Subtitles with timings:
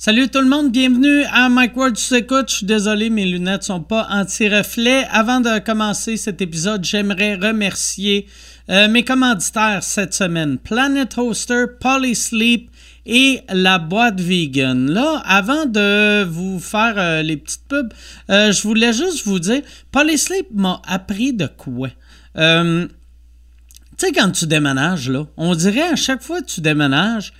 [0.00, 1.98] Salut tout le monde, bienvenue à Mike Ward.
[1.98, 5.04] Je suis désolé, mes lunettes sont pas anti-reflet.
[5.10, 8.28] Avant de commencer cet épisode, j'aimerais remercier
[8.70, 10.56] euh, mes commanditaires cette semaine.
[10.58, 12.70] Planet Hoster, Polysleep
[13.06, 14.88] et la boîte vegan.
[14.88, 17.92] Là, avant de vous faire euh, les petites pubs,
[18.30, 21.88] euh, je voulais juste vous dire, Polysleep m'a appris de quoi?
[22.36, 22.86] tu
[23.96, 27.32] sais, quand tu déménages, là, on dirait à chaque fois que tu déménages,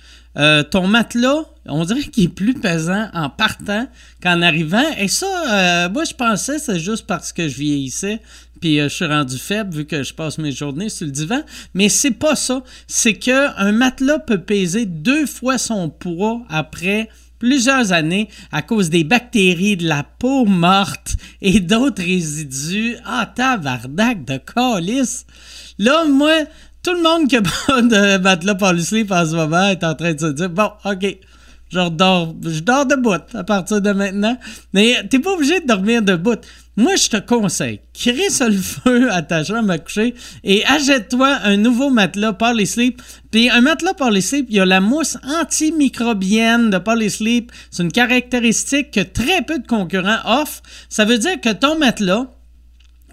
[0.71, 3.87] ton matelas, on dirait qu'il est plus pesant en partant
[4.21, 4.83] qu'en arrivant.
[4.97, 5.27] Et ça,
[5.85, 8.21] euh, moi, je pensais c'est juste parce que je vieillissais,
[8.61, 11.41] puis euh, je suis rendu faible vu que je passe mes journées sur le divan.
[11.73, 12.63] Mais c'est pas ça.
[12.87, 19.03] C'est qu'un matelas peut peser deux fois son poids après plusieurs années à cause des
[19.03, 22.97] bactéries, de la peau morte et d'autres résidus.
[23.05, 25.25] Ah, tabarnak de calice!
[25.77, 26.33] Là, moi,
[26.83, 30.13] tout le monde qui a pas de matelas polysleep en ce moment est en train
[30.13, 31.17] de se dire bon, ok,
[31.69, 34.37] je dors, je dors debout à partir de maintenant.
[34.73, 36.39] Mais t'es pas obligé de dormir debout.
[36.75, 37.81] Moi, je te conseille,
[38.29, 43.01] ça le feu à ta chambre à coucher et achète-toi un nouveau matelas Polysleep.
[43.31, 47.51] Puis un matelas Polysleep, il y a la mousse antimicrobienne de Polysleep.
[47.69, 50.63] C'est une caractéristique que très peu de concurrents offrent.
[50.87, 52.27] Ça veut dire que ton matelas,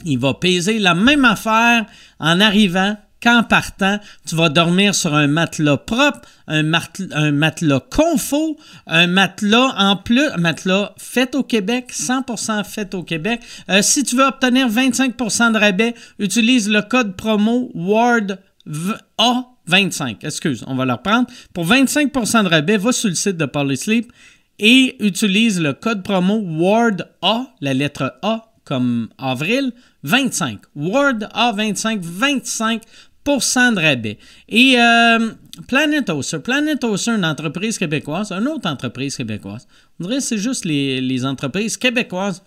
[0.05, 1.87] il va peser la même affaire
[2.21, 9.07] en arrivant qu'en partant, tu vas dormir sur un matelas propre, un, matelas, confort, un
[9.07, 13.41] matelas en plus, un matelas fait au Québec, 100% fait au Québec.
[13.71, 18.39] Euh, si tu veux obtenir 25% de rabais, utilise le code promo WARD
[19.19, 20.25] A25.
[20.25, 21.29] Excuse, on va le reprendre.
[21.53, 24.13] Pour 25% de rabais, va sur le site de Polysleep
[24.59, 29.73] et utilise le code promo WARD A, la lettre A comme avril,
[30.03, 30.61] 25.
[30.75, 32.03] Word A25,
[33.25, 34.19] 25% de rabais.
[34.49, 35.31] Et euh,
[35.69, 36.41] Planet Oster.
[36.41, 39.67] Planet une entreprise québécoise, une autre entreprise québécoise.
[39.99, 42.43] On dirait que c'est juste les, entreprises québécoises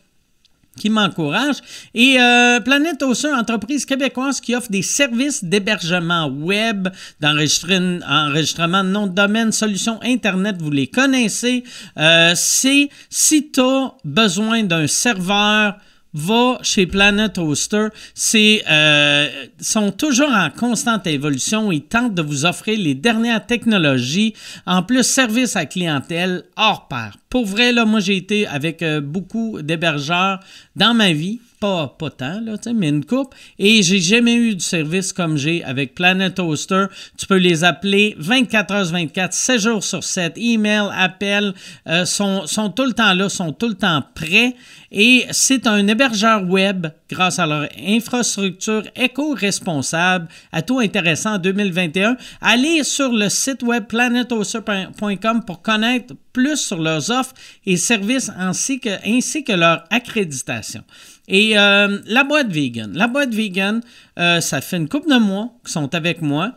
[0.78, 1.62] qui m'encouragent.
[1.94, 6.90] Et euh, Planet Oster, entreprise québécoise qui offre des services d'hébergement web,
[7.20, 11.64] d'enregistrement de nom de domaine, solutions Internet, vous les connaissez.
[11.98, 15.78] Euh, c'est si tu as besoin d'un serveur,
[16.14, 17.88] va chez Planet Hoster.
[18.14, 19.28] C'est euh,
[19.60, 21.72] sont toujours en constante évolution.
[21.72, 24.34] Ils tentent de vous offrir les dernières technologies.
[24.66, 27.18] En plus, service à clientèle hors pair.
[27.30, 30.40] Pour vrai, là, moi, j'ai été avec euh, beaucoup d'hébergeurs
[30.76, 33.36] dans ma vie pas, pas tant, là, mais une coupe.
[33.58, 36.86] Et j'ai jamais eu du service comme j'ai avec Planet Toaster.
[37.18, 40.34] Tu peux les appeler 24 h 24, 7 jours sur 7.
[40.38, 41.54] Email, appel,
[41.88, 44.56] euh, sont, sont tout le temps là, sont tout le temps prêts.
[44.92, 52.18] Et c'est un hébergeur web grâce à leur infrastructure éco-responsable, à tout intéressant en 2021.
[52.42, 57.34] Allez sur le site web planetoaster.com pour connaître plus sur leurs offres
[57.66, 60.84] et services ainsi que, ainsi que leur accréditation.
[61.30, 62.92] Et euh, la boîte vegan.
[62.94, 63.82] La boîte vegan,
[64.18, 66.56] euh, ça fait une couple de mois qu'ils sont avec moi.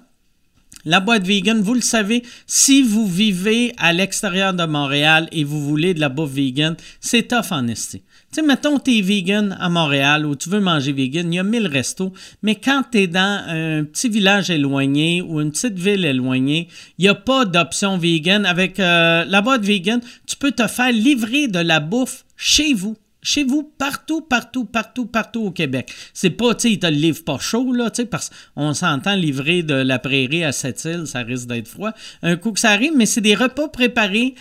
[0.84, 5.60] La boîte vegan, vous le savez, si vous vivez à l'extérieur de Montréal et vous
[5.62, 7.98] voulez de la bouffe vegan, c'est tough en esti.
[8.00, 11.38] Tu sais, mettons, tu es vegan à Montréal ou tu veux manger vegan, il y
[11.38, 12.12] a mille restos,
[12.42, 16.66] mais quand tu es dans un petit village éloigné ou une petite ville éloignée,
[16.98, 18.44] il n'y a pas d'option vegan.
[18.46, 22.96] Avec euh, la boîte vegan, tu peux te faire livrer de la bouffe chez vous
[23.22, 25.92] chez vous, partout, partout, partout, partout au Québec.
[26.12, 28.74] C'est pas, tu sais, ils te le livrent pas chaud, là, tu sais, parce qu'on
[28.74, 31.92] s'entend livrer de la prairie à cette île, ça risque d'être froid.
[32.22, 34.34] Un coup que ça arrive, mais c'est des repas préparés,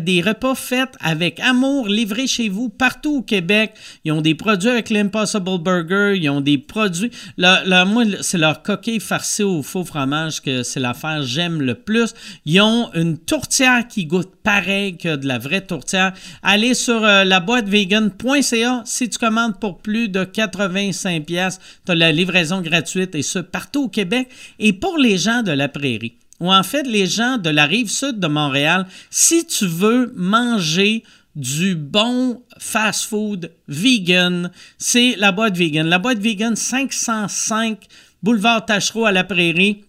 [0.00, 3.74] des repas faits avec amour, livrés chez vous, partout au Québec.
[4.04, 7.10] Ils ont des produits avec l'Impossible Burger, ils ont des produits.
[7.36, 12.14] Moi, c'est leur coquille farcie au faux fromage que c'est l'affaire j'aime le plus.
[12.44, 16.12] Ils ont une tourtière qui goûte pareil que de la vraie tourtière.
[16.42, 21.60] Allez sur euh, la boîte vegan .ca, si tu commandes pour plus de 85 pièces,
[21.84, 25.52] tu as la livraison gratuite et ce partout au Québec et pour les gens de
[25.52, 29.66] la prairie ou en fait les gens de la rive sud de Montréal, si tu
[29.66, 31.04] veux manger
[31.36, 35.86] du bon fast-food vegan, c'est la boîte vegan.
[35.86, 37.86] La boîte vegan 505
[38.22, 39.84] boulevard Tachereau à la Prairie.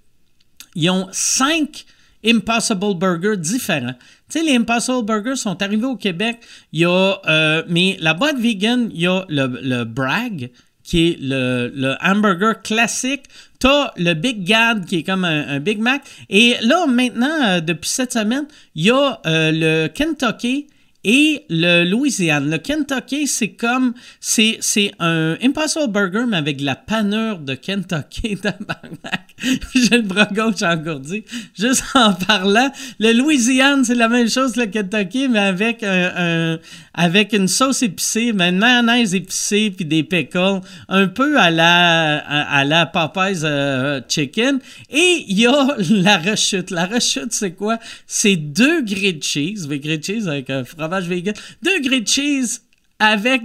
[0.76, 1.86] Ils ont cinq
[2.24, 3.96] Impossible Burgers différents.
[4.32, 6.40] Tu sais, les Impossible Burgers sont arrivés au Québec.
[6.72, 10.52] Il y a, euh, mais la boîte vegan, il y a le, Bragg,
[10.84, 13.24] qui est le, hamburger classique.
[13.60, 16.04] Tu as le Big Gad, qui est comme un, Big Mac.
[16.30, 18.46] Et là, maintenant, euh, depuis cette semaine,
[18.76, 20.68] il y a euh, le Kentucky
[21.04, 22.50] et le Louisiane.
[22.50, 24.60] Le Kentucky, c'est comme, c'est,
[25.00, 28.38] un Impossible Burger, mais avec la panure de Kentucky.
[29.76, 31.24] J'ai le bras gauche engourdi.
[31.58, 32.72] Juste en parlant.
[33.00, 36.60] Le Louisiane, c'est la même chose que le Kentucky, mais avec un,
[36.94, 42.18] avec une sauce épicée, mais une mayonnaise épicée, puis des pickles, un peu à la,
[42.18, 44.60] à, la Popeyes euh, Chicken.
[44.92, 46.70] Et il y a la rechute.
[46.70, 47.80] La rechute, c'est quoi?
[48.06, 50.64] C'est deux grilled cheese, grilled cheese avec un
[51.00, 52.62] vegan, deux grilled cheese
[53.00, 53.42] avec,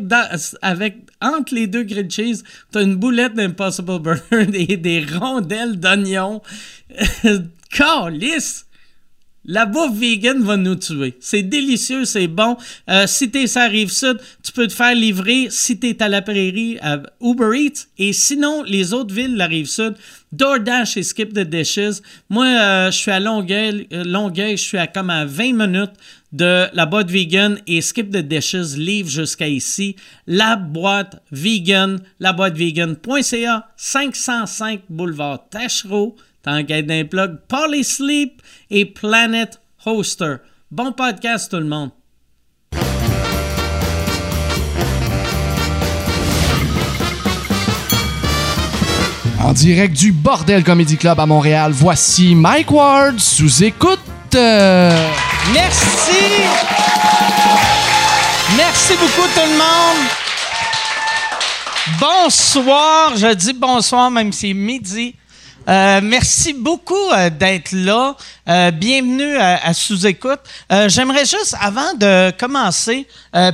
[0.62, 6.42] avec entre les deux grilled cheese, t'as une boulette d'Impossible Burger et des rondelles d'oignon.
[7.70, 8.66] Calice!
[9.48, 11.14] La bouffe vegan va nous tuer.
[11.20, 12.56] C'est délicieux, c'est bon.
[12.90, 15.46] Euh, si t'es sur la rive sud, tu peux te faire livrer.
[15.50, 17.86] Si t'es à la prairie, à Uber Eats.
[17.96, 19.94] Et sinon, les autres villes de la rive sud,
[20.32, 22.02] DoorDash et Skip the Dishes.
[22.28, 25.94] Moi, euh, je suis à Longueuil, euh, Longueuil, je suis à comme à 20 minutes
[26.36, 29.96] de la boîte vegan et Skip the Dishes livre jusqu'à ici.
[30.26, 36.16] La boîte vegan, la boîte vegan.ca, 505 boulevard Tachereau.
[36.42, 40.36] T'enquêtes d'un plug, Polysleep et Planet Hoster.
[40.70, 41.90] Bon podcast tout le monde.
[49.40, 54.00] En direct du Bordel Comedy Club à Montréal, voici Mike Ward sous écoute.
[54.36, 56.22] Merci.
[58.54, 60.06] Merci beaucoup tout le monde.
[61.98, 65.14] Bonsoir, je dis bonsoir même si c'est midi.
[65.68, 68.14] Euh, merci beaucoup euh, d'être là.
[68.48, 70.40] Euh, bienvenue à, Sous-Écoute.
[70.88, 73.06] J'aimerais juste, avant de commencer,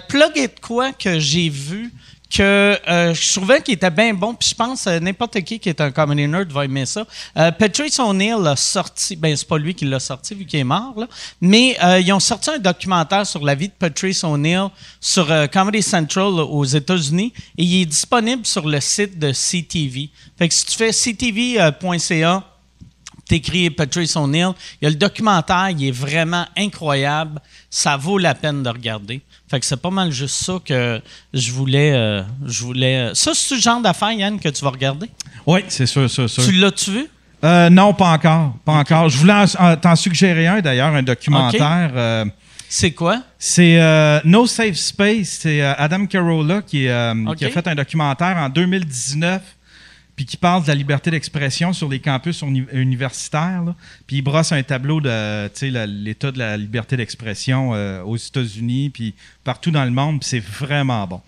[0.09, 1.93] plugger de quoi que j'ai vu
[2.37, 5.91] que je trouvais qu'il était bien bon, puis je pense n'importe qui qui est un
[5.91, 7.07] comedy nerd va aimer ça.
[7.35, 10.95] Patrice O'Neill a sorti, ben c'est pas lui qui l'a sorti vu qu'il est mort,
[10.97, 11.07] là,
[11.41, 14.69] mais ils ont sorti un documentaire sur la vie de Patrice O'Neill
[15.01, 20.11] sur Comedy Central aux États-Unis et il est disponible sur le site de CTV.
[20.39, 22.45] Fait que si tu fais ctv.ca,
[23.33, 24.51] t'écris Patrice O'Neill,
[24.81, 27.41] il y a le documentaire, il est vraiment incroyable.
[27.71, 29.23] Ça vaut la peine de regarder.
[29.49, 31.01] Fait que c'est pas mal juste ça que
[31.33, 31.93] je voulais.
[31.95, 35.09] Euh, je voulais euh, ça, c'est le genre d'affaire, Yann, que tu vas regarder?
[35.47, 36.45] Oui, c'est sûr, sûr, sûr.
[36.45, 37.07] Tu l'as-tu vu?
[37.43, 38.55] Euh, non, pas encore.
[38.67, 39.09] Pas encore.
[39.09, 39.45] Je voulais
[39.81, 42.27] t'en suggérer un, d'ailleurs, un documentaire.
[42.69, 43.23] c'est quoi?
[43.39, 45.39] C'est No Safe Space.
[45.41, 49.41] C'est Adam Carolla qui, qui, a fait un documentaire en 2019
[50.17, 52.43] puis qui parle de la liberté d'expression sur les campus
[52.73, 53.75] universitaires.
[54.07, 59.15] Puis il brosse un tableau de l'état de la liberté d'expression euh, aux États-Unis, puis
[59.45, 61.21] partout dans le monde, puis c'est vraiment bon.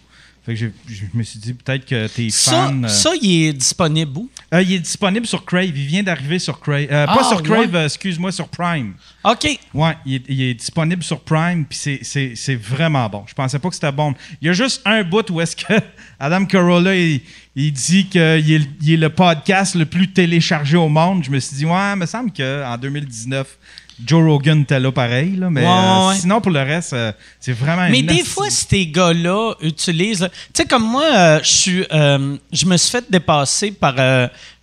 [0.44, 2.84] Fait que je, me suis dit peut-être que tes fans.
[2.84, 4.30] Euh, ça, il est disponible où?
[4.52, 5.72] Euh, il est disponible sur Crave.
[5.74, 6.88] Il vient d'arriver sur Crave.
[6.88, 8.92] pas ah, sur Crave, excuse-moi, sur Prime.
[9.24, 9.58] OK.
[9.72, 13.24] Ouais, il est, disponible sur Prime, puis c'est vraiment bon.
[13.26, 14.14] Je pensais pas que c'était bon.
[14.42, 15.72] Il y a juste un bout où est-ce que
[16.20, 17.22] Adam Carolla, il,
[17.56, 21.22] il dit qu'il est, est, le podcast le plus téléchargé au monde.
[21.24, 23.58] Je me suis dit, ouais, il me semble qu'en 2019,
[24.04, 27.88] Joe Rogan était là pareil, là, mais euh, sinon pour le reste, euh, c'est vraiment.
[27.90, 32.76] Mais des fois, ces gars-là utilisent, tu sais, comme moi, euh, je suis, je me
[32.76, 33.94] suis fait dépasser par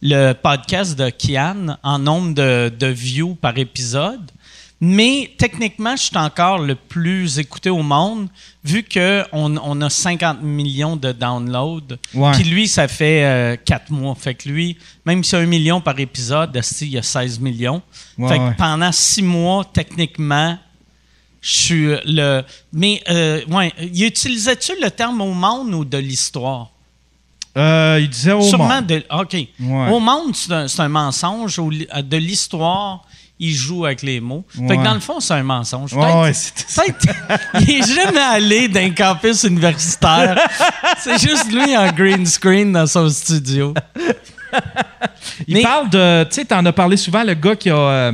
[0.01, 4.31] le podcast de Kian en nombre de, de views par épisode.
[4.83, 8.27] Mais techniquement, je suis encore le plus écouté au monde,
[8.63, 11.97] vu qu'on on a 50 millions de downloads.
[12.33, 14.15] Puis lui, ça fait 4 euh, mois.
[14.15, 14.75] Fait que lui,
[15.05, 17.83] même si a un million par épisode, il y a 16 millions.
[18.27, 20.57] fait que pendant 6 mois, techniquement,
[21.41, 22.41] je suis le.
[22.73, 26.71] Mais, euh, ouais, utilisait-tu le terme au monde ou de l'histoire?
[27.55, 29.35] Euh, il disait au Sûrement De, OK.
[29.91, 31.57] Au monde, c'est un, un, mensonge.
[31.57, 33.05] De l'histoire,
[33.41, 34.45] il joue avec les mots.
[34.49, 35.93] Fait que dans le fond, c'est un mensonge.
[37.59, 40.37] il n'est jamais allé d'un campus universitaire.
[40.99, 43.73] c'est juste lui en green screen dans son studio.
[45.47, 46.23] il parle de.
[46.25, 47.75] Tu sais, t'en as parlé souvent, le gars qui a.
[47.75, 48.11] Euh,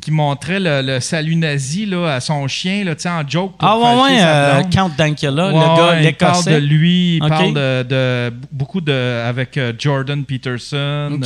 [0.00, 3.54] qui montrait le, salut nazi là, à son chien là, en joke.
[3.58, 8.32] ah ouais, ouais, euh, Count Dankula, le gars, Il parle de lui, il parle de,
[8.52, 11.18] beaucoup de avec euh, Jordan Peterson.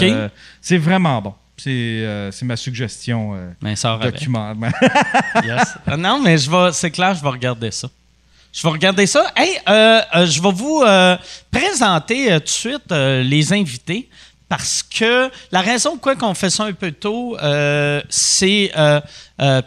[0.61, 1.35] c'est vraiment bon.
[1.71, 4.55] Euh, c'est ma suggestion euh, ben, document.
[5.45, 5.75] yes.
[5.89, 7.89] Euh, non, mais je vais, c'est clair, je vais regarder ça.
[8.53, 9.33] Je vais regarder ça.
[9.35, 10.85] Hey, je vais vous
[11.51, 14.09] présenter tout de suite les invités
[14.47, 17.35] parce que la raison pourquoi qu'on fait ça un peu tôt,
[18.11, 18.71] c'est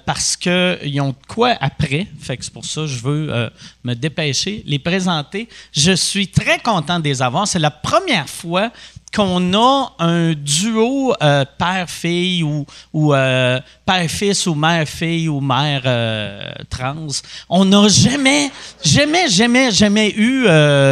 [0.05, 2.05] parce qu'ils ont quoi après.
[2.21, 3.49] Fait que c'est pour ça que je veux
[3.83, 5.49] me dépêcher, les présenter.
[5.71, 7.47] Je suis très content de les avoir.
[7.47, 8.69] C'est la première fois
[9.15, 17.07] qu'on a un duo euh, père-fille ou, euh, père-fils ou mère-fille ou mère euh, trans.
[17.47, 18.51] On n'a jamais,
[18.83, 20.43] jamais, jamais, jamais eu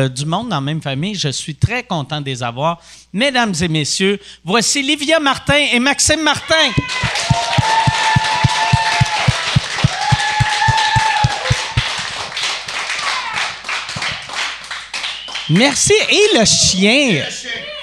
[0.09, 1.15] du monde dans la même famille.
[1.15, 2.79] Je suis très content de les avoir.
[3.11, 6.71] Mesdames et messieurs, voici Livia Martin et Maxime Martin.
[15.49, 15.93] Merci.
[16.09, 17.21] Et le chien.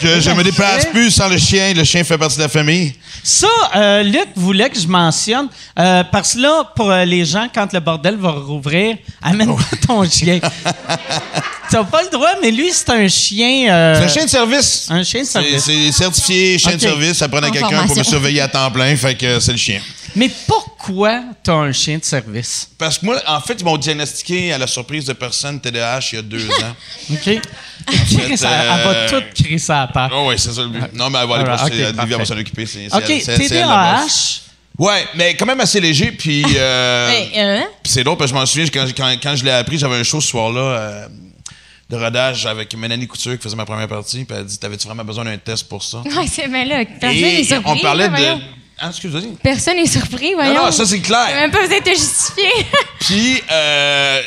[0.00, 1.72] Je, me déplace plus sans le chien.
[1.74, 2.94] Le chien fait partie de la famille.
[3.22, 5.48] Ça, euh, Luc voulait que je mentionne,
[5.78, 9.54] euh, parce que là, pour euh, les gens, quand le bordel va rouvrir, amène
[9.86, 10.40] ton chien.
[11.70, 13.66] T'as pas le droit, mais lui, c'est un chien.
[13.94, 14.86] c'est un chien de service.
[14.90, 15.64] Un chien de service.
[15.64, 17.18] C'est certifié chien de service.
[17.18, 19.80] Ça prenait quelqu'un pour me surveiller à temps plein, fait que c'est le chien.
[20.16, 22.68] Mais pourquoi tu as un chien de service?
[22.78, 26.14] Parce que moi, en fait, ils m'ont diagnostiqué à la surprise de personne TDAH il
[26.16, 26.76] y a deux ans.
[27.12, 27.26] OK.
[27.26, 27.40] elle
[28.36, 30.10] va euh, tout crier ça à part.
[30.12, 30.92] Oh, oui, c'est ça le but.
[30.94, 32.66] Non, mais elle va aller okay, va s'en occuper.
[32.92, 34.06] OK, TDAH.
[34.78, 36.12] Ouais, mais quand même assez léger.
[36.12, 37.64] Puis euh, hein?
[37.84, 40.02] c'est drôle parce que je m'en souviens, quand, quand, quand je l'ai appris, j'avais un
[40.02, 40.60] show ce soir-là.
[40.60, 41.08] Euh,
[41.90, 44.24] de rodage avec Mélanie Couture qui faisait ma première partie.
[44.24, 46.84] Puis elle a dit T'avais-tu vraiment besoin d'un test pour ça Oui, c'est mais là,
[46.84, 47.68] personne n'est surpris.
[47.68, 48.59] On parlait de.
[48.80, 49.22] Ah, excuse-moi.
[49.42, 50.54] Personne n'est surpris, voyons.
[50.54, 51.28] Non, non, ça c'est clair.
[51.34, 52.48] même pas vous êtes justifié.
[53.00, 54.22] Puis, euh,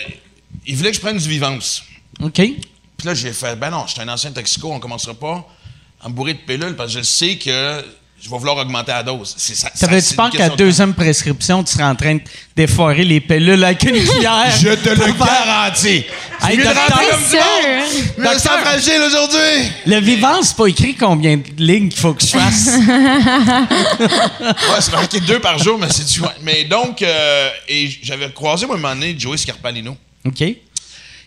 [0.67, 1.83] il voulait que je prenne du vivance.
[2.21, 2.35] OK.
[2.35, 5.45] Puis là, j'ai fait Ben non, je suis un ancien toxico, on commencera pas
[5.99, 7.83] à me bourrer de pilules parce que je sais que
[8.23, 9.35] je vais vouloir augmenter la dose.
[9.77, 12.19] T'avais-tu peur qu'à la deuxième prescription, tu serais en train
[12.55, 14.49] d'effoirer les pilules avec une cuillère?
[14.61, 16.05] je te le garantis.
[16.41, 17.45] Hey, mieux de comme ça.
[18.17, 19.71] Je me sens fragile aujourd'hui.
[19.85, 22.77] Le vivant, c'est pas écrit combien de lignes qu'il faut que je fasse.
[23.99, 26.21] ouais, c'est marqué deux par jour, mais c'est du...
[26.43, 29.97] Mais donc, euh, et j'avais croisé, moi, un moment donné, Joey Scarpalino.
[30.25, 30.43] OK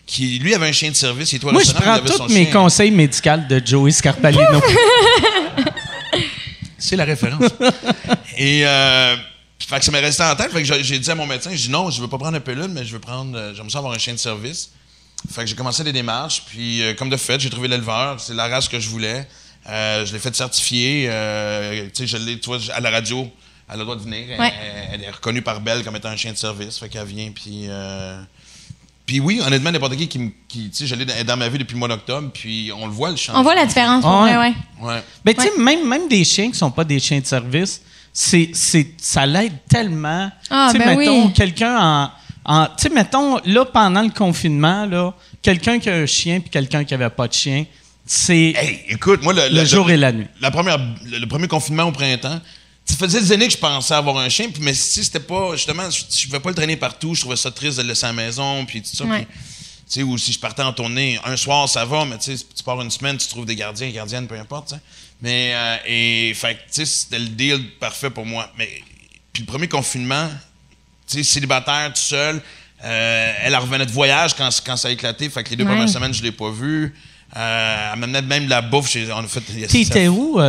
[0.07, 2.91] qui lui avait un chien de service et toi Moi, je prends tous mes conseils
[2.91, 4.61] médicaux de Joey Scarpalino.
[6.77, 7.49] C'est la référence.
[8.37, 9.15] et euh,
[9.67, 10.51] fait que ça m'est resté en tête.
[10.51, 12.39] Fait que j'ai dit à mon médecin, j'ai dit non, je veux pas prendre un
[12.39, 14.71] pilule, mais je veux prendre, euh, j'aimerais avoir un chien de service.
[15.29, 18.19] Fait que j'ai commencé les démarches, puis euh, comme de fait, j'ai trouvé l'éleveur.
[18.19, 19.27] C'est la race que je voulais.
[19.67, 21.09] Euh, je l'ai fait certifier.
[21.93, 23.29] tu sais, je l'ai, tu vois, à la radio.
[23.67, 24.25] Elle a le droit de venir.
[24.93, 26.77] Elle, est reconnue par Belle comme étant un chien de service.
[26.77, 27.67] Fait qu'elle vient, puis
[29.07, 31.79] puis oui, honnêtement, n'importe qui qui, qui tu sais, j'allais dans ma vie depuis le
[31.79, 33.39] mois d'octobre, puis on le voit le changement.
[33.39, 34.37] On voit la différence, ah ouais.
[34.37, 34.53] ouais.
[34.81, 35.03] ouais.
[35.23, 38.49] Mais tu sais, même, même des chiens qui sont pas des chiens de service, c'est,
[38.53, 40.29] c'est, ça l'aide tellement.
[40.49, 42.11] Ah, tu sais, ben mettons, quelqu'un en.
[42.43, 46.49] en tu sais, mettons, là, pendant le confinement, là, quelqu'un qui a un chien puis
[46.49, 47.65] quelqu'un qui avait pas de chien,
[48.05, 48.53] c'est.
[48.57, 50.27] Hey, écoute, moi, le, le jour et la nuit.
[50.41, 52.41] La première, le premier confinement au printemps,
[52.87, 55.89] ça faisait des années que je pensais avoir un chien, mais si c'était pas, justement,
[55.89, 58.07] je ne pouvais pas le traîner partout, je trouvais ça triste de le laisser à
[58.07, 60.03] la maison, puis tout ça.
[60.03, 63.17] ou si je partais en tournée, un soir, ça va, mais tu pars une semaine,
[63.17, 64.73] tu trouves des gardiens, gardiennes, peu importe,
[65.21, 68.49] Mais, euh, et, fait c'était le deal parfait pour moi.
[68.57, 68.69] Mais,
[69.33, 70.29] puis le premier confinement,
[71.07, 72.41] tu sais, célibataire, tout seul,
[72.83, 75.89] euh, elle revenait de voyage quand, quand ça a éclaté, fait que les deux premières
[75.89, 76.95] semaines, je l'ai pas vue.
[77.35, 78.89] Euh, elle m'amenait même de la bouffe.
[78.89, 80.39] Chez, on a fait, T'étais où?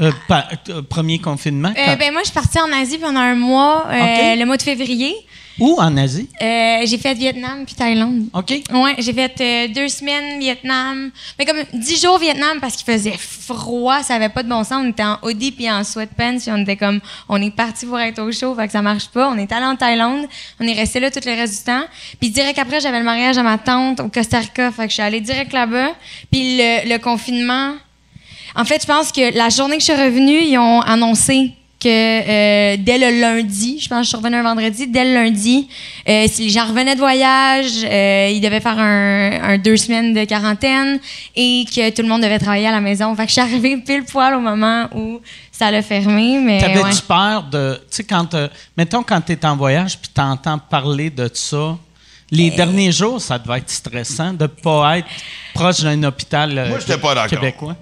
[0.00, 1.72] Euh, euh, premier confinement?
[1.76, 5.14] Euh, ben moi, je suis partie en Asie pendant un mois, le mois de février.
[5.60, 6.28] Où en Asie?
[6.40, 8.24] j'ai fait Vietnam puis Thaïlande.
[8.32, 8.50] OK.
[8.72, 11.12] Ouais, j'ai fait deux semaines Vietnam.
[11.38, 14.82] Mais comme dix jours Vietnam parce qu'il faisait froid, ça avait pas de bon sens.
[14.84, 18.00] On était en hoodie puis en sweatpants puis on était comme, on est parti pour
[18.00, 19.28] être au chaud, fait que ça marche pas.
[19.28, 20.26] On est allé en Thaïlande,
[20.58, 21.84] on est resté là tout le reste du temps.
[22.18, 24.94] Puis direct après, j'avais le mariage à ma tante au Costa Rica, fait que je
[24.94, 25.92] suis allée direct là-bas.
[26.32, 27.74] Puis le confinement
[28.56, 31.52] en fait, je pense que la journée que je suis revenue, ils ont annoncé
[31.84, 35.12] que euh, dès le lundi, je pense que je suis revenue un vendredi, dès le
[35.12, 35.68] lundi,
[36.08, 40.24] euh, si les gens revenaient de voyage, euh, ils devaient faire un, deux semaines de
[40.24, 40.98] quarantaine
[41.36, 43.14] et que tout le monde devait travailler à la maison.
[43.14, 45.20] Fait que je suis arrivée pile poil au moment où
[45.52, 46.40] ça l'a fermé.
[46.40, 48.34] Mais T'avais-tu peur de, tu sais, quand,
[48.78, 51.76] mettons quand tu es en voyage puis t'entends parler de ça,
[52.30, 55.08] les derniers jours, ça devait être stressant de ne pas être
[55.52, 57.76] proche d'un hôpital Moi, pas québécois?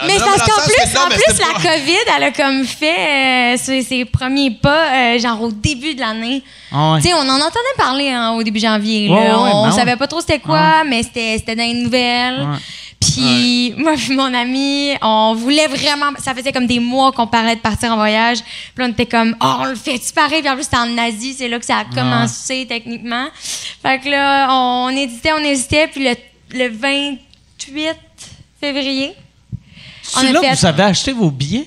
[0.00, 4.04] Ah, mais parce qu'en plus, en plus la COVID, elle a comme fait euh, ses,
[4.04, 6.42] premiers pas, euh, genre au début de l'année.
[6.72, 9.08] Ah tu sais, on en entendait parler hein, au début janvier.
[9.10, 12.46] on, ben savait pas trop c'était quoi, mais c'était dans les nouvelles.
[13.00, 16.12] Puis moi et mon ami, on voulait vraiment.
[16.18, 18.38] Ça faisait comme des mois qu'on parlait de partir en voyage.
[18.74, 20.42] Puis on était comme, oh, on le fait-tu pareil?
[20.42, 23.28] Puis en plus, c'était en Asie, c'est là que ça a commencé techniquement.
[23.82, 25.88] Fait que là, on hésitait, on hésitait.
[25.88, 26.14] Puis le,
[26.58, 27.96] le 28
[28.60, 29.14] février,
[30.12, 31.66] c'est là que vous avez acheté vos billets?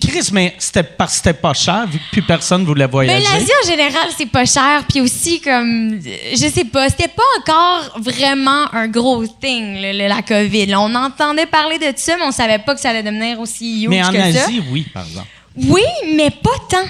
[0.00, 3.24] Chris, mais c'était parce que c'était pas cher, vu que plus personne voulait Mais voyager.
[3.32, 4.84] l'Asie en général, c'est pas cher.
[4.88, 10.08] Puis aussi, comme, je sais pas, c'était pas encore vraiment un gros thing, le- le-
[10.08, 10.74] la COVID.
[10.76, 13.88] on entendait parler de ça, mais on savait pas que ça allait devenir aussi huge
[13.88, 14.24] mais en que ça.
[14.44, 15.26] Asie, oui, par exemple.
[15.66, 15.82] Oui,
[16.14, 16.86] mais pas tant.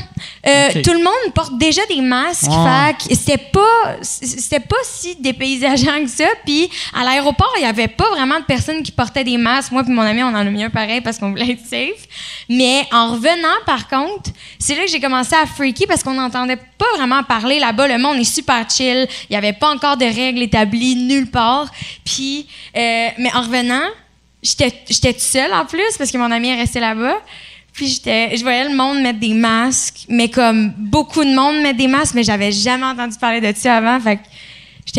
[0.47, 0.83] Euh.
[0.83, 2.51] Tout le monde porte déjà des masques.
[2.51, 2.93] Ah.
[3.01, 6.27] Fait c'était pas, c'était pas si dépaysageant que ça.
[6.45, 9.73] Puis à l'aéroport, il y avait pas vraiment de personnes qui portaient des masques.
[9.73, 12.07] Moi puis mon ami, on en a mis un pareil parce qu'on voulait être safe.
[12.49, 16.57] Mais en revenant, par contre, c'est là que j'ai commencé à freaker parce qu'on n'entendait
[16.57, 17.89] pas vraiment parler là-bas.
[17.89, 19.09] Le monde est super chill.
[19.31, 21.71] Il y avait pas encore de règles établies nulle part.
[22.05, 22.47] Puis,
[22.77, 23.87] euh, mais en revenant,
[24.43, 27.17] j'étais j'étais toute seule en plus parce que mon ami est resté là-bas.
[27.79, 31.79] Puis j'étais, je voyais le monde mettre des masques, mais comme beaucoup de monde mettre
[31.79, 34.01] des masques, mais j'avais jamais entendu parler de ça avant.
[34.01, 34.19] Fait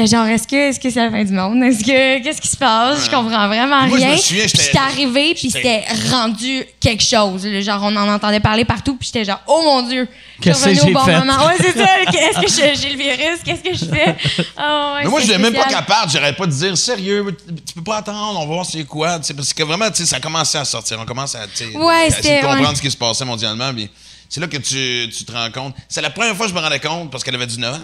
[0.06, 1.62] j'étais genre, est-ce que, est-ce que c'est la fin du monde?
[1.64, 3.06] Est-ce que, qu'est-ce qui se passe?
[3.06, 4.18] Je comprends vraiment Moi, je me rien.
[4.18, 7.46] souviens, Puis j'étais- arrivée, puis c'était rendu quelque chose.
[7.46, 7.62] là.
[7.62, 10.08] Genre, on en entendait parler partout, puis j'étais genre, oh mon Dieu!
[10.40, 11.20] Je Qu'est-ce suis que j'ai bon fait?
[11.20, 11.46] moment.
[11.46, 12.02] Ouais, c'est ça.
[12.02, 13.40] Est-ce que j'ai le virus?
[13.44, 14.16] Qu'est-ce que je fais?
[14.58, 16.12] Oh, ouais, Mais moi, je n'étais même pas capable.
[16.12, 17.36] J'aurais pas de dire sérieux,
[17.68, 19.20] tu peux pas attendre, on va voir c'est quoi.
[19.20, 20.98] tu sais, Parce que vraiment, tu sais, ça commençait à sortir.
[21.02, 22.76] On commence à, tu sais, Ouais, à essayer de comprendre ouais.
[22.76, 23.74] ce qui se passait mondialement.
[23.74, 23.90] puis
[24.30, 25.74] c'est là que tu, tu te rends compte.
[25.90, 27.80] C'est la première fois que je me rendais compte, parce qu'elle avait 19 ans.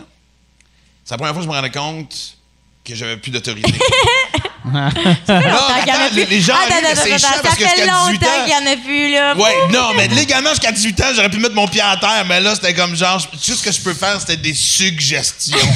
[1.06, 2.36] C'est la première fois que je me rendais compte
[2.84, 3.72] que j'avais plus d'autorité.
[4.66, 6.56] non, longtemps qu'il y en a attends, les, gens
[6.96, 8.64] c'est chiant ça parce que fait jusqu'à 18 longtemps qu'il y ans.
[8.64, 9.36] en a plus, là.
[9.36, 12.42] Ouais, non, mais légalement, jusqu'à 18 ans, j'aurais pu mettre mon pied à terre, mais
[12.42, 15.58] là, c'était comme genre, tout ce que je peux faire, c'était des suggestions.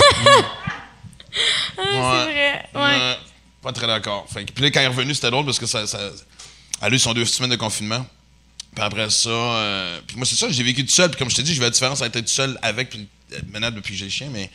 [1.77, 2.65] Ah, C'est vrai.
[2.73, 2.81] Ouais.
[2.81, 3.17] Ouais,
[3.61, 4.25] pas très d'accord.
[4.33, 5.99] Fait Puis là, quand il est revenu, c'était drôle parce que ça, ça
[6.81, 8.05] a eu son deux semaines de confinement.
[8.75, 11.09] Puis après ça, euh, puis moi, c'est ça, j'ai vécu tout seul.
[11.11, 13.07] Puis comme je t'ai dit, je vais la différence entre être tout seul avec, puis
[13.51, 14.49] maintenant, depuis que j'ai le chien, mais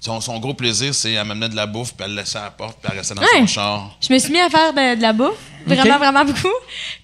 [0.00, 2.44] son, son gros plaisir, c'est à m'amener de la bouffe, puis à le laisser à
[2.44, 3.28] la porte, puis à rester dans Ouais.
[3.40, 3.96] son char.
[4.00, 5.34] Je me suis mis à faire de, de la bouffe.
[5.66, 6.48] Vraiment, vraiment beaucoup.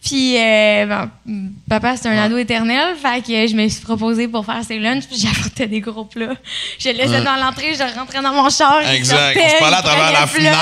[0.03, 2.95] Puis, euh, bon, papa, c'est un ado éternel.
[2.97, 5.05] Fait que je me suis proposée pour faire ses lunchs.
[5.07, 6.33] Puis, j'apportais des gros plats.
[6.79, 8.81] Je le laissais dans l'entrée, je rentrais dans mon char.
[8.91, 9.35] Exact.
[9.35, 10.59] sortait, On se parlait à travers la fenêtre.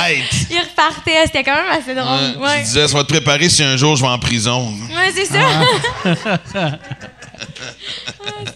[0.50, 1.26] Il repartait.
[1.26, 2.42] C'était quand même assez drôle.
[2.42, 2.44] Ouais.
[2.48, 4.72] Ouais, Je disais, ça va te préparer si un jour je vais en prison.
[4.88, 5.38] Ouais, c'est ça.
[6.04, 6.14] Ah,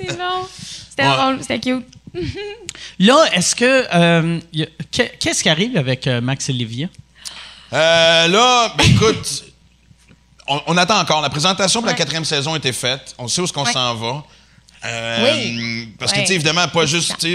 [0.01, 0.47] c'est bon.
[0.91, 1.17] C'était Ouais.
[1.17, 1.39] drôle.
[1.43, 1.87] C'était cute.
[2.99, 3.87] Là, est-ce que.
[3.95, 4.41] euh,
[4.93, 6.89] que- Qu'est-ce qui arrive avec euh, Max et Livia?
[7.73, 9.45] Euh, là, ben, écoute,
[10.47, 11.21] on, on attend encore.
[11.21, 13.15] La présentation pour la quatrième saison a été faite.
[13.19, 13.73] On sait où est-ce qu'on Ouais.
[13.73, 14.25] s'en va.
[14.85, 15.89] Euh, Oui.
[15.99, 16.23] Parce que, Ouais.
[16.25, 17.27] tu sais, évidemment, pas juste,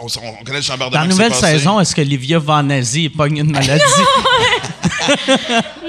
[0.00, 3.10] on, connaît le chambardement Dans la nouvelle saison, est-ce que Livia va en Asie et
[3.10, 3.82] pogne une maladie?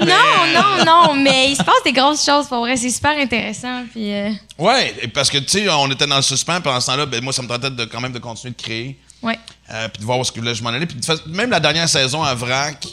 [0.00, 0.06] Non,
[0.54, 1.14] non, non.
[1.14, 2.76] Mais il se passe des grosses choses pour vrai.
[2.76, 3.84] C'est super intéressant.
[3.92, 6.60] Puis, euh, Ouais, parce que, tu sais, on était dans le suspens.
[6.60, 8.98] Pendant ce temps-là, ben, moi, ça me tentait de, quand même de continuer de créer.
[9.22, 9.38] ouais.
[9.72, 10.86] Euh, puis de voir où est-ce que là, je m'en allais.
[10.86, 12.86] Puis même la dernière saison à Vrac,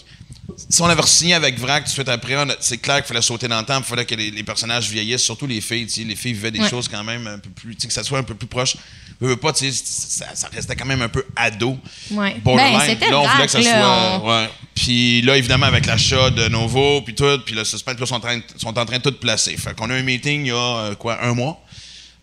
[0.69, 3.47] si on avait signé avec Vrac tout de suite après, c'est clair qu'il fallait sauter
[3.47, 5.85] dans le temps, il fallait que les, les personnages vieillissent, surtout les filles.
[6.05, 6.69] Les filles vivaient des Ouais.
[6.69, 8.75] choses quand même un peu plus, que ça soit un peu plus proche.
[9.21, 11.77] Je veux pas, tu sais, ça, ça restait quand même un peu ado.
[12.11, 12.35] Ouais.
[12.43, 14.27] Ben, c'était là, on voulait que ça là, soit.
[14.41, 14.49] Ouais.
[14.75, 18.15] Puis là, évidemment, avec l'achat de Novo, puis tout, puis le suspect, puis là, sont
[18.15, 19.55] en train, sont en train de tout placer.
[19.57, 21.59] Fait qu'on a eu un meeting il y a, euh, quoi, un mois?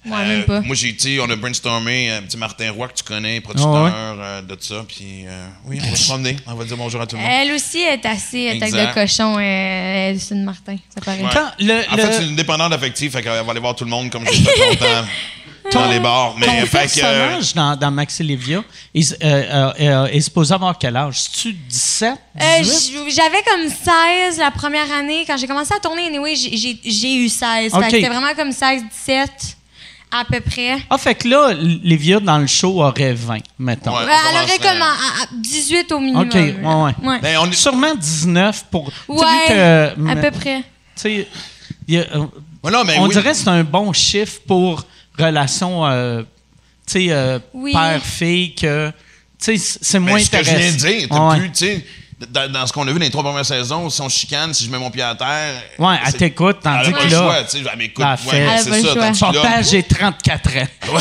[0.06, 0.60] Ouais, Euh, même pas.
[0.60, 3.74] Moi, j'ai, tu sais, on a brainstormé, euh, petit Martin Roy que tu connais, producteur
[3.74, 3.90] Ah ouais?
[3.94, 7.06] euh, de ça, puis euh, oui, on va se promener, on va dire bonjour à
[7.06, 7.30] tout le monde.
[7.32, 8.88] Elle aussi est assez Exact.
[8.88, 9.40] de cochon, euh,
[10.10, 11.22] elle, c'est une Martin, ça paraît.
[11.22, 11.30] Ouais.
[11.32, 13.84] Quand le- en le- fait, c'est une dépendante affective, fait qu'elle va aller voir tout
[13.84, 15.08] le monde comme j'ai fait longtemps
[15.72, 16.34] dans les bars.
[16.36, 18.62] Mais Ton fait que, personnage dans, dans Max et Livia
[18.92, 21.20] il, euh, euh, euh, est supposé avoir quel âge?
[21.20, 22.10] C'est-tu 17?
[22.38, 22.92] Euh, 18?
[23.08, 25.24] j- J'avais comme 16 la première année.
[25.26, 27.72] Quand j'ai commencé à tourner, anyway, j'ai- eu 16.
[27.72, 27.84] Fait Ok.
[27.84, 29.56] que C'était vraiment comme 16, 17
[30.20, 30.76] à peu près.
[30.90, 33.92] Ah, fait que là, Livia, dans le show, aurait 20, mettons.
[33.96, 34.04] Ouais.
[34.04, 36.28] Ouais, elle aurait comme à- à 18 au minimum.
[36.28, 36.94] OK, ouais, là.
[37.02, 37.20] ouais.
[37.20, 38.90] ben, on est- Sûrement 19 pour...
[38.90, 40.58] tu sais, vu Ouais, que, à mais- peu près.
[40.60, 40.64] tu
[40.96, 41.28] sais,
[41.88, 42.26] il y a, euh,
[42.62, 43.10] Ouais, non, mais on oui.
[43.10, 44.84] dirait que c'est un bon chiffre pour
[45.18, 46.22] relation, euh,
[46.86, 47.72] tu sais, euh, Oui.
[47.72, 48.90] père-fille, que,
[49.38, 50.86] tu sais, c'est Mais moins ce que je viens de intéressant.
[50.98, 51.38] dire, t'as Ouais.
[51.40, 51.86] plus, tu sais,
[52.30, 54.64] dans, dans ce qu'on a vu dans les trois premières saisons, si on chicane, si
[54.64, 55.62] je mets mon pied à terre.
[55.78, 57.64] Ouais, elle c'est- t'écoute, tandis que le là, choix, tu sais.
[57.70, 58.04] Elle m'écoute.
[58.08, 59.32] elle fait- Ouais, c'est le ça.
[59.32, 60.98] papa, j'ai 34 ans.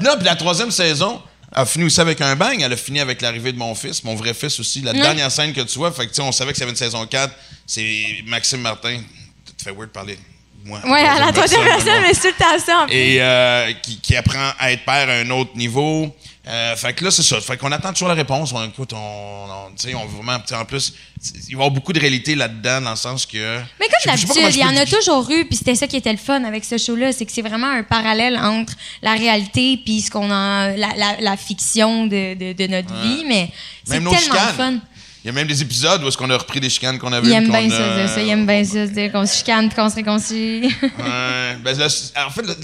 [0.00, 1.20] Non, puis la troisième saison
[1.52, 2.60] a fini aussi avec un bang.
[2.60, 4.80] Elle a fini avec l'arrivée de mon fils, mon vrai fils aussi.
[4.82, 5.00] La Ouais.
[5.00, 6.76] dernière scène que tu vois, fait que, tu sais, on savait que ça avait une
[6.76, 7.32] saison 4.
[7.66, 9.00] C'est Maxime Martin.
[9.46, 10.18] Tu te fais weird de parler.
[10.64, 12.94] Moi, Ouais, à la troisième personne, mais c'est tout à ça en plus.
[12.94, 16.14] Et euh, qui, qui apprend à être père à un autre niveau.
[16.48, 17.40] Euh, fait que là, c'est ça.
[17.40, 18.52] Fait qu'on attend toujours la réponse.
[18.54, 21.92] On, écoute, on, on, tu sais, on vraiment, en plus, il va y avoir beaucoup
[21.92, 23.58] de réalité là-dedans, dans le sens que.
[23.78, 26.18] Mais comme d'habitude, il y en a toujours eu, puis c'était ça qui était le
[26.18, 30.10] fun avec ce show-là, c'est que c'est vraiment un parallèle entre la réalité puis ce
[30.10, 33.50] qu'on a, la, la, la fiction de, de, de notre vie, mais
[33.84, 34.54] c'est tellement chicanes.
[34.56, 34.78] fun.
[35.24, 37.26] Il y a même des épisodes où est-ce qu'on a repris des chicanes qu'on avait
[37.26, 38.22] Il aime bien ça, ça.
[38.22, 40.68] Il aime bien ça, qu'on se chicane puis qu'on se réconcilie.
[40.82, 41.56] Ouais.
[41.62, 41.88] Ben, là,
[42.24, 42.54] en fait, là,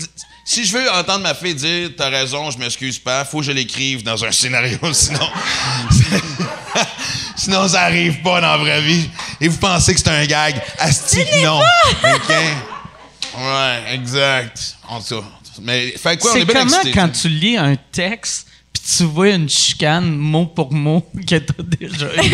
[0.45, 3.53] si je veux entendre ma fille dire T'as raison, je m'excuse pas, faut que je
[3.53, 5.29] l'écrive dans un scénario, sinon.
[7.37, 9.09] sinon, ça arrive pas dans la vraie vie.
[9.41, 10.61] Et vous pensez que c'est un gag?
[10.79, 11.61] Asti, non.
[11.61, 12.35] OK?
[13.37, 14.77] Ouais, exact.
[14.89, 15.27] En tout cas.
[15.63, 18.83] Mais, fait quoi, on est c'est bien comment quand tu tu lis un texte puis
[18.97, 22.33] tu vois une chicane mot pour mot que t'as déjà eu?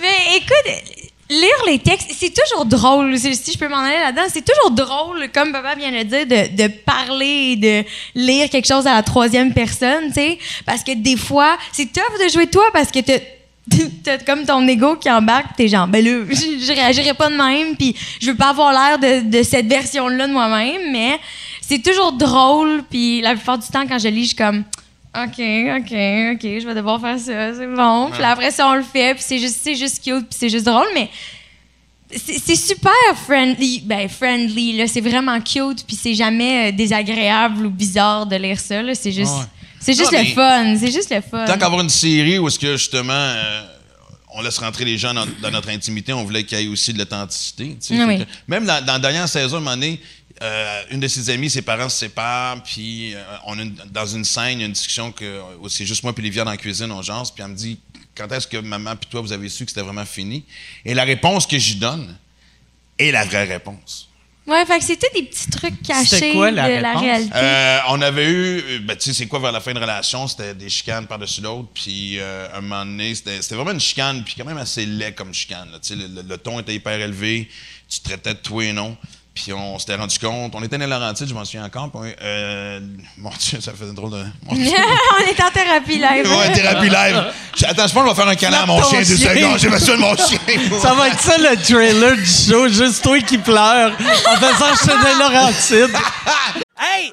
[0.00, 0.99] Mais écoute,
[1.30, 3.16] lire les textes, c'est toujours drôle.
[3.16, 6.62] Si je peux m'en aller là-dedans, c'est toujours drôle, comme papa vient de dire, de,
[6.62, 10.38] de parler et de lire quelque chose à la troisième personne, tu sais.
[10.66, 13.18] Parce que des fois, c'est tough de jouer toi parce que t'as.
[14.26, 16.34] Comme ton ego qui embarque, t'es genre, ben là, je,
[16.66, 20.26] je réagirais pas de même, puis je veux pas avoir l'air de, de cette version-là
[20.26, 21.20] de moi-même, mais
[21.60, 24.64] c'est toujours drôle, puis la plupart du temps, quand je lis, je suis comme,
[25.12, 28.10] OK, OK, OK, je vais devoir faire ça, c'est bon.
[28.12, 30.66] Puis après ça, on le fait, puis c'est juste, c'est juste cute, puis c'est juste
[30.66, 31.10] drôle, mais
[32.12, 32.92] c'est super
[33.24, 33.80] friendly.
[33.84, 38.58] Ben, friendly, là, c'est vraiment cute, puis c'est jamais euh, désagréable ou bizarre de lire
[38.58, 38.94] ça, là.
[38.94, 39.44] C'est juste, Ouais.
[39.80, 41.44] c'est juste Non, le fun, c'est juste le fun.
[41.44, 43.62] Tant qu'avoir une série où est-ce que justement euh,
[44.34, 46.92] on laisse rentrer les gens dans, dans notre intimité, on voulait qu'il y ait aussi
[46.92, 47.76] de l'authenticité.
[47.90, 48.24] oui.
[48.48, 50.00] Même dans, dans la dernière saison, à un moment donné,
[50.42, 54.06] euh, une de ses amies, ses parents se séparent, puis euh, on a une- dans
[54.06, 56.50] une scène, il y a une discussion que où c'est juste moi puis Livia dans
[56.50, 57.78] la cuisine, on jase, puis elle me dit
[58.16, 60.44] quand est-ce que maman puis toi vous avez su que c'était vraiment fini?
[60.84, 62.16] Et la réponse que j'y donne
[62.98, 64.06] est la vraie réponse.
[64.46, 67.30] Ouais, fait que c'était des petits trucs cachés C'était quoi la de la réalité.
[67.36, 70.26] Euh, on avait eu, euh, ben, tu sais, c'est quoi vers la fin de relation,
[70.26, 74.34] c'était des chicanes par-dessus l'autre, puis euh, un moment donné, c'était vraiment une chicane, puis
[74.36, 75.70] quand même assez laid comme chicane.
[75.70, 75.78] là.
[75.90, 77.48] Le, le- le ton était hyper élevé,
[77.88, 78.96] tu traitais de toi et non,
[79.42, 82.80] puis on s'était rendu compte, on était dans Laurentides, je m'en souviens encore, puis, euh,
[83.16, 84.24] mon Dieu, ça faisait drôle de...
[84.50, 86.30] on est en thérapie live.
[86.30, 87.24] Ouais, thérapie live.
[87.64, 89.58] Attends, je pense qu'on va faire un câlin à mon chien deux secondes.
[89.58, 90.38] J'ai besoin de mon chien.
[90.80, 95.18] Ça va être ça le trailer du show, juste toi qui pleures en faisant Chanel
[95.18, 95.96] Laurentide.
[96.78, 97.12] hey,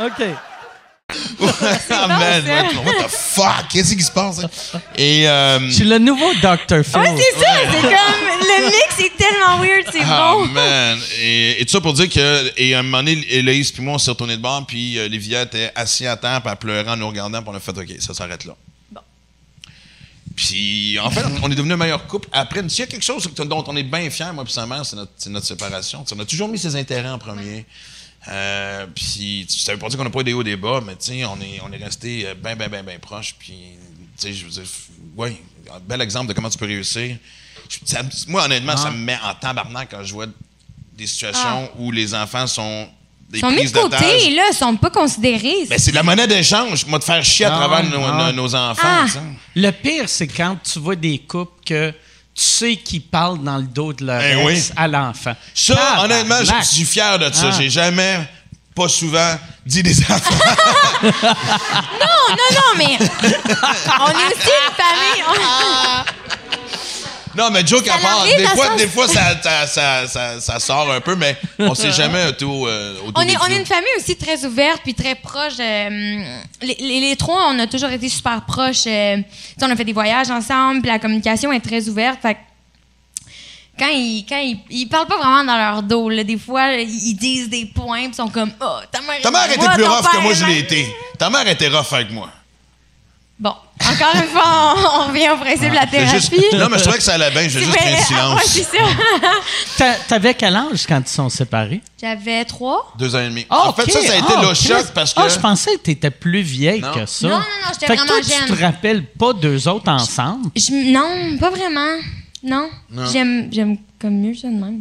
[0.00, 0.26] OK.
[1.90, 2.44] Ah, man,
[2.84, 3.68] what the fuck?
[3.70, 4.40] Qu'est-ce qui se passe?
[4.40, 4.80] hein?
[4.96, 6.82] Et, euh, Je suis le nouveau Dr.
[6.84, 6.98] Phil.
[7.00, 10.46] Ouais, c'est ça, c'est comme le mix est tellement weird, c'est Ah, bon.
[10.48, 10.98] man.
[11.20, 13.94] Et, et tout ça pour dire que, et à un moment donné, Héloïse puis moi,
[13.94, 16.90] on s'est retourné de bord, puis euh, Livia était assis à terre, puis elle pleurait
[16.90, 18.54] en nous regardant, puis on a fait OK, ça s'arrête là.
[20.34, 22.28] Puis, en fait, on est devenu un meilleur couple.
[22.30, 24.84] Après, s'il y a quelque chose dont on est bien fiers, moi et sa mère,
[24.84, 24.96] c'est
[25.30, 26.04] notre, séparation.
[26.04, 27.64] T'sais, on a toujours mis ses intérêts en premier.
[28.28, 30.96] Euh, puis, ça veut pas dire qu'on n'a pas eu des hauts des bas, mais
[30.96, 33.34] tu sais, on est, on est resté bien, bien, bien, bien proches.
[33.38, 33.54] Puis,
[34.18, 34.62] tu sais, je veux dire,
[35.16, 35.36] oui,
[35.74, 37.16] un bel exemple de comment tu peux réussir.
[37.84, 40.26] Ça moi, honnêtement, ça me met en tabarnak quand je vois
[40.96, 42.88] des situations où les enfants sont
[43.28, 45.66] des Ils sont mis de côté, là, ils sont pas considérés.
[45.68, 46.86] Ben, c'est de la monnaie d'échange.
[46.86, 48.82] Moi, de faire chier à Ah travers nos, ah nos- enfants.
[48.84, 49.06] Ah.
[49.54, 51.92] Le pire, c'est quand tu vois des couples que
[52.36, 54.72] tu sais qu'ils parlent dans le dos de leur Eh ex oui.
[54.76, 55.34] à l'enfant.
[55.54, 57.48] Ça, honnêtement, je suis fier de ça.
[57.50, 57.56] Ah.
[57.58, 58.28] J'ai jamais,
[58.74, 60.34] pas souvent, dit des enfants.
[61.02, 61.10] Non,
[62.30, 62.98] non, non, mais
[64.00, 65.22] on est aussi une famille.
[67.38, 70.58] on- non, mais joke à part, des fois, des fois ça, ça, ça, ça- ça
[70.60, 73.58] sort un peu, mais on s'est jamais au, euh, au tout On est, on est
[73.58, 75.54] une famille aussi très ouverte puis très proche.
[75.60, 75.88] euh,
[76.62, 78.86] les, les- les trois, on a toujours été super proches.
[78.86, 79.18] euh,
[79.62, 82.18] on a fait des voyages ensemble, puis la communication est très ouverte.
[82.22, 82.36] Fait
[83.78, 87.14] quand ils, quand ils, ils parlent pas vraiment dans leur dos, là, des fois, ils
[87.14, 89.20] disent des points, puis ils sont comme, oh, ta mère.
[89.22, 90.86] Ta mère était plus rough que moi, je l'ai été.
[91.18, 92.30] Ta mère était rough avec moi.
[93.38, 96.16] Bon, encore une fois, on, revient au principe de la J'ai thérapie.
[96.36, 98.40] juste- non, mais je trouvais que ça allait bien, j'ai juste le ouais, silence.
[98.46, 98.78] c'est ça.
[99.76, 101.82] T'a- T'avais quel âge quand ils sont séparés?
[102.00, 102.94] J'avais trois.
[102.98, 103.46] Deux ans et demi.
[103.50, 105.20] Ah, en fait, ça, ça a été Ah, le choc parce que.
[105.20, 106.92] Ah, je pensais que t'étais plus vieille Non.
[106.94, 107.28] que ça.
[107.28, 108.56] Non, non, non, j'étais Fait que vraiment toi, tu jeune.
[108.56, 110.48] te rappelles pas d'eux autres ensemble?
[110.56, 111.96] Je- non, pas vraiment.
[112.42, 112.70] Non.
[113.12, 114.80] J'aime, j'aime comme mieux ça de même.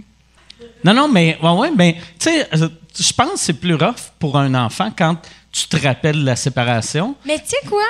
[0.83, 4.11] Non, non, mais ouais, ouais, ben, tu sais, euh, je pense que c'est plus rough
[4.17, 5.17] pour un enfant quand
[5.51, 7.15] tu te rappelles de la séparation.
[7.25, 7.81] Mais tu sais quoi?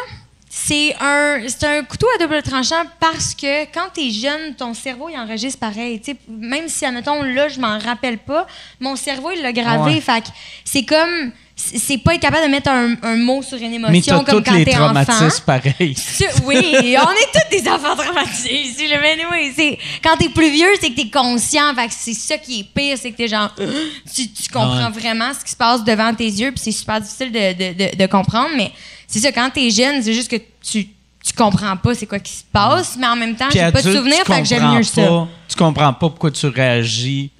[0.57, 5.17] C'est un, un couteau à double tranchant parce que quand t'es jeune, ton cerveau, il
[5.19, 5.99] enregistre pareil.
[5.99, 8.47] Tu sais, même si, admettons, là, je m'en rappelle pas,
[8.79, 9.95] mon cerveau, il l'a gravé.
[9.95, 9.99] Ouais.
[10.01, 10.23] Fait
[10.63, 11.33] c'est comme...
[11.57, 14.49] c'est pas être capable de mettre un, un mot sur une Mais émotion comme tous
[14.49, 14.85] quand t'es enfant.
[14.85, 15.93] traumatismes pareils.
[16.17, 18.87] Tu- Oui, on est tous des enfants traumatisés ici.
[18.87, 21.75] Le mais oui, c'est quand t'es plus vieux, c'est que t'es conscient.
[21.75, 23.53] Fait que c'est ça qui est pire, c'est que t'es genre,
[24.15, 24.99] tu, tu comprends ouais.
[24.99, 27.97] vraiment ce qui se passe devant tes yeux, puis c'est super difficile de, de, de,
[27.97, 28.51] de comprendre.
[28.55, 28.71] Mais
[29.07, 30.89] c'est ça, quand t'es jeune, c'est juste que tu
[31.25, 33.77] tu comprends pas c'est quoi qui se passe, mais en même temps, j'ai pas de
[33.77, 35.01] adulte, souvenir, tu fait que j'aime mieux ça.
[35.07, 37.31] pas- Tu comprends pas pourquoi tu réagis.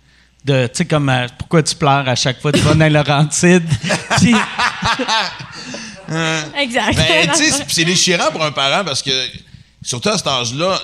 [0.43, 3.63] De, tu sais, comme euh, pourquoi tu pleures à chaque fois tu vas dans Laurentide.
[4.19, 4.35] Puis,
[6.57, 6.95] Exact.
[6.95, 9.11] Ben, tu sais, c'est- c'est déchirant pour un parent parce que,
[9.83, 10.79] surtout à cet âge-là,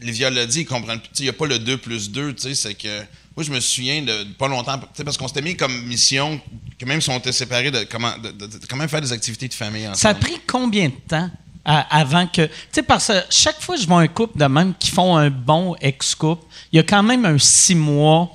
[0.00, 1.00] Livia l'a dit, ils comprennent.
[1.00, 3.02] Tu sais, il n'y a pas le 2 plus 2, tu sais, c'est que.
[3.36, 5.82] Moi, je me souviens de, de pas longtemps, tu sais, parce qu'on s'était mis comme
[5.84, 6.40] mission,
[6.78, 9.12] que même si on était séparés, de, comment, de, de- de quand même faire des
[9.12, 9.98] activités de famille ensemble.
[9.98, 11.30] ça a pris combien de temps
[11.64, 12.46] à- avant que.
[12.46, 15.16] Tu sais, parce que chaque fois que je vois un couple de même qui font
[15.16, 18.30] un bon ex-couple, il y a quand même un six mois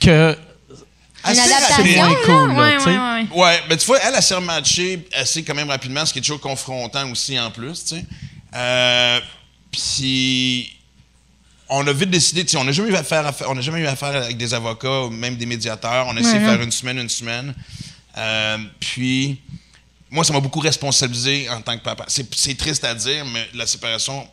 [0.00, 0.36] que.
[1.24, 2.90] Une Assez adaptation, moins cool, là, ouais, tu sais.
[2.90, 3.26] ouais, ouais.
[3.42, 6.22] Ouais, mais tu vois, elle, a s'est rematchée assez quand même rapidement, ce qui est
[6.22, 8.04] toujours confrontant aussi en plus, tu sais.
[8.56, 9.20] Euh,
[9.70, 10.76] Puis,
[11.74, 14.52] on a vite décidé, on n'a jamais eu affaire, on jamais eu affaire avec des
[14.52, 16.06] avocats ou même des médiateurs.
[16.06, 17.54] On a essayé de faire une semaine, une semaine.
[18.18, 19.40] Euh, puis,
[20.10, 22.04] moi, ça m'a beaucoup responsabilisé en tant que papa.
[22.08, 24.28] C'est triste à dire, mais la séparation,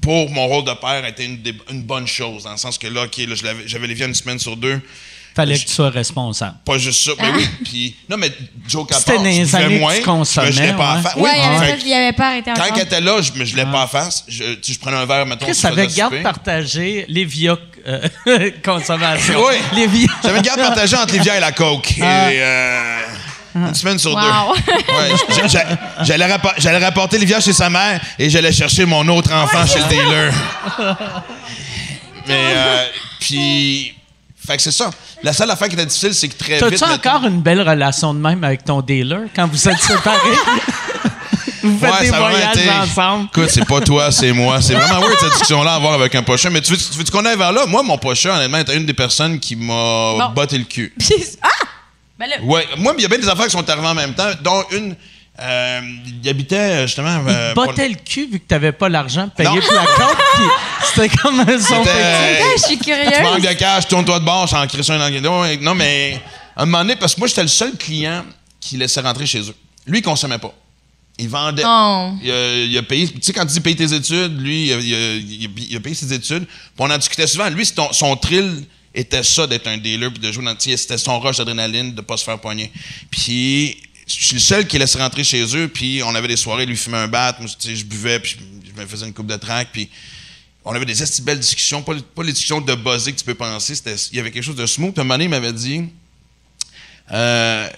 [0.00, 2.86] pour mon rôle de père, a été une, une bonne chose, dans le sens que
[2.86, 3.34] là, OK, là,
[3.66, 4.80] j'avais les une semaine sur deux.
[5.34, 6.56] Fallait Je- que tu sois responsable.
[6.64, 7.48] Pas juste ça, mais oui.
[7.64, 8.32] Puis, non, mais
[8.66, 10.92] Joe C'était Capard, dans les je années que moins, tu consommais, mais je l'ai pas
[10.94, 10.98] ouais.
[10.98, 11.14] à face.
[11.16, 11.44] Ouais, il y
[11.94, 14.24] avait fait pas- avait arrêté quand elle était là, je, je l'ai pas à face.
[14.26, 18.08] Je, tu je prenais un verre, mettons, je avec faisais garde partagée, les via euh,
[18.64, 19.38] consommation.
[19.46, 19.54] Oui.
[19.74, 20.08] Les via.
[20.24, 21.94] J'avais une garde partagée entre Livia et la Coke.
[22.02, 22.32] Ah.
[22.32, 23.00] Et, euh,
[23.54, 24.20] une semaine sur Wow.
[24.20, 24.72] deux.
[24.88, 25.48] Ouais,
[26.02, 29.78] j'allais, rappo- j'allais rapporter Livia chez sa mère et j'allais chercher mon autre enfant chez
[29.78, 30.32] le dealer.
[32.26, 32.86] Mais, euh,
[33.20, 33.94] puis,
[34.46, 34.90] fait que c'est ça.
[35.22, 36.80] La seule affaire qui était difficile, c'est que très T'as-tu vite.
[36.86, 40.18] mettons- encore une belle relation de même avec ton dealer quand vous êtes séparés?
[41.62, 43.28] vous faites Ouais, des voyages été- ensemble.
[43.32, 44.60] Écoute, c'est pas toi, c'est moi.
[44.62, 46.52] C'est vraiment weird cette discussion-là à avoir avec un pocheur.
[46.52, 47.66] Mais tu veux, tu veux qu'on aille vers là?
[47.66, 50.28] Moi, mon pocheur, honnêtement, était une des personnes qui m'a Bon.
[50.34, 50.92] botté le cul.
[51.42, 51.48] Ah!
[52.18, 54.14] Ben là, Ouais, moi, il y a bien des affaires qui sont arrivées en même
[54.14, 54.96] temps, dont une.
[55.40, 55.80] Euh,
[56.22, 57.22] il habitait euh, justement.
[57.28, 59.82] euh, pas- Bottais le cul vu que t'avais pas l'argent pour payer pour la
[60.34, 60.44] puis
[60.94, 61.88] c'était comme un son petit.
[61.94, 62.90] euh, ah, je suis Tu
[63.22, 65.20] manques de cash, tourne-toi de bord, j'en crée ça un anglais.
[65.20, 66.20] Non, Non, mais
[66.56, 68.24] à un moment donné, parce que moi, j'étais le seul client
[68.60, 69.54] qui laissait rentrer chez eux.
[69.86, 70.52] Lui, il consommait pas.
[71.20, 71.62] Il vendait.
[71.66, 72.12] Oh.
[72.22, 73.08] Il, a, il a payé.
[73.08, 75.66] Tu sais, quand tu dis payer tes études, lui, il a, il a- il a-
[75.70, 76.46] il a payé ses études.
[76.46, 77.48] Puis on en discutait souvent.
[77.50, 80.54] Lui, ton- son thrill était ça d'être un dealer puis de jouer dans.
[80.58, 82.70] sais, C'était son rush d'adrénaline de pas se faire poigner.
[83.10, 83.76] Puis
[84.08, 85.68] je suis le seul qui laissait rentrer chez eux.
[85.68, 87.36] Puis on avait des soirées, lui fumait un bat.
[87.38, 89.68] Moi, je buvais, puis je, me faisais une coupe de track.
[89.72, 89.90] Puis
[90.64, 93.34] on avait des esti belles discussions, pas, pas les discussions de buzzer que tu peux
[93.34, 93.74] penser.
[94.12, 94.98] Il y avait quelque chose de smooth.
[94.98, 95.84] Un moment donné, il m'avait dit
[97.10, 97.68] euh,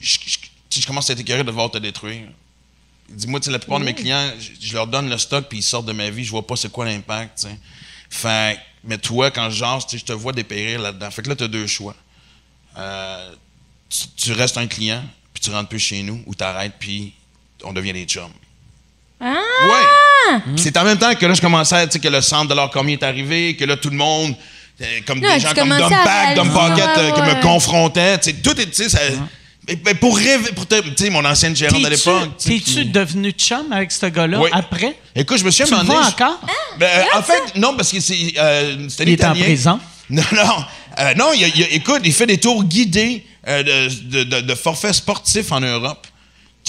[0.00, 2.28] je, commence à être écœuré de devoir te détruire.
[3.10, 5.18] Il dit Moi, tu sais, la plupart de mes clients, je, je leur donne le
[5.18, 7.46] stock, puis ils sortent de ma vie, je vois pas c'est quoi l'impact.
[8.10, 11.10] Fait mais toi, quand je sais, je te vois dépérir là-dedans.
[11.10, 11.96] Fait que là, tu as deux choix.
[12.76, 13.34] Euh,
[13.88, 15.02] tu, tu restes un client,
[15.34, 17.12] puis tu rentres plus chez nous, ou tu arrêtes, puis
[17.64, 18.30] on devient des chums.
[19.20, 19.34] Ah!
[19.68, 20.40] Ouais.
[20.56, 22.70] C'est en même temps que là, je commençais, tu sais, que le centre de leur
[22.70, 24.34] commis est arrivé, que là, tout le monde,
[24.80, 27.42] euh, comme des tu gens comme Dom à Pack, Dom Pocket, euh, ouais, qui me
[27.42, 28.18] confrontaient.
[28.18, 28.98] Tu sais, tout est, tu sais, ça.
[29.68, 32.30] mais- mais pour rêver, pour te- tu sais, mon ancienne gérante de l'époque.
[32.38, 34.50] tu t'es-tu puis- devenu chum avec ce gars-là Oui.
[34.52, 34.96] après?
[35.14, 35.92] Écoute, je me suis Tu le demandé.
[35.92, 36.40] vois je- encore?
[36.78, 39.80] Ben, euh, en fait, non, parce que c'est euh, Il est en prison?
[40.10, 40.64] Non, non.
[40.98, 45.52] Euh, non, il, écoute, il fait des tours guidés euh, de, de, de- forfaits sportifs
[45.52, 46.06] en Europe.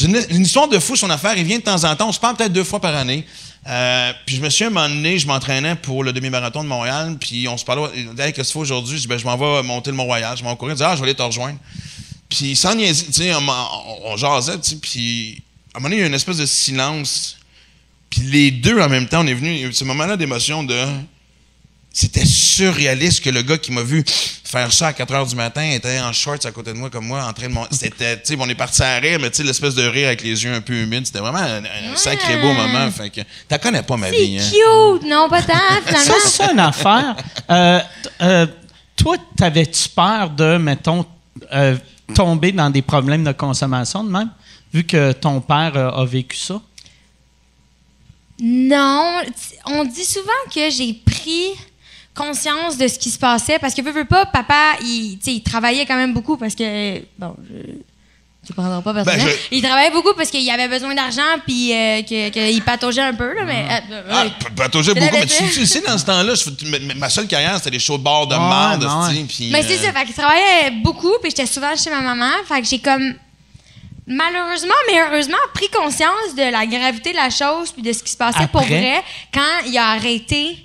[0.01, 1.38] Une, histoire de fou, son affaire.
[1.38, 2.09] Il vient de temps en temps.
[2.09, 3.25] On se parle peut-être deux fois par année.
[3.67, 7.15] Euh, puis je me suis un moment donné, je m'entraînais pour le demi-marathon de Montréal.
[7.19, 7.83] Puis on se parlait.
[8.17, 8.97] Hey, qu'est-ce que tu fais aujourd'hui?
[8.97, 10.38] Je dis, ben, je m'en vais monter le Mont-Royal.
[10.38, 10.75] Je m'en vais courir.
[10.75, 11.57] Il dit, ah, je vais aller te rejoindre.
[12.29, 14.75] Puis sans niaiser, tu sais, on, on, on jasait, tu sais.
[14.77, 17.38] Puis à un moment donné, il y a une espèce de silence.
[18.09, 20.77] Puis les deux, en même temps, on est venu, ce moment-là d'émotion de.
[21.97, 24.03] C'était surréaliste que le gars qui m'a vu
[24.43, 27.05] faire ça à 4 h du matin était en shorts à côté de moi, comme
[27.08, 27.73] moi, en train de monter.
[27.73, 30.21] C'était, tu sais, on est parti à rire, mais tu sais, l'espèce de rire avec
[30.21, 32.91] les yeux un peu humides, c'était vraiment un, un sacré beau moment.
[32.91, 34.43] Fait que, t'as connais pas ma C'est vie, hein?
[34.99, 35.08] cute!
[35.10, 35.53] Non, pas tant,
[35.86, 36.15] Ça, finalement.
[36.25, 37.15] c'est une affaire.
[37.49, 37.79] Euh,
[38.21, 38.47] euh,
[38.97, 41.05] toi, t'avais-tu peur de, mettons,
[41.53, 41.77] euh,
[42.13, 44.31] tomber dans des problèmes de consommation de même,
[44.73, 46.60] vu que ton père euh, a vécu ça?
[48.41, 49.21] Non,
[49.65, 51.51] on dit souvent que j'ai pris
[52.15, 55.32] conscience de ce qui se passait parce que veux, veux pas, papa, il, tu sais,
[55.34, 57.73] il travaillait quand même beaucoup parce que bon, je
[58.47, 59.19] tu prendras pas personnel.
[59.25, 63.01] Ben, je- Il travaillait beaucoup parce qu'il avait besoin d'argent puis euh, que- qu'il pataugeait
[63.01, 64.30] un peu là, mais euh, Ah, ouais.
[64.30, 66.34] p- patauger C'est beaucoup, mais tu, sais, dans ce temps-là,
[66.95, 69.10] ma- seule carrière, c'était des shows de bar de Ouais, marde, ouais.
[69.10, 71.89] tu sais, puis, Mais c'est euh, ça, fait qu'il travaillait beaucoup, puis j'étais souvent chez
[71.89, 73.15] ma maman, fait que j'ai comme
[74.08, 78.12] malheureusement, mais heureusement, pris conscience de la gravité de la chose puis de ce qui
[78.12, 79.01] se passait pour vrai
[79.34, 80.58] quand il a arrêté.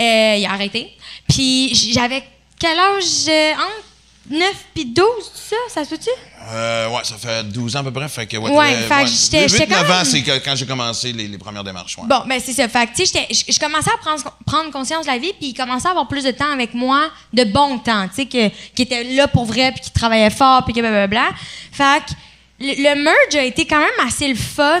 [0.00, 0.90] Euh, il a arrêté.
[1.28, 2.22] Puis j'avais
[2.58, 3.04] quel âge?
[3.28, 3.84] euh, entre
[4.28, 5.56] 9 puis 12, ça?
[5.68, 6.10] Ça se peut-tu?
[6.48, 8.08] Euh, ouais, ça fait 12 ans à peu près.
[8.08, 10.66] Fait que, ouais, Ouais, fait que j'étais- j'étais 9 quand ans, même- c'est quand j'ai
[10.66, 11.96] commencé les, les premières démarches.
[11.98, 12.04] ouais.
[12.08, 12.68] Bon, ben c'est ça.
[12.68, 15.54] Fait que, tu sais, je commençais à prendre, prendre conscience de la vie, puis il
[15.54, 19.04] commençait à avoir plus de temps avec moi, de bon temps, tu sais, qui était
[19.04, 21.28] là pour vrai, puis qui travaillait fort, puis que blablabla.
[21.70, 22.12] Fait que
[22.64, 24.80] le, le merge a été quand même assez le fun,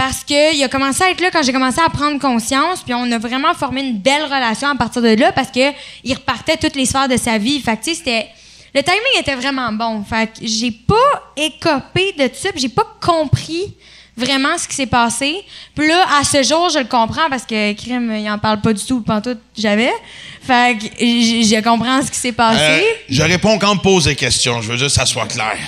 [0.00, 3.12] parce qu'il a commencé à être là quand j'ai commencé à prendre conscience, puis on
[3.12, 6.74] a vraiment formé une belle relation à partir de là, parce que il repartait toutes
[6.74, 7.60] les sphères de sa vie.
[7.60, 8.28] Fait que, c'était...
[8.74, 10.02] Le timing était vraiment bon.
[10.02, 13.74] Fait que j'ai pas écopé de ça, j'ai pas compris
[14.16, 15.34] vraiment ce qui s'est passé.
[15.74, 18.72] Puis là, à ce jour, je le comprends parce que Crime, il en parle pas
[18.72, 19.92] du tout, tout j'avais.
[20.40, 22.62] Fait que je, je comprends ce qui s'est passé.
[22.62, 24.62] Euh, je réponds quand on me pose des questions.
[24.62, 25.58] Je veux juste que ça soit clair.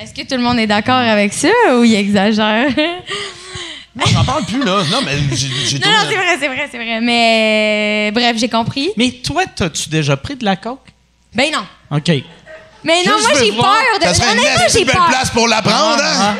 [0.00, 2.70] Est-ce que tout le monde est d'accord avec ça ou il exagère?
[3.94, 4.82] Moi, j'en parle plus, là.
[4.90, 7.00] Non, mais j'ai non, non, c'est vrai, c'est vrai, c'est vrai.
[7.02, 8.90] Mais bref, j'ai compris.
[8.96, 10.86] Mais toi, t'as-tu déjà pris de la coke?
[11.34, 11.66] Ben non.
[11.96, 12.08] OK.
[12.82, 14.04] Mais non, Juste moi, j'ai peur de.
[14.04, 15.06] Ça serait une Honnêtement, assez j'ai belle peur.
[15.08, 16.36] place pour l'apprendre, hein?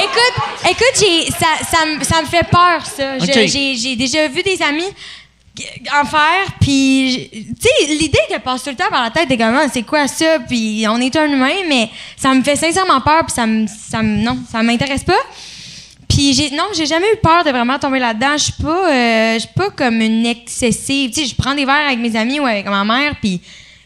[0.00, 3.18] Écoute, écoute, j'ai, ça, ça, me- ça me fait peur, ça.
[3.18, 3.46] Je- OK.
[3.48, 4.84] j'ai, j'ai déjà vu des amis
[6.00, 9.36] en faire, puis, tu sais, l'idée qu'elle passe tout le temps par la tête des
[9.36, 10.38] gamins, c'est quoi ça?
[10.48, 14.02] Puis on est un humain, mais ça me fait sincèrement peur, puis ça me, ça
[14.02, 15.18] me, non, ça m'intéresse pas.
[16.08, 18.36] Puis j'ai, non, j'ai jamais eu peur de vraiment tomber là-dedans.
[18.36, 21.10] Je suis pas, euh, je suis pas comme une excessive.
[21.10, 23.40] Tu sais, je prends des verres avec mes amis ou avec ma mère, puis,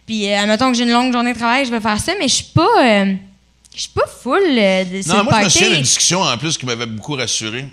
[0.06, 2.28] puis euh, admettons que j'ai une longue journée de travail, je vais faire ça, mais
[2.28, 3.14] je suis pas, euh,
[3.74, 6.58] je suis pas full euh, de Non, moi, je me souviens d'une discussion en plus
[6.58, 7.66] qui m'avait beaucoup rassuré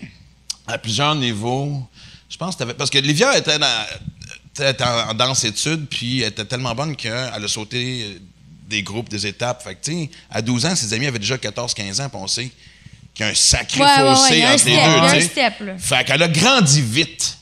[0.67, 1.81] à plusieurs niveaux.
[2.29, 3.85] Je pense que t'avais- Parce que Livia était, dans,
[4.53, 8.19] était en, danse-études, puis elle était tellement bonne qu'elle a sauté
[8.67, 9.63] des groupes, des étapes.
[9.63, 9.91] Fait que,
[10.29, 12.51] à 12 ans, ses amis avaient déjà 14-15 ans, puis on sait
[13.13, 14.65] qu'il y a un sacré Ouais, ouais, ouais, fossé entre
[15.15, 15.77] les step, deux.
[15.77, 17.35] Fait qu'elle a grandi vite.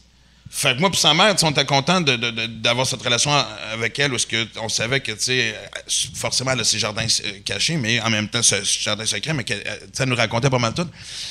[0.49, 3.31] Fait que moi puis sa mère, on était contents d'avoir cette relation
[3.73, 7.05] avec elle où que on savait que, tu sais, euh, forcément, elle a ses jardins
[7.05, 10.57] euh, cachés, mais en même temps, ce jardin secret, mais qu'elle euh, nous racontait pas
[10.57, 10.87] mal tout.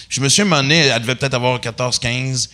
[0.08, 2.50] Je me suis donné, elle devait peut-être avoir 14, 15.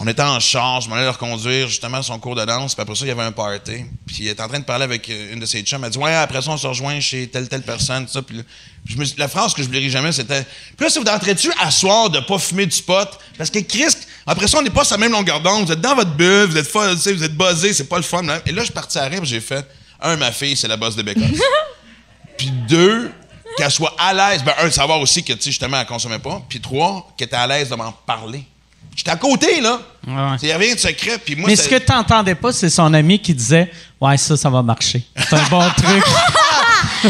[0.00, 2.74] On était en charge, je m'en allais leur conduire justement à son cours de danse,
[2.74, 3.84] puis après ça, il y avait un party.
[4.04, 5.84] Puis elle était en train de parler avec euh, une de ses chums.
[5.84, 8.22] Elle dit Ouais, après ça, on se rejoint chez telle, telle personne, tout ça.
[8.22, 8.42] Puis
[8.86, 10.42] je me la phrase que je n'oublierai jamais, c'était
[10.76, 13.08] Puis là, si vous entrez-tu à soir de pas fumer du pot?
[13.38, 13.94] Parce que Chris,
[14.26, 15.66] après ça, on n'est pas sur la même longueur d'onde.
[15.66, 18.22] Vous êtes dans votre bulle, vous êtes, sais, vous êtes buzzé, c'est pas le fun.
[18.22, 18.40] là.
[18.46, 19.64] Et là, je suis parti à rire, j'ai fait
[20.00, 21.40] Un, ma fille, c'est la bosse de Bécosse.
[22.36, 23.12] Puis deux,
[23.56, 24.42] qu'elle soit à l'aise.
[24.42, 26.42] Ben, un, de savoir aussi que, tu sais, justement, elle consommait pas.
[26.48, 28.44] Puis trois, qu'elle était à l'aise de m'en parler.
[28.96, 29.80] J'étais à côté, là.
[30.06, 30.36] Ouais.
[30.42, 31.18] Il n'y a rien de secret.
[31.24, 34.36] Puis moi, Mais ce que tu n'entendais pas, c'est son ami qui disait Ouais, ça,
[34.36, 35.02] ça va marcher.
[35.16, 36.04] C'est un bon truc.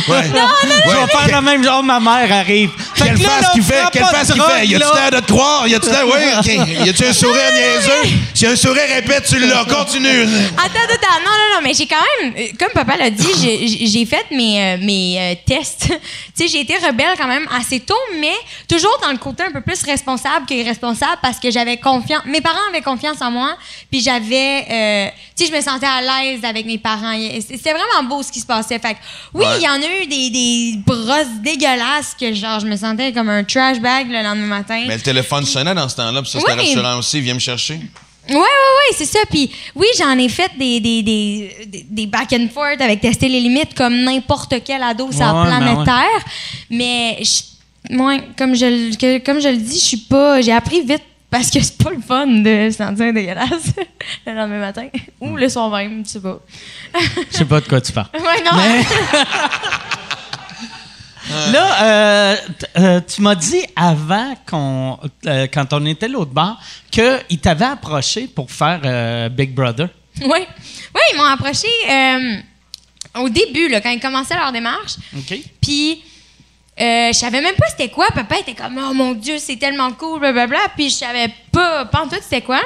[0.09, 0.25] Ouais.
[0.25, 2.71] Je vais faire le même genre, ma mère arrive.
[2.95, 4.67] Fait Quelle que là, face là, qu'il fait, quelle face qu'il fait?
[4.67, 5.67] Y a-tu l'air de te croire?
[5.69, 6.87] Y a-tu l'air, oui, ok.
[6.87, 8.17] Y a-tu un sourire niaiseux?
[8.35, 9.65] Si y a un sourire, répète, tu l'as.
[9.65, 10.23] Continue.
[10.23, 11.21] Attends, attends, attends.
[11.25, 14.77] Non, non, non, mais j'ai quand même, comme papa l'a dit, j'ai- fait mes, euh,
[14.81, 15.87] mes euh, tests.
[15.89, 15.95] tu
[16.35, 18.35] sais, j'ai été rebelle quand même assez tôt, mais
[18.69, 22.23] toujours dans le côté un peu plus responsable que irresponsable parce que j'avais confiance.
[22.27, 23.57] Mes parents avaient confiance en moi,
[23.91, 25.07] puis j'avais, euh,
[25.37, 27.17] tu sais, je me sentais à l'aise avec mes parents.
[27.41, 28.79] C'était vraiment beau ce qui se passait.
[28.79, 28.99] Fait que,
[29.33, 29.64] oui, il Ouais.
[29.65, 33.45] Y en a eu des, des brosses dégueulasses que, genre, je me sentais comme un
[33.45, 34.85] trash bag le lendemain matin.
[34.87, 36.59] Mais le téléphone sonnait dans ce temps-là, puis ça, c'était Oui.
[36.75, 37.21] rassurant aussi.
[37.21, 37.75] Viens me chercher.
[38.31, 39.19] Oui, oui, oui, c'est ça.
[39.31, 43.29] Puis oui, j'en ai fait des, des, des, des- des back and forth avec tester
[43.29, 45.85] les limites comme n'importe quel ado sur la Ouais, planète ben ouais.
[45.85, 46.25] Terre.
[46.71, 50.41] Mais je- moi, comme je, le- que- comme je le dis, je suis pas.
[50.41, 51.03] J'ai appris vite
[51.35, 53.73] parce que c'est pas le fun de se sentir dégueulasse
[54.27, 54.87] le lendemain matin.
[55.21, 56.39] Ou le soir même, tu sais pas.
[57.33, 58.07] Je sais pas de quoi tu parles.
[58.15, 58.53] ouais, non.
[61.53, 62.37] Là, euh,
[62.79, 66.57] euh, tu m'as dit avant qu'on, euh, quand on était l'autre bord,
[66.93, 69.89] qu'il t'avait approché pour faire euh, Big Brother.
[70.21, 70.29] Oui.
[70.29, 71.67] Oui, ils m'ont approché
[73.17, 74.99] au début, là, quand ils commençaient leur démarche.
[75.17, 75.37] OK.
[75.61, 76.01] Puis,
[76.81, 78.07] euh, je savais même pas c'était quoi.
[78.15, 80.59] Papa était comme, oh mon Dieu, c'est tellement cool, blablabla.
[80.77, 82.61] Puis, je savais pas, pas en tout c'était quoi.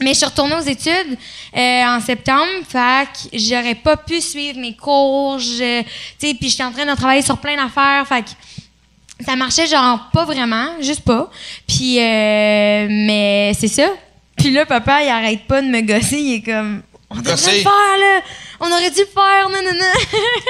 [0.00, 1.18] Mais je suis retournée aux études
[1.56, 5.82] euh, en septembre, fait que j'aurais pas pu suivre mes cours, je,
[6.18, 10.24] puis j'étais en train de travailler sur plein d'affaires, fait que ça marchait genre pas
[10.24, 11.28] vraiment, juste pas.
[11.66, 13.88] Puis, euh, mais c'est ça.
[14.36, 17.36] Puis là, papa, il arrête pas de me gosser, il est comme, on devrait le
[17.62, 18.20] faire là,
[18.60, 19.92] on aurait dû le faire, non, non, non.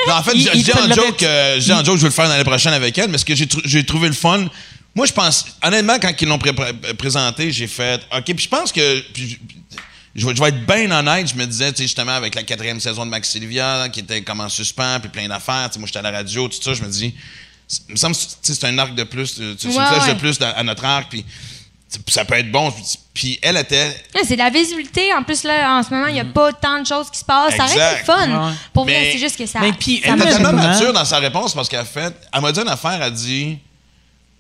[0.09, 2.09] Non, en fait, Il- il te en joke, euh, je dis en joke, je vais
[2.09, 4.47] le faire l'année prochaine avec elle, mais ce que j'ai tr- j'ai trouvé le fun,
[4.95, 8.49] moi, je pense, honnêtement, quand ils l'ont pré- pré- présenté, j'ai fait, OK, puis je
[8.49, 9.37] pense que, puis je-
[10.21, 12.43] je, vais- je vais être bien honnête, je me disais, tu sais, justement, avec la
[12.43, 15.79] quatrième saison de Max Sylvia, qui était comme en suspens, puis plein d'affaires, tu sais,
[15.79, 17.15] moi, j'étais à la radio, tout ça, je me dis,
[17.89, 20.15] il me semble que c'est un arc de plus, euh, c'est une Ouais, flèche ouais.
[20.15, 21.25] de plus dans- à notre arc, puis
[22.09, 22.73] ça peut être bon.
[23.15, 23.89] Puis elle était.
[24.15, 25.13] Ouais, c'est de la visibilité.
[25.15, 27.25] En plus, là, en ce moment, il n'y a pas tant de choses qui se
[27.25, 27.57] passent.
[27.57, 27.99] Ça Exact.
[28.01, 28.29] le fun.
[28.49, 28.53] Ouais.
[28.73, 29.61] Pour vrai, Mais- c'est juste que ça.
[29.61, 32.15] Mais puis, ça elle était tellement mature dans sa réponse parce qu'elle a fait.
[32.33, 33.59] Elle m'a dit une affaire, elle a dit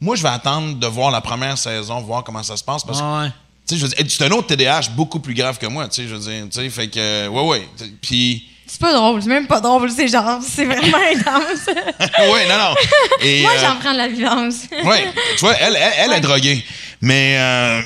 [0.01, 2.84] Moi, je vais attendre de voir la première saison, voir comment ça se passe.
[2.84, 3.32] Parce que, tu
[3.66, 6.09] sais, je veux dire, c'est un autre TDAH beaucoup plus grave que moi, tu sais,
[6.09, 7.68] je veux dire, tu sais, fait que, ouais, ouais.
[8.01, 9.22] Puis, C'est pas drôle.
[9.22, 9.90] C'est même pas drôle.
[9.90, 11.66] C'est genre, c'est vraiment intense.
[11.68, 12.74] ouais, non, non.
[13.22, 14.54] Et, Moi, euh, j'en prends de la violence.
[14.84, 15.06] Ouais,
[15.36, 16.62] tu vois, elle, elle, elle est droguée.
[17.00, 17.80] Mais euh,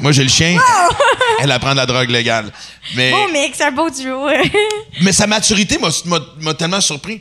[0.00, 0.56] moi, j'ai le chien.
[1.40, 2.50] Elle apprend de la drogue légale.
[2.96, 4.28] Mais, Beau mix, un beau duo.
[5.02, 7.20] mais sa maturité m'a- m'a m'a tellement surpris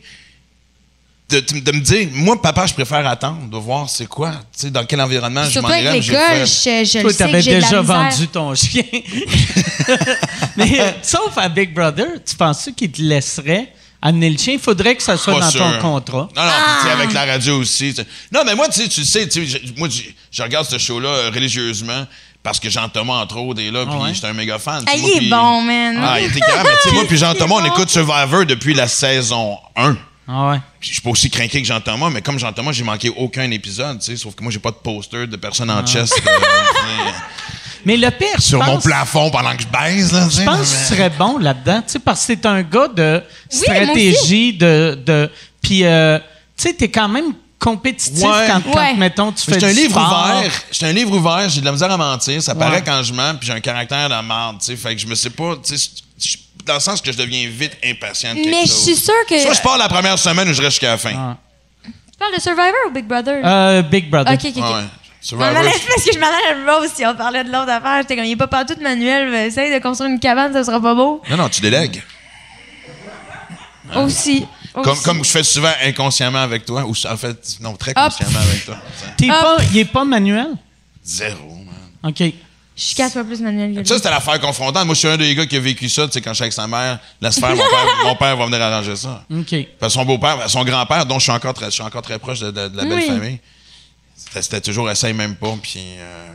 [1.41, 4.71] de, de me dire, moi, papa, je préfère attendre, de voir c'est quoi, tu sais,
[4.71, 6.01] dans quel environnement je Surtout m'en avec irais.
[6.01, 8.83] J'ai l'école, je, je le Toi, sais que j'ai de la déjà vendu ton chien.
[10.57, 13.71] Mais euh, sauf à Big Brother, tu penses qu'il te laisserait
[14.01, 14.53] amener le chien?
[14.53, 15.59] Il faudrait que ça soit Pas dans sûr.
[15.59, 16.29] ton contrat.
[16.35, 16.77] Non, non, puis, Ah!
[16.81, 17.93] tu sais, avec la radio aussi.
[17.93, 18.05] sais.
[18.31, 21.29] Non, mais moi, tu sais, tu sais, sais, moi, je, je regarde ce show-là euh,
[21.33, 22.05] religieusement
[22.41, 24.13] parce que Jean-Thomas, entre autres, est là, puis ouais?
[24.13, 24.83] j'étais un méga fan.
[24.85, 25.97] Ah, sais, il moi, est puis- bon, man.
[26.03, 27.65] Ah, il était carré, mais tu sais, moi, puis Jean-Thomas, on bon.
[27.67, 29.95] écoute Survivor depuis la saison 1.
[30.27, 30.57] Ah ouais.
[30.79, 33.99] Puis Je suis pas aussi craqué que Jean-Thomas, mais comme Jean-Thomas, j'ai manqué aucun épisode,
[33.99, 37.11] tu sais, sauf que moi, j'ai pas de poster de personne en chest euh,
[37.85, 40.41] Mais le pire, sur mon plafond pendant que je baise, là, tu sais.
[40.41, 43.21] je pense que tu serais bon là-dedans, tu sais, parce que c'est un gars de
[43.51, 45.29] Oui, moi stratégie, de, de,
[45.61, 46.19] puis euh,
[46.55, 47.33] tu sais, t'es quand même
[47.63, 48.47] compétitif Ouais.
[48.47, 48.93] quand, quand, Ouais.
[48.95, 50.29] mettons, tu fais C'est un du livre sport.
[50.37, 50.51] ouvert.
[50.71, 52.41] J'ai un livre ouvert, j'ai de la misère à mentir.
[52.41, 52.59] Ça Ouais.
[52.59, 54.75] paraît quand je mens, puis j'ai un caractère de merde, tu sais.
[54.75, 55.89] Fait que je me sais pas, tu sais,
[56.65, 59.39] dans le sens que je deviens vite impatient de quelque Mais je suis sûre que.
[59.39, 61.13] Soit je pars la première semaine ou je reste jusqu'à la fin.
[61.15, 61.37] Ah.
[61.85, 63.41] Tu parles de Survivor ou Big Brother?
[63.43, 64.33] Euh, Big Brother.
[64.33, 64.75] ok, ok, ok.
[65.21, 67.97] Survivor, parce que je m'en allais à Rose si on parlait de l'autre affaire.
[68.01, 69.29] J'étais comme, il n'est pas partout de manuel.
[69.31, 71.21] mais Essaye de construire une cabane, ça sera pas beau.
[71.29, 72.03] Non, non, tu délègues.
[73.95, 74.45] Aussi.
[74.73, 75.03] Comme, Aussi.
[75.03, 78.05] comme je fais souvent inconsciemment avec toi, ou en fait, non, très Hop.
[78.11, 78.77] consciemment avec toi.
[79.17, 80.47] T'es pas, il est pas manuel?
[81.03, 82.11] Zéro, man.
[82.11, 82.33] OK.
[82.75, 83.85] Je suis quatre fois plus manuel que lui.
[83.87, 84.83] Ça, c'était l'affaire confrontante.
[84.85, 86.07] Moi, je suis un des gars qui a vécu ça.
[86.07, 88.45] Tu sais, quand je suis avec sa mère, laisse faire, mon père, mon père va
[88.47, 89.23] venir arranger ça.
[89.31, 89.55] OK.
[89.79, 92.17] Parce que son beau-père, son grand-père, dont je suis encore très, je suis encore très
[92.17, 93.05] proche de, de- de la belle Oui.
[93.05, 93.39] famille,
[94.15, 96.29] c'était, c'était toujours essaye même pas, puis euh,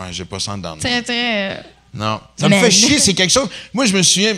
[0.00, 0.76] ouais, j'ai pas ça dedans.
[0.80, 1.50] Très, très.
[1.52, 1.60] euh,
[1.92, 2.18] Non.
[2.40, 3.48] Ça me fait chier, c'est quelque chose.
[3.74, 4.34] Moi, je me souviens,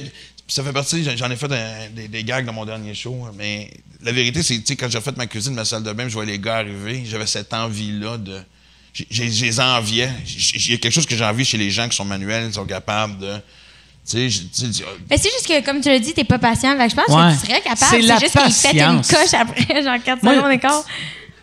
[0.51, 3.71] ça fait partie, j'en- ai fait un- des, des gags dans mon dernier show, mais
[4.03, 6.15] la vérité, c'est, tu sais, quand j'ai fait ma cuisine, ma salle de bain, je
[6.15, 8.41] voyais les gars arriver, j'avais cette envie-là de.
[8.93, 10.11] Je les enviais.
[10.55, 12.55] Il y a quelque chose que j'ai envie chez les gens qui sont manuels, qui
[12.55, 13.35] sont capables de.
[14.05, 16.39] Tu sais, je- tu sais, Mais c'est juste que, comme tu l'as dit, t'es pas
[16.41, 16.77] patient.
[16.77, 17.33] Fait que je pense Ouais.
[17.37, 17.87] que tu serais capable.
[17.89, 20.85] C'est la C'est juste qu'il pète une coche après, genre 4 Moi, secondes d'écart.
[20.85, 20.91] Fait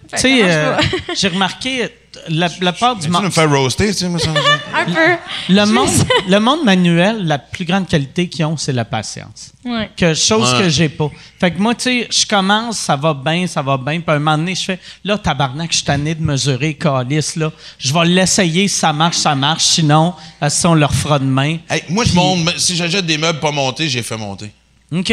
[0.09, 0.77] Tu que sais, euh,
[1.15, 1.89] j'ai remarqué
[2.29, 3.23] la, la part du tu monde.
[3.25, 4.31] me faire roaster, tu sais, moi, ça.
[4.75, 5.15] Un peu.
[5.49, 5.89] Le monde,
[6.27, 9.51] le monde manuel, la plus grande qualité qu'ils ont, c'est la patience.
[9.63, 9.89] Ouais.
[9.95, 10.63] Que, chose Ouais.
[10.63, 11.09] que j'ai pas.
[11.39, 13.99] Fait que moi, tu sais, je commence, ça va bien, ça va bien.
[13.99, 17.35] Puis à un moment donné, je fais, là, tabarnak, je suis tanné de mesurer, calice,
[17.35, 17.51] là.
[17.77, 19.63] Je vais l'essayer, si ça marche, ça marche.
[19.63, 20.13] Sinon,
[20.47, 21.57] si on leur fera demain.
[21.69, 22.57] Hey, moi, je monte.
[22.57, 24.51] Si j'achète des meubles pas montés, j'ai fait monter.
[24.91, 25.11] OK.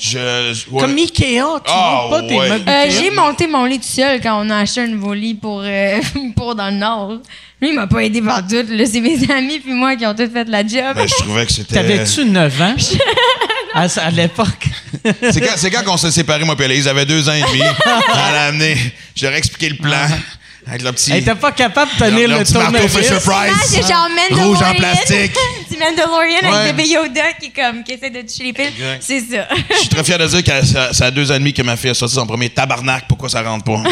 [0.00, 0.54] Je.
[0.54, 0.80] je- ouais.
[0.80, 2.48] Comme Ikea, tu Ah, montes pas tes ouais.
[2.48, 5.34] meubles Euh, j'ai monté mon lit tout seul quand on a acheté un nouveau lit
[5.34, 6.00] pour, euh,
[6.36, 7.18] pour dans le Nord.
[7.60, 8.54] Lui, il m'a pas aidé par tout.
[8.68, 8.84] là.
[8.86, 10.94] C'est mes amis puis moi qui ont tout fait la job.
[10.96, 11.74] Ben, je trouvais que c'était.
[11.74, 12.74] T'avais-tu 9 ans?
[13.74, 14.66] à, à l'époque?
[15.04, 17.60] C'est quand, c'est quand qu'on s'est séparés, moi, elle, ils avaient deux ans et demi.
[17.86, 18.76] Elle a amené.
[19.14, 20.06] J'aurais expliqué le plan.
[20.70, 21.10] Avec le petit.
[21.12, 23.12] Elle était pas capable de tenir le petit marteau tournevis.
[23.28, 24.46] Ah, c'est genre Mandalorian.
[24.48, 25.32] Rouge en plastique.
[25.68, 26.56] c'est Mandalorian Ouais.
[26.56, 28.72] avec bébé Yoda qui, comme, qui essaie de toucher les piles.
[29.00, 29.48] C'est ça.
[29.70, 31.62] Je suis très fier de dire que ça, ça a deux ans et demi que
[31.62, 33.06] ma fille a sorti son premier tabarnak.
[33.08, 33.82] Pourquoi ça rentre pas?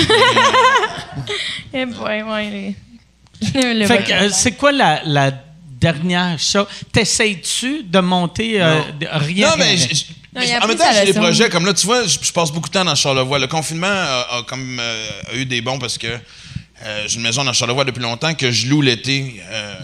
[1.74, 2.74] Eh ouais,
[3.54, 5.30] le Fait que, euh, c'est quoi la, la
[5.80, 6.66] dernière chose?
[6.92, 9.50] T'essayes-tu de monter euh, de- rien?
[9.50, 9.64] non, mais.
[9.74, 9.76] rien?
[9.76, 12.04] j- j- Non, il a en même temps, j'ai des projets comme là, tu vois,
[12.06, 13.38] je, je passe beaucoup de temps dans Charlevoix.
[13.38, 16.06] Le confinement a, a comme, euh, a eu des bons parce que
[16.84, 19.42] euh, j'ai une maison dans Charlevoix depuis longtemps que je loue l'été.
[19.50, 19.74] euh,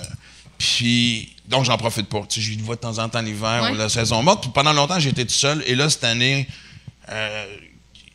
[0.59, 1.31] puis.
[1.47, 2.23] Donc, j'en profite pas.
[2.27, 3.71] Tu sais, je vois de temps en temps l'hiver Ouais.
[3.73, 4.43] ou la saison morte.
[4.45, 5.63] Puis pendant longtemps, été tout seul.
[5.67, 6.49] Et là, cette année,
[7.11, 7.45] euh,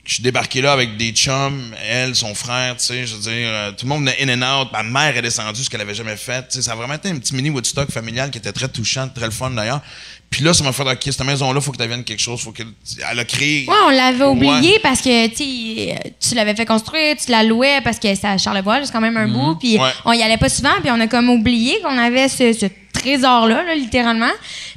[0.03, 3.75] je suis débarqué là avec des chums, elle, son frère, tu sais, je veux dire,
[3.77, 4.71] tout le monde venait in and out.
[4.71, 6.41] Ma mère est descendue, ce qu'elle avait jamais fait.
[6.47, 9.07] Tu sais, ça a vraiment été un petit mini Woodstock familial qui était très touchant,
[9.09, 9.81] très le fun d'ailleurs.
[10.29, 12.39] Puis là, ça m'a fait, OK, cette maison-là, faut que tu deviennes quelque chose.
[12.41, 12.61] Faut que,
[13.09, 13.65] elle a créé.
[13.67, 14.79] Ouais, on l'avait oublié Ouais.
[14.83, 18.91] parce que tu l'avais fait construire, tu la louais parce que c'est à Charlevoix, c'est
[18.91, 19.55] quand même un bout.
[19.55, 19.89] Puis Ouais.
[20.05, 23.63] on y allait pas souvent, puis on a comme oublié qu'on avait ce, ce trésor-là,
[23.63, 24.29] là, littéralement.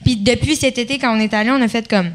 [0.05, 2.13] Puis depuis cet été, quand on est allé, on a fait comme.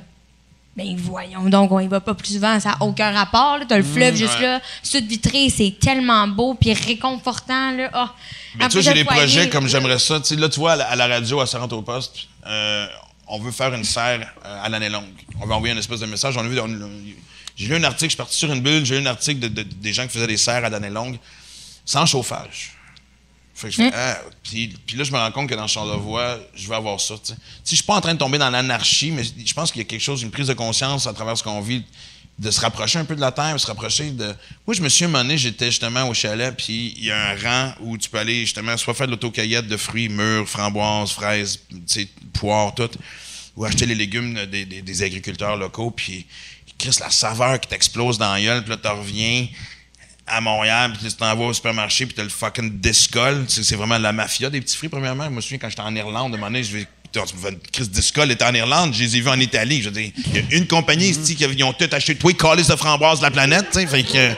[0.76, 3.58] Ben voyons donc, on y va pas plus souvent, ça n'a aucun rapport.
[3.68, 4.44] Tu as le fleuve juste ouais.
[4.44, 7.72] là, sud vitré, c'est tellement beau puis réconfortant.
[7.72, 7.90] Là.
[7.94, 8.14] Ah.
[8.60, 10.20] Mais tu vois, j'ai des projets comme j'aimerais ça.
[10.20, 12.86] Tu sais, là, tu vois, à la, à la radio, à 40 au poste, euh,
[13.28, 15.06] on veut faire une serre euh, à l'année longue.
[15.42, 16.38] On veut envoyer une espèce de message.
[16.38, 16.90] On a vu, on-
[17.56, 19.64] J'ai lu un article, je suis parti sur une bulle, j'ai lu un article de,
[19.64, 21.18] des gens qui faisaient des serres à d'années longues,
[21.86, 22.74] sans chauffage.
[23.56, 26.68] Fait que je fais, ah, puis, là, je me rends compte que dans Charlevoix, je
[26.70, 27.16] vais avoir ça.
[27.24, 27.34] Si
[27.72, 29.88] je suis pas en train de tomber dans l'anarchie, mais je pense qu'il y a
[29.88, 31.84] quelque chose, une prise de conscience à travers ce qu'on vit,
[32.38, 34.36] de se rapprocher un peu de la terre, de se rapprocher de.
[34.66, 37.74] Moi, je me suis un j'étais justement au chalet, puis il y a un rang
[37.82, 41.60] où tu peux aller justement soit faire de l'autocueillette de fruits, mûrs, framboises, fraises,
[42.34, 42.92] poires, tout,
[43.56, 46.28] ou acheter les légumes des, agriculteurs locaux, puis
[46.78, 49.48] Chris, la saveur qui t'explose dans la gueule, puis là, tu reviens
[50.28, 53.46] à Montréal, puis tu t'en vas au supermarché, puis t'as le fucking discol.
[53.48, 55.24] C'est vraiment la mafia des petits fruits, premièrement.
[55.26, 56.88] Je me souviens quand j'étais en Irlande, de moment je vais.
[57.72, 59.84] Chris Discol était en Irlande, je les ai vus en Italie.
[59.88, 63.20] Il y a une compagnie ici qui ont tout acheté tous les colis de framboises
[63.20, 63.68] de la planète.
[63.74, 64.34] Fait que.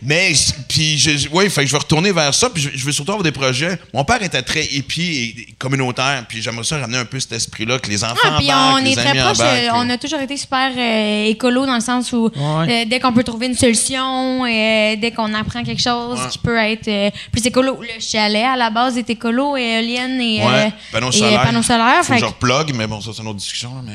[0.00, 0.32] Mais,
[0.68, 3.24] puis, je, ouais, fait que je vais retourner vers ça, puis je, veux surtout avoir
[3.24, 3.78] des projets.
[3.92, 7.78] Mon père était très hippie et communautaire, puis j'aimerais ça ramener un peu cet esprit-là,
[7.78, 10.70] que les enfants ah, puis on est très proche, euh, on a toujours été super
[10.76, 15.34] euh, écolo dans le sens où euh, dès qu'on peut trouver une solution, dès qu'on
[15.34, 17.80] apprend quelque chose qui peut être plus écolo.
[17.80, 21.42] Le chalet, à la base, est écolo, éolienne et, ouais, panneaux solaires.
[21.42, 22.04] Panneaux solaires.
[22.04, 23.94] Faut que je replug, mais bon, ça, c'est une autre discussion, mais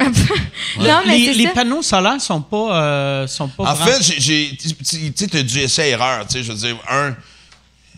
[0.00, 3.72] non, mais les, panneaux solaires sont pas, euh, sont pas.
[3.72, 6.26] En fait, j'ai, tu sais, as du essai erreur.
[6.26, 7.14] Tu sais, je veux dire, un,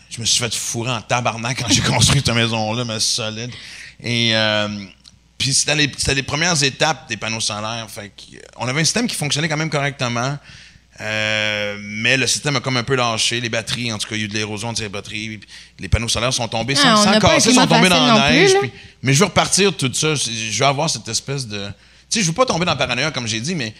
[0.08, 3.50] je me suis fait fourrer en tabarnak quand j'ai construit cette maison-là, mais solide.
[4.00, 4.68] Et euh,
[5.36, 7.86] puis c'était les, les, premières étapes des panneaux solaires.
[7.88, 8.12] Fait
[8.56, 10.38] on avait un système qui fonctionnait quand même correctement.
[11.00, 13.40] Euh, mais le système a comme un peu lâché.
[13.40, 15.40] Les batteries, en tout cas, il y a eu de l'érosion de ces batteries.
[15.78, 18.52] Les panneaux solaires sont tombés ah, sans, casser, sont tombés dans la neige.
[19.02, 20.14] mais je veux repartir tout ça.
[20.14, 21.68] Je veux avoir cette espèce de
[22.08, 23.74] sais, je veux pas tomber dans le paranoïa, comme j'ai dit, mais.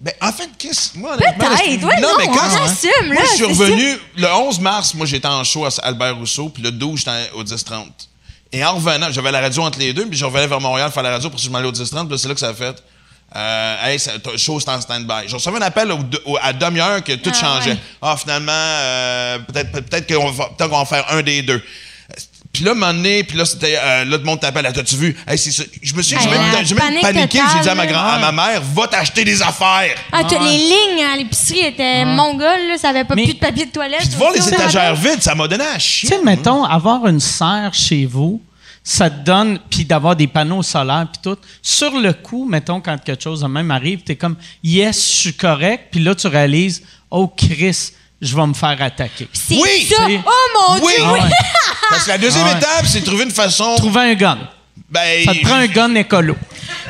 [0.00, 0.98] Ben, en fait, qu'est-ce.
[0.98, 2.48] Moi, Peut-être, ouais, non, mais quand.
[2.60, 3.98] On assume, moi, je suis revenu.
[4.16, 7.44] Le 11 mars, moi, j'étais en show à Albert Rousseau, puis le 12, j'étais au
[7.44, 7.86] 10-30.
[8.52, 11.02] Et en revenant, j'avais la radio entre les deux, puis je revenais vers Montréal faire
[11.02, 12.82] la radio pour que je m'allais au 10-30, puis c'est là que ça a fait.
[13.34, 13.98] Euh, hey,
[14.36, 15.26] show, c'est en stand-by.
[15.26, 15.90] J'ai reçu un appel
[16.42, 17.78] à demi-heure que tout ah, changeait.
[18.02, 21.62] Ah, finalement, euh, peut-être peut-être qu'on va, peut va faire un des deux.
[22.52, 25.16] Puis là, un moment donné, puis là, c'était, euh, là, le monde t'appelle, t'as-tu vu?
[25.26, 25.62] Hey, c'est ça.
[25.80, 28.86] Je me suis, j'ai même, paniqué, j'ai dit à ma, grand, à ma mère, va
[28.86, 29.96] t'acheter des affaires.
[30.12, 33.70] Ah, les lignes à l'épicerie étaient mongoles, là, ça avait pas plus de papier de
[33.70, 34.00] toilette.
[34.00, 36.10] Puis de voir les étagères vides, ça m'a donné à chier.
[36.10, 38.42] Tu sais, mettons, avoir une serre chez vous,
[38.84, 41.38] ça te donne, puis d'avoir des panneaux solaires, puis tout.
[41.62, 45.34] Sur le coup, mettons, quand quelque chose de même arrive, t'es comme, yes, je suis
[45.34, 47.92] correct, puis là, tu réalises, oh, Chris,
[48.22, 49.28] je vais me faire attaquer.
[49.50, 49.86] oui!
[49.90, 50.06] Ça.
[50.08, 50.92] Oh mon oui.
[50.96, 51.04] Dieu!
[51.12, 51.20] Oui.
[51.90, 53.74] Parce que la deuxième étape, c'est trouver une façon.
[53.76, 54.38] Trouver un gun.
[54.88, 56.36] Ben, ça te prend un gun écolo.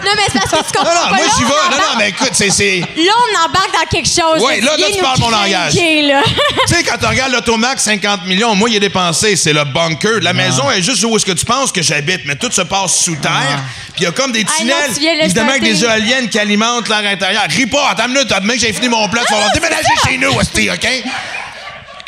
[0.05, 0.95] Non, mais c'est parce que tu comprends.
[0.95, 1.49] Non, non, moi, j'y vais.
[1.49, 2.81] Non, non, mais écoute, c'est.
[2.81, 4.41] Là, on embarque dans quelque chose.
[4.41, 5.73] Oui, là, là, tu parles mon langage.
[5.73, 9.37] tu sais, quand tu regardes l'automac 50 millions, moi, il est dépensé.
[9.37, 10.21] C'est le bunker.
[10.23, 12.97] La maison est juste où est-ce que tu penses que j'habite, mais tout se passe
[12.97, 13.63] sous terre.
[13.95, 14.75] Puis il y a comme des tunnels,
[15.23, 17.43] évidemment, avec des éoliennes qui alimentent l'air intérieur.
[17.49, 20.19] Ris pas, attends une minute, attends, que j'ai fini mon plat, tu vas déménager chez
[20.19, 20.89] nous, OK?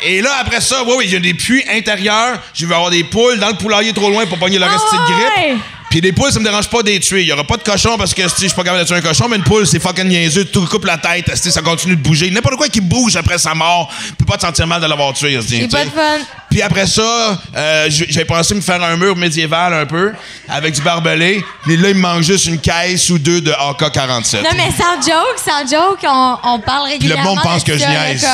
[0.01, 2.39] Et là, après ça, oui, oui, j'ai des puits intérieurs.
[2.53, 4.97] Je vais avoir des poules dans le poulailler trop loin pour pogner le reste de
[4.97, 5.61] grippe.
[5.89, 7.21] Puis des poules, ça me dérange pas des tuer.
[7.21, 9.01] Il y aura pas de cochon parce que je suis pas capable de tuer un
[9.01, 10.45] cochon, mais une poule, c'est fucking niaiseux.
[10.45, 12.29] Tout coupe la tête, ça continue de bouger.
[12.31, 15.13] N'importe quoi qui bouge après sa mort, tu peux pas te sentir mal de l'avoir
[15.13, 15.39] tué.
[15.47, 16.19] C'est pas de fun.
[16.49, 20.13] Puis après ça, euh, j'avais pensé me faire un mur médiéval un peu,
[20.47, 21.43] avec du barbelé.
[21.65, 24.41] Mais là, il me manque juste une caisse ou deux de AK-47.
[24.41, 27.23] Non, mais sans joke, sans joke, on, on parle régulièrement.
[27.23, 28.25] Puis le monde pense que je niaise.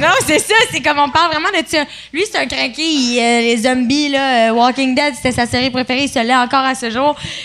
[0.00, 1.84] Non, c'est ça, c'est comme on parle vraiment de ça.
[2.12, 6.04] Lui, c'est un craqué, euh, les zombies, là, euh, Walking Dead, c'était sa série préférée,
[6.04, 6.97] il se l'est encore à ce jour.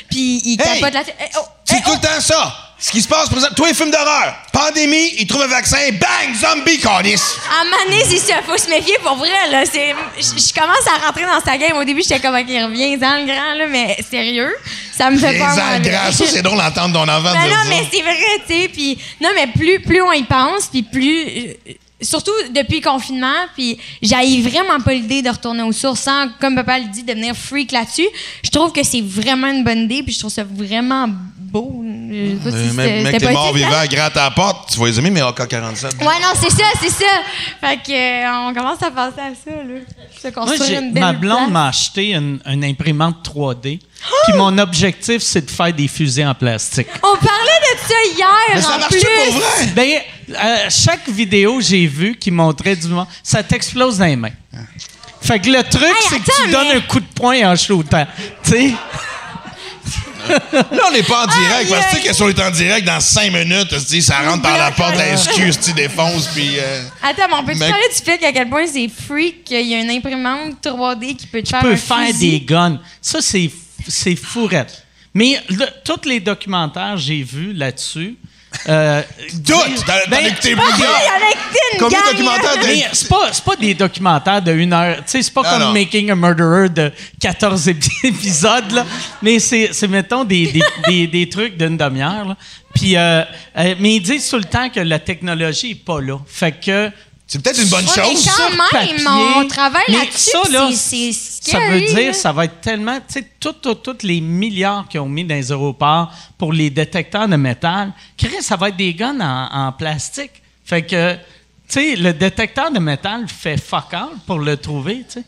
[0.09, 1.15] Puis il capote là-dessus.
[1.19, 2.07] Eh, oh, c'est eh, tout le oh.
[2.07, 2.73] temps ça.
[2.83, 6.35] Ce qui se passe, présent, toi, les films d'horreur, pandémie, ils trouvent un vaccin, bang,
[6.35, 7.15] zombie, cordis.
[7.49, 9.63] À Mané, il faut se méfier pour vrai, là.
[9.63, 11.77] Je commence à rentrer dans sa game.
[11.77, 14.53] Au début, j'étais comme, OK, reviens dans le grand, là, mais sérieux,
[14.97, 15.55] ça me fait peur.
[15.55, 18.53] dans le grand, ça, c'est drôle d'entendre ton enfant ben Non, mais c'est vrai, tu
[18.53, 18.67] sais.
[18.67, 21.55] Puis, non, mais plus, plus on y pense, puis plus
[22.03, 26.55] surtout depuis le confinement, puis j'aille vraiment pas l'idée de retourner aux sources sans, comme
[26.55, 28.07] papa le dit, devenir freak là-dessus.
[28.43, 31.07] Je trouve que c'est vraiment une bonne idée, puis je trouve ça vraiment
[31.53, 31.83] beau.
[31.83, 34.87] Je sais pas si mais mec, t'es mort vivant, gratte à la porte, tu vas
[34.87, 35.99] les aimer, mais AK-47.
[35.99, 37.05] Ouais, non, c'est ça, c'est ça.
[37.61, 39.79] Fait que, euh, on commence à penser à ça, là.
[40.21, 43.79] Se construire une belle Ma blonde m'a acheté une, une imprimante 3D.
[44.25, 46.87] Puis mon objectif, c'est de faire des fusées en plastique.
[47.01, 49.67] On parlait de ça hier, Mais ça en marche pour vrai?
[49.75, 49.99] Ben,
[50.69, 54.31] chaque vidéo j'ai vu qui montrait du monde, ça t'explose dans les mains.
[55.21, 58.05] Fait que le truc, c'est que tu donnes un coup de poing en shootant.
[58.43, 58.73] Tu sais?
[60.29, 61.69] Là, on n'est pas en direct.
[61.69, 64.41] parce que, tu sais, que si on est en direct dans cinq minutes, ça rentre
[64.41, 66.59] par la porte, la SQ, tu défonces, puis.
[66.59, 69.75] Euh, Attends, mais on peut-tu parler du fait qu'à quel point c'est freak qu'il y
[69.75, 71.59] a une imprimante 3D qui peut te faire.
[71.61, 72.79] Tu peux faire des guns.
[73.01, 73.49] Ça, c'est
[73.87, 74.83] c'est fourette.
[75.13, 75.41] Mais
[75.83, 78.15] tous les documentaires que j'ai vus là-dessus,
[78.69, 79.01] Euh,
[79.45, 79.53] Tout!
[80.09, 80.41] Ben, avec de
[82.41, 84.97] t'as- Mais c'est pas, c'est pas des documentaires de une heure.
[84.97, 85.73] Tu sais, c'est pas Ah, comme non.
[85.73, 88.85] Making a Murderer de 14 épi- épisodes, là.
[89.21, 92.37] Mais c'est, c'est, mettons, des, des, des, des trucs d'une demi-heure, là.
[92.75, 93.23] Puis, euh,
[93.57, 96.17] euh, mais ils disent tout le temps que la technologie est pas là.
[96.27, 96.89] Fait que.
[97.33, 98.25] C'est peut-être une bonne Ouais, mais chose.
[98.25, 99.05] quand sur même, papier,
[99.37, 102.97] on travaille mais là-dessus, ça, là, c'est- c'est Ça veut dire, ça va être tellement,
[102.99, 106.69] tu sais, tous tout, tous les milliards qu'ils ont mis dans les aéroports pour les
[106.69, 110.29] détecteurs de métal, Chris, ça va être des guns en, en plastique.
[110.63, 111.19] Fait que, tu
[111.69, 115.23] sais, le détecteur de métal fait fuck all pour le trouver, tu sais.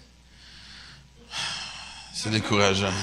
[2.13, 2.93] C'est décourageant.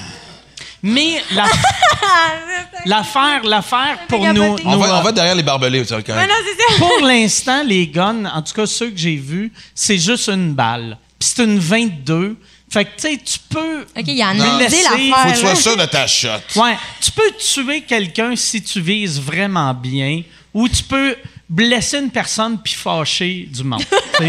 [0.83, 1.45] Mais la-
[2.85, 4.57] l'affaire, l'affaire pour nous.
[4.65, 6.29] On va, on va derrière les barbelés, tu vois, quand Ouais, même.
[6.29, 6.79] non, c'est ça.
[6.79, 10.97] pour l'instant, les guns, en tout cas ceux que j'ai vus, c'est juste une balle.
[11.19, 12.35] Puis c'est une 22.
[12.69, 13.81] Fait que, tu sais, tu peux.
[13.81, 14.77] OK, il y en a Blessé.
[14.97, 16.27] dit Faut que tu sois sûr de ta shot.
[16.55, 20.23] Ouais, tu peux tuer quelqu'un si tu vises vraiment bien,
[20.53, 21.15] ou tu peux
[21.47, 23.83] blesser une personne puis fâcher du monde.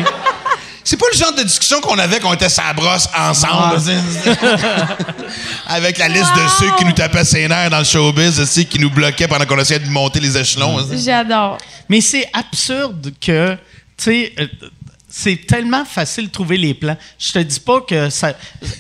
[0.85, 3.81] C'est pas le genre de discussion qu'on avait quand on était sa brosse ensemble.
[5.67, 8.79] Avec la liste de ceux qui nous tapaient ses nerfs dans le showbiz, aussi, qui
[8.79, 10.77] nous bloquaient pendant qu'on essayait de monter les échelons.
[10.95, 11.57] J'adore.
[11.89, 13.55] Mais c'est absurde que,
[13.97, 14.47] tu sais, euh,
[15.17, 16.97] c'est tellement facile de trouver les plans.
[17.21, 18.33] Je te dis pas que ça,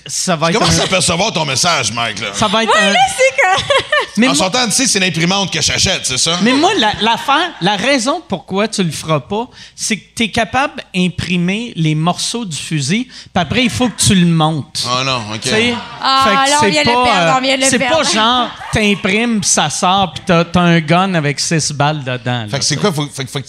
[0.05, 0.59] ça va être.
[0.59, 2.19] commences un- à percevoir ton message, Mike.
[2.21, 2.29] Là?
[2.33, 3.75] ça va être un- Là, c'est que...
[4.17, 6.39] mais, en moi, sortant, tu sais, c'est l'imprimante que j'achète, c'est ça?
[6.43, 10.31] mais moi, la, l'affaire, la raison pourquoi tu le feras pas, c'est que tu es
[10.33, 14.85] capable d'imprimer les morceaux du fusil, puis après, il faut que tu le montes.
[14.93, 15.41] Oh non, OK.
[15.41, 17.41] Tu sais, Ah, fait que là, on c'est vient de le pas, perdre, euh, on
[17.43, 21.15] vient de le C'est pas genre, t'imprimes, puis ça sort, puis t'as, t'as un gun
[21.15, 22.47] avec six balles dedans.
[22.51, 22.93] Fait que c'est quoi?
[22.93, 23.47] Faut, fait, que- faut que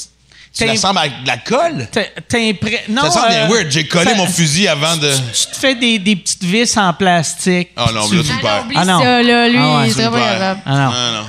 [0.57, 1.87] tu l'assembles avec de la colle?
[2.27, 2.77] T'imprimes.
[2.89, 3.71] Non, Ça sent bien euh, weird.
[3.71, 5.11] J'ai collé ça- mon fusil avant de...
[5.11, 7.69] Tu te fais des, des petites vis en plastique.
[7.77, 8.63] Oh non, Tu- là, tu me Ah non, perds.
[8.75, 8.99] Ah non.
[9.01, 9.49] ça, là.
[9.49, 10.31] Lui, Ah ouais, il tu serait me pas perds.
[10.39, 10.61] capable.
[10.65, 10.91] Ah non.
[10.95, 11.25] Ah non.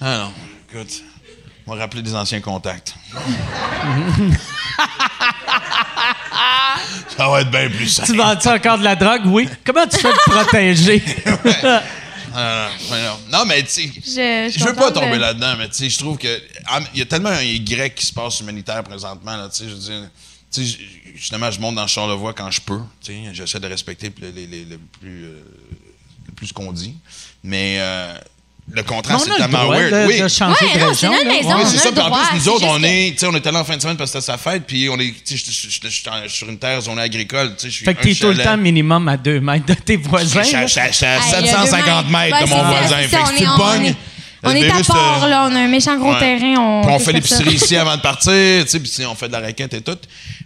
[0.00, 0.32] Ah non.
[0.72, 0.92] Écoute,
[1.66, 2.94] on va rappeler des anciens contacts.
[7.16, 8.08] Ça va être bien plus simple.
[8.10, 9.22] Tu vends-tu encore de la drogue?
[9.26, 9.48] Oui.
[9.64, 11.02] Comment tu fais pour protéger?
[11.64, 11.82] Ah,
[12.90, 15.98] non, non, mais tu sais, Je, je veux pas tomber là-dedans, mais tu sais, je
[15.98, 19.48] trouve que ah, il y a tellement un Y qui se passe humanitaire présentement là,
[19.48, 20.10] tu sais, je veux dire,
[20.52, 20.78] tu sais,
[21.14, 24.46] justement, je monte dans Charlevoix quand je peux, tu sais, j'essaie de respecter le, le-
[24.46, 25.42] le- le plus euh,
[26.26, 26.94] le plus qu'on dit,
[27.42, 28.14] mais euh,
[28.70, 29.92] le contraste on c'est tellement droit weird.
[29.92, 30.20] de, oui.
[30.20, 30.94] de changer Ouais, de non, région.
[30.94, 31.56] c'est notre maison.
[31.56, 31.64] Ouais.
[31.78, 31.90] Ça.
[31.92, 33.82] Puis en plus, nous autres, on est, tu sais, on est allé en fin de
[33.82, 35.88] semaine parce que c'était sa fête, puis on est, tu sais, je je- je- je
[35.88, 38.36] suis sur une terre zonée agricole, tu sais, je suis Fait que t'es tout le
[38.42, 40.42] temps minimum à deux mètres de tes voisins.
[40.42, 42.62] Je suis à- je suis à Ah, il y a 750 deux mètres de mon
[42.64, 42.96] voisin.
[43.08, 43.96] Fait que si tu pognes, est-
[44.44, 45.48] On est à euh, là.
[45.50, 46.20] On a un méchant gros Ouais.
[46.20, 46.54] terrain.
[46.60, 49.32] On, Puis on fait l'épicerie ici avant de partir, tu sais, puis on fait de
[49.32, 49.98] la raquette et tout.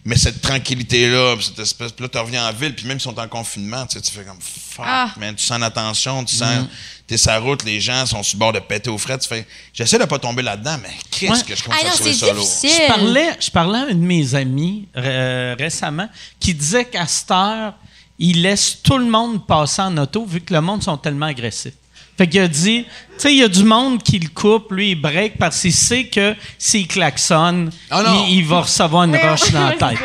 [0.06, 3.14] Mais cette tranquillité-là, cette espèce, puis là, tu reviens en ville, puis même si on
[3.14, 4.38] est en confinement, tu sais, tu fais comme
[4.76, 5.12] fuck, Ah.
[5.18, 6.66] man, tu sens l'attention, tu sens,
[7.06, 9.28] t'es sur la route, les gens sont sur le bord de péter au frais, tu
[9.28, 11.42] fais, j'essaie de pas tomber là-dedans, mais qu'est-ce Ouais.
[11.46, 12.48] que je commence Ah à non, trouver c'est ça lourd.
[12.62, 16.08] Je parlais, je parlais à un de mes amis euh, récemment
[16.40, 17.74] qui disait qu'à cette heure,
[18.18, 21.74] il laisse tout le monde passer en auto vu que le monde sont tellement agressifs.
[22.18, 24.90] Fait qu'il a dit, tu sais, il y a du monde qui le coupe, lui,
[24.90, 29.50] il break parce qu'il sait que s'il klaxonne, Ah il, il va recevoir une roche
[29.50, 29.98] dans la tête.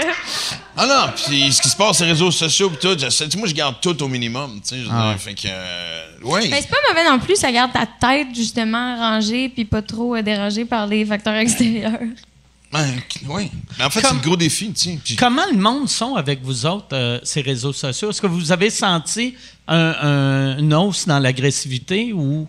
[0.79, 3.47] Ah non, puis ce qui se passe sur les réseaux sociaux, puis tout, sais, moi,
[3.47, 6.47] je garde tout au minimum, tu sais, je Ah fait que, euh, oui.
[6.51, 10.15] Mais c'est pas mauvais non plus, ça garde ta tête justement rangée puis pas trop
[10.15, 11.99] euh, dérangée par les facteurs extérieurs.
[12.73, 12.93] Ouais,
[13.27, 13.51] oui.
[13.77, 14.73] Mais en fait, c'est le gros défi.
[15.03, 18.09] Puis- Comment le monde sont avec vous autres, euh, ces réseaux sociaux?
[18.09, 19.35] Est-ce que vous avez senti
[19.67, 22.47] un, un- une hausse dans l'agressivité ou...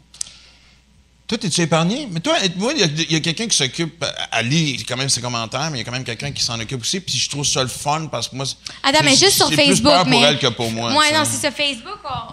[1.29, 2.09] Toi, t'es-tu épargné?
[2.11, 4.03] Mais toi, moi, il y a, quelqu'un qui s'occupe,
[4.33, 6.59] à lire quand même ses commentaires, mais il y a quand même quelqu'un qui s'en
[6.59, 7.01] occupe aussi.
[7.01, 8.47] Puis je trouve ça le fun parce que moi.
[8.83, 10.91] Attends, mais juste sur j'ai plus peur pour elle que pour moi.
[11.05, 11.13] Sais.
[11.15, 11.51] non, c'est ça.
[11.53, 12.33] Facebook, on-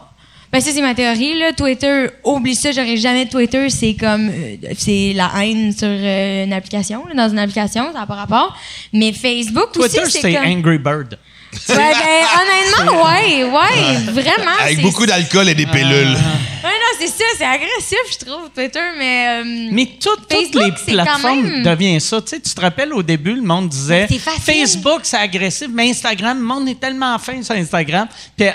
[0.55, 1.51] ben, ça, c'est ma théorie, là.
[1.51, 3.69] Twitter, oublie ça, j'aurais jamais de Twitter.
[3.69, 4.29] C'est comme.
[4.29, 8.15] euh, c'est la haine sur euh, une application, là, dans une application, ça n'a pas
[8.15, 8.57] rapport.
[8.93, 10.45] Mais Facebook Twitter, aussi, c'est c'est comme.
[10.45, 11.19] Angry Bird.
[11.69, 14.51] Ouais, ben, honnêtement, ouais, ouais, vraiment.
[14.61, 16.13] Avec beaucoup d'alcool et des pilules.
[16.15, 19.27] Ouais, non, c'est ça, c'est agressif, je trouve, Twitter, mais.
[19.41, 22.21] euh, Mais tout- toutes les plateformes même- deviennent ça.
[22.21, 24.07] Tu, sais, tu te rappelles, au début, le monde disait.
[24.41, 28.07] Facebook, c'est agressif, mais Instagram, le monde est tellement fin sur Instagram.
[28.37, 28.51] Puis, euh,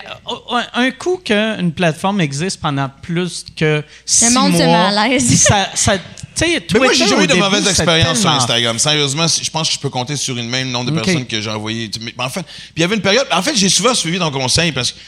[0.51, 5.09] un- un coup qu'une plateforme existe pendant plus que six monde se met mois, à
[5.09, 5.43] l'aise.
[5.43, 8.31] ça, ça, tu sais, Mais moi, j'ai jamais eu de début, mauvaise c'était expérience sur
[8.31, 8.79] Instagram.
[8.79, 11.51] Sérieusement, je pense que je peux compter sur une même nombre de personnes que j'ai
[11.51, 11.91] envoyées.
[12.01, 13.27] Mais en fait, puis il y avait une période.
[13.31, 15.03] En fait, j'ai souvent suivi ton conseil parce que, tu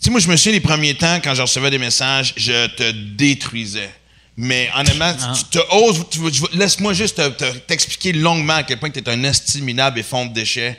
[0.00, 2.90] sais, moi, je me souviens les premiers temps, quand je recevais des messages, je te
[2.92, 3.90] détruisais.
[4.36, 5.32] Mais honnêtement, Ah.
[5.36, 6.04] tu te oses,
[6.52, 10.26] laisse-moi juste te- te- t'expliquer longuement à quel point tu es un estiminable et fond
[10.26, 10.78] de déchets.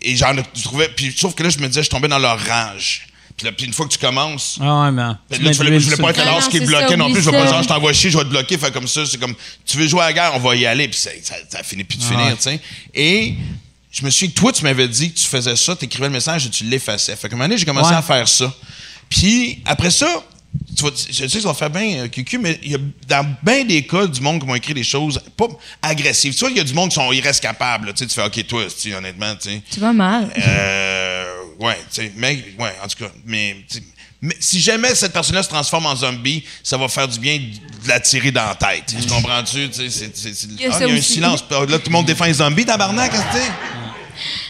[0.00, 0.88] Et j'en ai trouvé.
[0.96, 3.06] Puis sauf que là, je me disais, je tombais dans leur rage.
[3.36, 5.02] Puis, là, puis une fois que tu commences, Ah ouais, mais.
[5.30, 7.20] tu là, tu voulais- je pas être Ah qui est bloqué ça, non plus.
[7.22, 8.56] Je vais pas genre, je t'envoie chier, je vais te bloquer.
[8.56, 9.34] Fait comme ça, c'est comme,
[9.66, 10.88] tu veux jouer à la guerre, on va y aller.
[10.88, 12.36] Puis ça, ça, ça finit plus de Ah finir, ouais.
[12.36, 12.60] tu sais.
[12.94, 13.34] Et
[13.92, 16.46] je me suis toi, tu m'avais dit que tu faisais ça, tu écrivais le message
[16.46, 17.14] et tu l'effaçais.
[17.16, 17.96] Fait que un moment donné, j'ai commencé Ouais.
[17.96, 18.50] à faire ça.
[19.10, 20.08] Puis après ça,
[20.74, 22.78] tu vas- je sais que ça va faire bien euh, cucu, mais il y a
[23.06, 25.48] dans bien des cas du monde qui vont écrire des choses pas
[25.82, 26.32] agressives.
[26.32, 27.88] Tu vois, il y a du monde qui sont ils restent capables.
[27.88, 27.92] là.
[27.92, 29.62] Tu sais, tu fais OK, toi, tu honnêtement, tu sais.
[29.70, 30.32] Tu vas mal.
[30.38, 31.25] Euh,
[31.58, 33.56] ouais, tu sais, mais, ouais, en tout cas, mais,
[34.20, 37.88] mais si jamais cette personne-là se transforme en zombie, ça va faire du bien de
[37.88, 38.94] la tirer dans la tête.
[39.00, 39.58] Tu comprends-tu?
[39.58, 39.84] Il
[40.60, 41.44] y a ah, il y a un silence.
[41.50, 43.50] Là, tout le monde défend les zombies, tabarnak, que tu sais?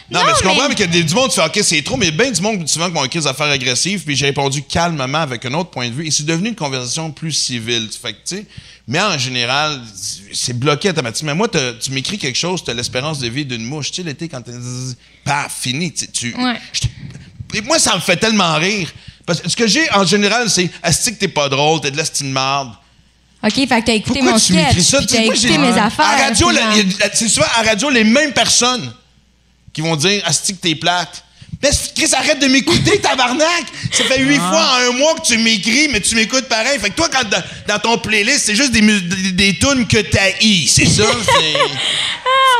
[0.08, 1.58] Non, Non, mais tu comprends, mais- mais qu'il y a du monde qui fait OK,
[1.62, 4.26] c'est trop, mais bien du monde souvent qui vont écrire des affaires agressives, puis j'ai
[4.26, 7.88] répondu calmement avec un autre point de vue, et c'est devenu une conversation plus civile.
[8.00, 8.46] Fait que, tu sais,
[8.88, 9.80] mais en général,
[10.32, 11.34] c'est bloqué automatiquement.
[11.34, 11.48] Moi,
[11.80, 13.90] tu m'écris quelque chose, tu as l'espérance de vie d'une mouche.
[13.90, 14.52] Tu sais, l'été, quand t'es.
[15.24, 15.92] Paf, fini.
[15.92, 16.56] Tu, tu- Ouais.
[17.54, 18.88] et moi, ça me fait tellement rire.
[19.24, 21.96] Parce que ce que j'ai, en général, c'est Asti que t'es pas drôle, t'es de
[21.96, 22.72] l'estime marde.
[23.42, 24.98] OK, fait que t'as écouté Pourquoi mon tu sketch, ça?
[24.98, 26.04] puis Tu t'as écouté mes affaires.
[26.06, 26.48] À radio,
[27.12, 28.92] c'est souvent à radio les mêmes personnes
[29.72, 31.24] qui vont dire Asti que t'es plate.
[31.62, 33.64] Mais Chris, arrête de m'écouter, tabarnak!
[33.92, 34.50] Ça fait huit Ah.
[34.50, 36.78] fois en un mois que tu m'écris, mais tu m'écoutes pareil.
[36.78, 37.22] Fait que toi, quand
[37.66, 40.30] dans, ton playlist, c'est juste des, des, des tunes que t'as
[40.68, 41.04] c'est ça?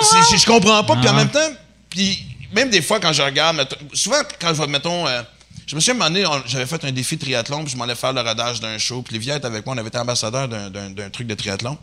[0.01, 0.97] C'est, Ah, c'est- je comprends pas.
[0.97, 1.51] Puis en même temps,
[1.91, 2.19] puis
[2.53, 5.23] même des fois, quand je regarde, mettons- souvent, quand je vais, mettons, euh,
[5.67, 7.73] je me souviens, à un moment donné, on- j'avais fait un défi de triathlon, puis
[7.73, 9.03] je m'en allais faire le rodage d'un show.
[9.03, 11.79] Puis Livia était avec moi, on avait été ambassadeur d'un, d'un- d'un truc de triathlon.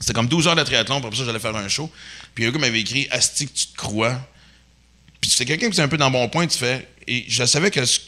[0.00, 1.90] C'était comme 12 heures de triathlon, puis après ça, j'allais faire un show.
[2.34, 4.16] Puis un gars m'avait écrit Asti, que tu te crois?
[5.36, 6.88] C'est quelqu'un qui est un peu dans mon point, tu fais.
[7.08, 7.98] Et je savais que ce,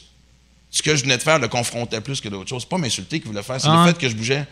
[0.71, 2.63] ce que je venais de faire le confrontait plus que d'autres choses.
[2.63, 3.85] C'est pas m'insulter qu'il voulait faire, c'est Ah.
[3.87, 4.47] le fait que je bougeais.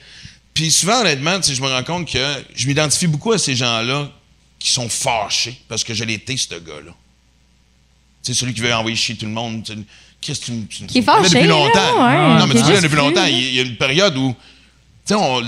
[0.53, 3.55] Puis souvent, honnêtement, tu sais, je me rends compte que je m'identifie beaucoup à ces
[3.57, 4.11] gens-là
[4.59, 6.93] qui sont fâchés parce que je été, ce gars-là.
[8.23, 9.63] Tu sais, celui qui veut envoyer chier tout le monde.
[9.65, 9.79] tu sais,
[10.21, 12.07] Chris, tu, tu, Qui est fâché, depuis là, longtemps.
[12.07, 13.25] ouais, non, mais tu depuis longtemps.
[13.27, 14.39] Il y a- il y a une période où, tu
[15.07, 15.43] sais, on-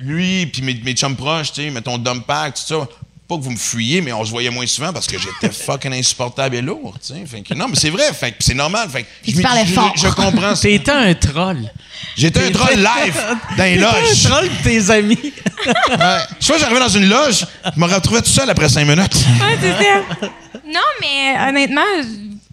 [0.00, 2.88] lui puis mes, mes chums proches, tu sais, mettons dump pack, tout ça.
[3.28, 5.92] Pas que vous me fuyiez, mais on se voyait moins souvent parce que j'étais fucking
[5.94, 6.94] insupportable et lourd.
[7.26, 8.88] Fait que- non, mais c'est vrai, fait que c'est normal.
[8.90, 9.92] Fait que je tu me- parlais je- fort.
[9.96, 10.62] Je comprends ça.
[10.62, 11.70] T'étais un troll.
[12.16, 13.22] J'étais un troll live
[13.56, 14.26] dans les loges.
[14.26, 15.18] un troll de tes amis.
[15.64, 15.96] Ouais.
[16.40, 19.14] Je sais, j'arrivais dans une loge, je me retrouvais tout seul après cinq minutes.
[19.40, 20.28] Ouais.
[20.66, 21.82] Non, mais honnêtement,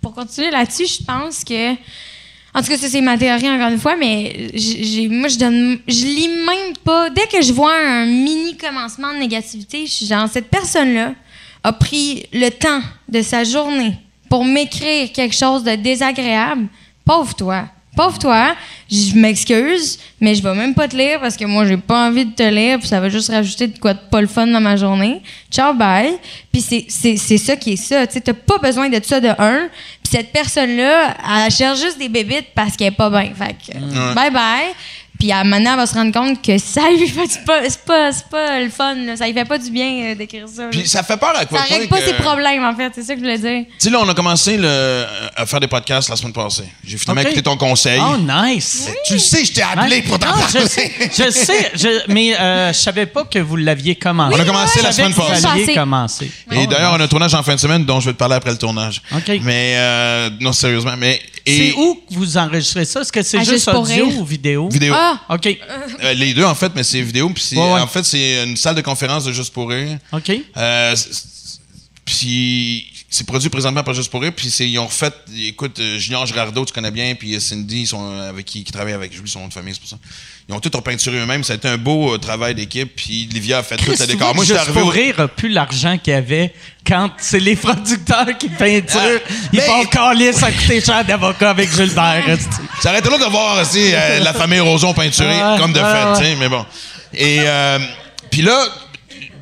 [0.01, 1.73] pour continuer là-dessus, je pense que.
[2.53, 5.79] En tout cas, ça, c'est ma théorie, encore une fois, mais j'ai, moi, je donne.
[5.87, 7.09] Je lis même pas.
[7.09, 11.13] Dès que je vois un mini commencement de négativité, je suis genre, cette personne-là
[11.63, 13.97] a pris le temps de sa journée
[14.29, 16.67] pour m'écrire quelque chose de désagréable.
[17.05, 17.65] Pauvre toi.
[17.95, 18.55] Pauvre toi,
[18.89, 22.23] je m'excuse, mais je vais même pas te lire parce que moi, j'ai pas envie
[22.23, 24.61] de te lire, puis ça va juste rajouter de quoi de pas le fun dans
[24.61, 25.21] ma journée.
[25.51, 26.13] Ciao, bye.
[26.51, 28.05] Puis c'est, c'est, c'est ça qui est ça.
[28.07, 29.69] Tu t'as pas besoin de ça de un.
[30.09, 33.31] Puis cette personne-là, elle cherche juste des bébites parce qu'elle est pas bien.
[33.35, 34.73] Fait que, bye bye.
[35.19, 37.43] Puis à un moment donné, elle va se rendre compte que ça lui fait c'est
[37.43, 38.95] pas, c'est pas, c'est pas le fun.
[38.95, 39.17] là.
[39.17, 40.67] Ça lui fait pas du bien euh, d'écrire ça.
[40.71, 42.91] Puis ça fait peur à quoi ça point règle pas que- ses problèmes, en fait.
[42.95, 43.65] C'est ça que je voulais dire.
[43.67, 45.05] Tu sais, là, on a commencé le-
[45.35, 46.63] à faire des podcasts la semaine passée.
[46.85, 47.27] J'ai finalement Ok.
[47.27, 47.99] écouté ton conseil.
[48.01, 48.87] Oh, nice.
[49.05, 50.67] Tu le sais, je t'ai appelé pour t'en Non, je parler.
[50.69, 54.37] sais, je sais, je- mais euh, je savais pas que vous l'aviez commencé.
[54.37, 55.45] On a commencé Je la savais semaine que vous passée.
[55.47, 55.73] aviez Passé.
[55.77, 56.31] commencé.
[56.53, 58.35] Et d'ailleurs, on a un tournage en fin de semaine dont je vais te parler
[58.35, 59.01] après le tournage.
[59.13, 59.39] OK.
[59.43, 60.93] Mais, euh, non, sérieusement.
[60.97, 61.19] Mais,
[61.57, 63.01] C'est où que vous enregistrez ça?
[63.01, 64.17] Est-ce que c'est À juste audio rire.
[64.19, 64.69] ou vidéo?
[64.69, 64.93] Vidéo.
[64.95, 65.19] Ah!
[65.29, 65.47] OK.
[66.03, 67.29] Euh, les deux, en fait, mais c'est vidéo.
[67.29, 67.79] Puis c'est- Ouais, ouais.
[67.81, 69.97] en fait, c'est une salle de conférence de Juste pour rire.
[70.11, 70.31] OK.
[70.57, 70.95] Euh,
[72.05, 74.31] puis c'est produit présentement par Juste pour rire.
[74.35, 75.11] Puis ils ont refait,
[75.47, 78.63] écoute, euh, Junior Girardot, tu connais bien, puis euh, Cindy, ils sont, euh, avec qui,
[78.63, 79.97] qui travaille avec lui, son nom de famille, c'est pour ça.
[80.47, 81.43] Ils ont tout repeinturé eux-mêmes.
[81.43, 82.95] Ça a été un beau euh, travail d'équipe.
[82.95, 84.33] Puis Livia a fait tout le décor.
[84.35, 86.53] Moi, Juste pour rire a plus l'argent qu'il y avait
[86.85, 89.21] quand c'est les producteurs qui peinturent.
[89.27, 92.23] Ah, Ils ben- font calice à coûter cher d'avocat avec Gilbert.
[92.81, 95.79] Ça aurait été là de voir aussi euh, la famille Roson peinturée Ouais, comme de
[95.79, 96.35] ouais, fait, ouais.
[96.39, 96.65] mais bon.
[97.13, 97.79] Et euh,
[98.31, 98.65] puis là,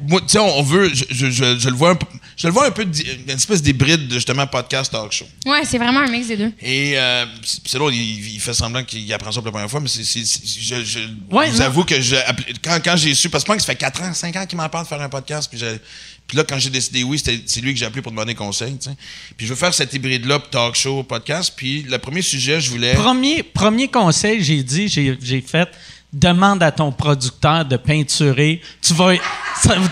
[0.08, 2.06] moi, tu sais, on on veut, je, je- je- je le vois un peu,
[2.38, 5.26] je le vois un peu une espèce d'hybride de justement podcast talk show.
[5.46, 6.52] Ouais, c'est vraiment un mix des deux.
[6.62, 9.80] Et euh, c'est drôle, il, il fait semblant qu'il apprend ça pour la première fois,
[9.80, 11.00] mais c'est, c'est- c'est- je, je
[11.32, 11.66] Ouais, vous non.
[11.66, 12.16] avoue que je,
[12.64, 14.70] quand, quand j'ai su, parce que moi, ça fait 4 ans, 5 ans qu'il m'en
[14.70, 15.60] parle de faire un podcast, puis,
[16.38, 18.90] là, quand j'ai décidé oui, c'était- c'est lui que j'ai appelé pour demander conseil, tu
[18.90, 18.96] sais.
[19.36, 22.94] Puis je veux faire cet hybride-là, talk show, podcast, puis le premier sujet, je voulais...
[22.94, 25.70] Premier, premier conseil, j'ai dit, j'ai j'ai fait
[26.20, 28.62] demande à ton producteur de peinturer.
[28.82, 29.14] Tu vas,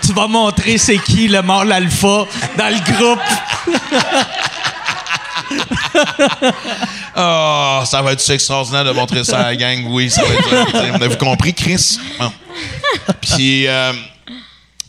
[0.02, 3.20] tu vas montrer c'est qui le mâle alpha dans le groupe.
[7.16, 9.86] Oh, ça va être extraordinaire de montrer ça à la gang.
[9.88, 10.72] Oui, ça va être.
[10.72, 11.98] t'sais, Vous avez compris, Chris?
[13.20, 13.92] Puis, euh,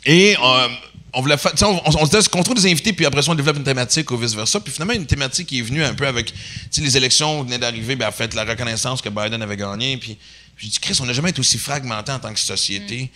[0.06, 0.68] et euh,
[1.14, 3.64] on voulait faire, on, on, qu'on trouve des invités, puis après ça, on développe une
[3.64, 4.60] thématique ou vice-versa.
[4.60, 6.34] Puis finalement, une thématique qui est venue un peu avec,
[6.78, 9.98] les élections venaient d'arriver, bien, en la reconnaissance que Biden avait gagné.
[9.98, 10.18] Puis
[10.58, 13.12] j'ai dit, Chris, on n'a jamais été aussi fragmenté en tant que société,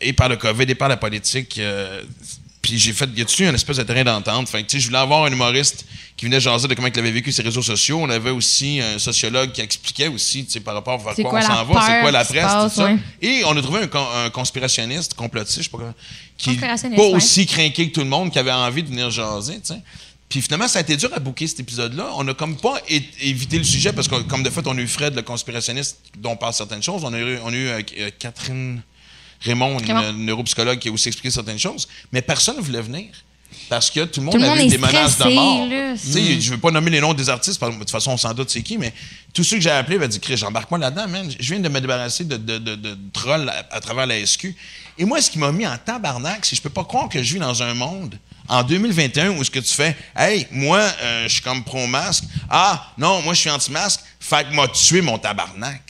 [0.00, 1.58] et par le COVID, et par la politique.
[1.58, 2.02] Euh,
[2.62, 4.48] puis j'ai fait, y a-tu une espèce de terrain d'entente?
[4.48, 5.84] Fait que, je voulais avoir un humoriste
[6.16, 8.00] qui venait jaser de comment il avait vécu ses réseaux sociaux.
[8.00, 11.86] On avait aussi un sociologue qui expliquait aussi, par rapport à quoi, on s'en va,
[11.86, 12.90] c'est quoi la presse, tout ça.
[13.22, 15.94] Et on a trouvé un, conspirationniste, complotiste, je sais pas
[16.36, 19.74] qui pas aussi craqué que tout le monde, qui avait envie de venir jaser, tu
[19.74, 19.80] sais.
[20.28, 22.10] Puis finalement, ça a été dur à bouquer cet épisode-là.
[22.16, 24.88] On a comme pas évité le sujet parce que, comme de fait, on a eu
[24.88, 27.04] Fred, le conspirationniste, dont on parle certaines choses.
[27.04, 28.82] On a eu, on a eu euh, Catherine
[29.42, 31.86] Raymond, une neuropsychologue qui a aussi expliqué certaines choses.
[32.12, 33.06] Mais personne ne voulait venir.
[33.68, 35.66] Parce que tout le monde avait des menaces de mort.
[35.68, 38.50] Je ne veux pas nommer les noms des artistes, de toute façon, on s'en doute
[38.50, 38.92] c'est qui, mais
[39.32, 41.30] tous ceux que j'ai appelés m'ont dit Chris, j'embarque-moi là-dedans, man.
[41.38, 44.54] Je viens de me débarrasser de, de, trolls à, travers la SQ.
[44.98, 47.22] Et moi, ce qui m'a mis en tabarnak, c'est que je peux pas croire que
[47.22, 48.18] je vis dans un monde
[48.48, 52.24] en 2021 où ce que tu fais, hey, moi, euh, je suis comme pro-masque.
[52.48, 54.00] Ah, non, moi, je suis anti-masque.
[54.20, 55.82] Fait que m'a tué mon tabarnak.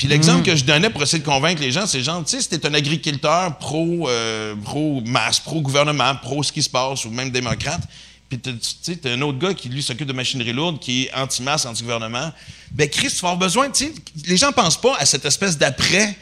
[0.00, 0.44] Puis l'exemple mm.
[0.44, 2.66] que je donnais pour essayer de convaincre les gens, c'est genre, tu sais, si t'es
[2.66, 5.02] un agriculteur pro, euh, pro
[5.44, 7.82] pro gouvernement, pro ce qui se passe, ou même démocrate,
[8.30, 11.14] puis tu sais, t'as un autre gars qui lui s'occupe de machinerie lourde, qui est
[11.14, 12.32] anti-masse, anti-gouvernement.
[12.70, 15.58] Ben Chris, tu vas avoir besoin, tu sais, les gens pensent pas à cette espèce
[15.58, 16.16] d'après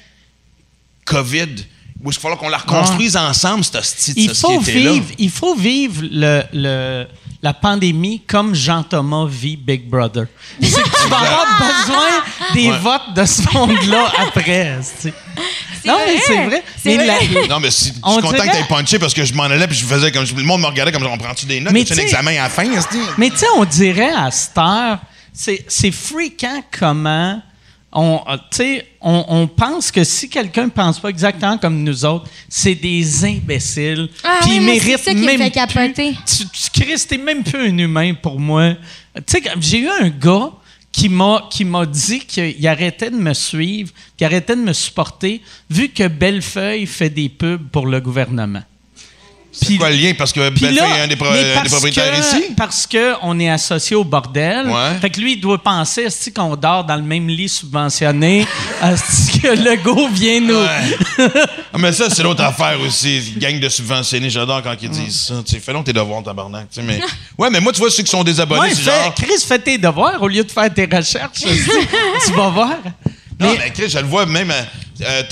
[1.04, 1.54] COVID
[2.02, 5.54] où il va falloir qu'on la reconstruise ensemble, cette, cette il faut vivre, Il faut
[5.54, 7.06] vivre le, le
[7.42, 10.26] la pandémie comme Jean-Thomas vit Big Brother.
[10.60, 12.08] C'est que tu vas avoir besoin
[12.54, 14.78] des votes de ce monde-là après.
[15.84, 16.62] Non, mais c'est vrai.
[16.84, 19.44] Mais Non, mais si, je suis content que tu aies punché parce que je m'en
[19.44, 20.24] allais puis je faisais comme.
[20.36, 21.74] Le monde me regardait comme on prend-tu des notes?
[21.86, 22.64] C'est un examen à la fin,
[23.16, 24.98] Mais tu sais, on dirait à cette heure,
[25.32, 27.40] c'est fréquent comment
[27.92, 32.74] on, euh, on, on, pense que si quelqu'un pense pas exactement comme nous autres, c'est
[32.74, 34.08] des imbéciles.
[34.22, 36.16] Ah, puis ils méritent ça même fait capoter.
[36.26, 38.74] Tu, tu Chris, t'es même plus un humain pour moi.
[39.14, 40.50] Tu sais, j'ai eu un gars
[40.92, 45.40] qui m'a qui m'a dit qu'il arrêtait de me suivre, qu'il arrêtait de me supporter,
[45.70, 48.62] vu que Bellefeuille fait des pubs pour le gouvernement.
[49.50, 50.12] C'est quoi le lien?
[50.16, 52.52] Parce que Bellefeuille est un des, propriétaires ici?
[52.56, 54.66] Parce qu'on est associé au bordel.
[55.00, 58.46] Fait que lui, il doit penser qu'on dort dans le même lit subventionné?
[58.82, 60.64] Est-ce que le go vient nous?
[61.70, 63.34] Ah, mais ça, c'est l'autre affaire aussi.
[63.36, 65.58] Gang de subventionnés, j'adore quand ils disent ça.
[65.60, 66.68] fais donc tes devoirs, tabarnak.
[66.82, 67.00] Mais,
[67.38, 69.14] ouais, mais moi, tu vois, ceux qui sont désabonnés, c'est genre.
[69.14, 71.42] Chris, fais tes devoirs au lieu de faire tes recherches.
[71.42, 72.76] tu vas voir.
[73.38, 74.52] Non, mais, Chris, je le vois même.
[75.02, 75.22] Euh,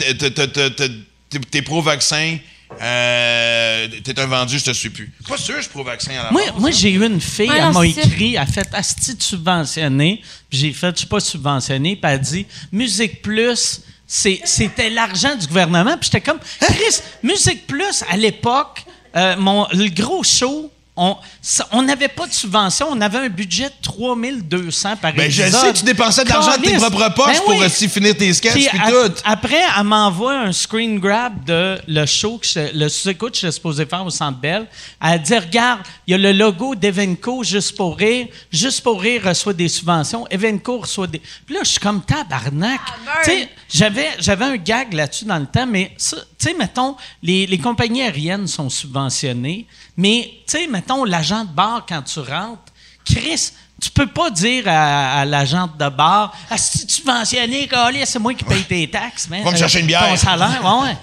[1.51, 2.37] t'es pro-vaccin
[2.81, 5.11] euh, t'es un vendu, je te suis plus.
[5.29, 7.87] Pas sûr, je suis pro-vaccin à la Moi, moi j'ai eu une fille, elle m'a
[7.87, 10.21] écrit, elle a fait Asti subventionné?
[10.51, 15.47] J'ai fait, je suis pas subventionné, puis elle a dit Musique Plus, c'était l'argent du
[15.47, 15.97] gouvernement.
[15.97, 18.85] Puis j'étais comme, Chris, Musique Plus, à l'époque,
[19.17, 19.35] euh,
[19.73, 25.13] le gros show, on n'avait pas de subvention, on avait un budget de 3200 par
[25.13, 25.47] ben, épisode.
[25.47, 28.33] Je sais, tu dépensais de l'argent de tes propres poches ben pour aussi finir tes
[28.33, 29.13] sketchs puis tout.
[29.25, 33.51] Après, elle m'envoie un screen grab de le show, que je, le sous-écoute que je
[33.51, 34.67] supposé faire au Centre Bell.
[35.03, 38.29] Elle dit, regarde, il y a le logo d'Evenco Juste pour rire.
[38.51, 40.27] Juste pour rire reçoit des subventions.
[40.31, 41.21] Evenco reçoit des...
[41.45, 42.81] Puis là, je suis comme tabarnak.
[42.87, 46.17] Ah, tu sais, j'avais, j'avais un gag là-dessus dans le temps, mais tu
[46.49, 49.67] sais, mettons, les, les compagnies aériennes sont subventionnées.
[49.97, 52.73] Mais, tu sais, mettons, l'agent de bar, quand tu rentres,
[53.05, 57.69] Chris, tu peux pas dire à, l'agent de bar ah, si tu mentionné,
[58.05, 59.29] c'est moi qui paye tes taxes.
[59.29, 60.09] Va me chercher une bière.
[60.09, 60.97] Ton salaire, ouais.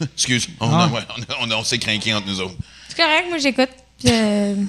[0.14, 0.90] Excuse, on, ah.
[1.40, 2.56] on, on, s'est craqué entre nous autres.
[2.88, 3.70] C'est correct, moi j'écoute.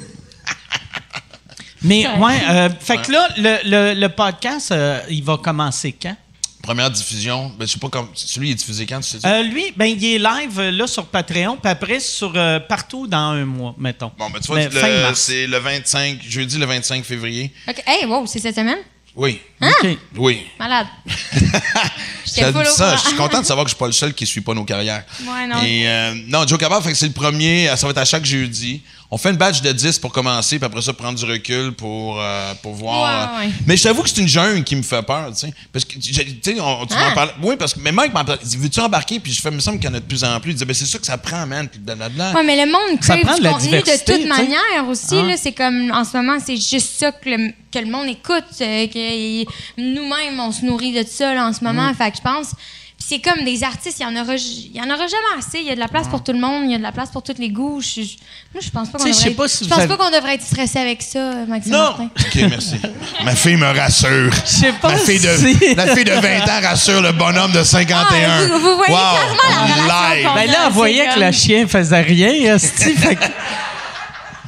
[1.84, 6.16] Mais, ouais, euh, fait que là, le, le, le podcast, euh, il va commencer quand?
[6.68, 8.10] Première diffusion, ben, je sais pas comme.
[8.14, 10.86] Celui, il est diffusé quand, tu sais euh, lui, ben, il est live euh, là
[10.86, 14.12] sur Patreon, puis après sur euh, partout dans un mois, mettons.
[14.18, 17.54] Bon, ben, tu vois, c'est le 25, jeudi le 25 février.
[17.70, 17.82] OK.
[17.88, 18.80] Hey, wow, c'est cette semaine?
[19.16, 19.40] Oui.
[19.62, 19.72] Hein?
[20.18, 20.46] Oui.
[20.60, 20.88] Malade.
[22.26, 24.28] ça, ça, je suis content de savoir que je suis pas le seul qui ne
[24.28, 25.06] suit pas nos carrières.
[25.22, 25.64] Ouais, non.
[25.64, 29.30] Et, non, Joe Cabal, c'est le premier, ça va être à chaque jeudi on fait
[29.30, 32.74] une badge de 10 pour commencer, puis après ça, prendre du recul pour, euh, pour
[32.74, 33.40] voir.
[33.40, 35.54] Ouais, Mais je t'avoue que c'est une jungle qui me fait peur, tu sais.
[35.72, 36.86] Parce que, tu sais, tu m'en
[37.16, 37.34] parles.
[37.42, 38.40] Oui, parce que, mais Mike m'en parle.
[38.44, 39.22] Il dit, veux-tu embarquer?
[39.22, 40.52] Puis je fais, il me semble qu'il y en a de plus en plus.
[40.52, 42.34] Il dit, ben, c'est ça que ça prend, man, puis blablabla.
[42.36, 45.24] Oui, mais le monde crée du contenu de toute manière aussi, ah.
[45.24, 45.38] là.
[45.38, 48.44] C'est comme, en ce moment, c'est juste ça que le, que le monde écoute.
[48.60, 49.46] Euh, que
[49.78, 51.92] nous-mêmes, on se nourrit de ça, là, en ce moment.
[51.92, 51.96] Mm.
[51.96, 52.48] Fait que je pense
[53.10, 55.60] c'est comme des artistes, il y en aura, il y en aura jamais assez.
[55.60, 56.92] Il y a de la place pour tout le monde, il y a de la
[56.92, 57.80] place pour tous les goûts.
[57.82, 58.18] Je, je-
[58.54, 60.44] moi, je pense pas qu'on devrait, pas si je pense avez- pas qu'on devrait être
[60.44, 61.80] stressé avec ça, Maxime Non!
[61.80, 62.10] Martin.
[62.20, 62.76] OK, merci.
[63.24, 64.32] Ma fille me rassure.
[64.46, 67.52] Je sais pas Ma fille, de, si- la fille de 20 ans rassure le bonhomme
[67.54, 68.30] de 51.
[68.30, 69.00] Ah, vous- vous voyez wow,
[69.38, 73.16] clairement la relation Ben là, on voyait que comme- le chien faisait rien, esti, fait
[73.16, 73.26] que-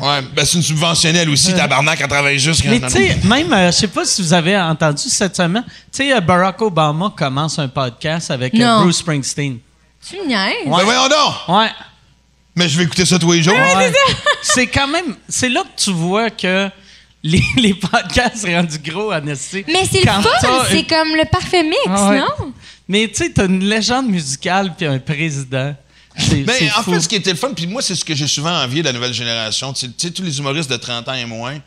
[0.01, 3.51] Ouais, ben c'est une subventionnelle aussi, tabarnak, elle travaille juste quand Mais tu sais, même,
[3.51, 7.13] euh, je sais pas si vous avez entendu cette semaine, tu sais, euh, Barack Obama
[7.15, 8.81] commence un podcast avec euh, Non.
[8.83, 9.59] Bruce Springsteen.
[10.07, 10.65] Tu me niaises?
[10.65, 11.33] Ben voyons donc!
[11.49, 11.69] Ouais.
[12.55, 13.53] Mais je vais écouter ça tous les jours.
[13.53, 13.91] Ouais.
[14.41, 15.15] C'est quand même.
[15.27, 16.69] C'est là que tu vois que
[17.23, 19.63] les, les podcasts rendus gros esti.
[19.67, 20.23] Mais c'est le fun,
[20.69, 22.19] c'est comme le parfait mix, Ah ouais.
[22.19, 22.53] non?
[22.87, 25.75] Mais tu sais, t'as une légende musicale puis un président.
[26.19, 26.93] C'est Mais c'est en fou.
[26.93, 28.87] fait, ce qui était le fun, puis moi, c'est ce que j'ai souvent envié de
[28.87, 29.73] la nouvelle génération.
[29.73, 31.59] Tu sais- tous les humoristes de 30 ans et moins.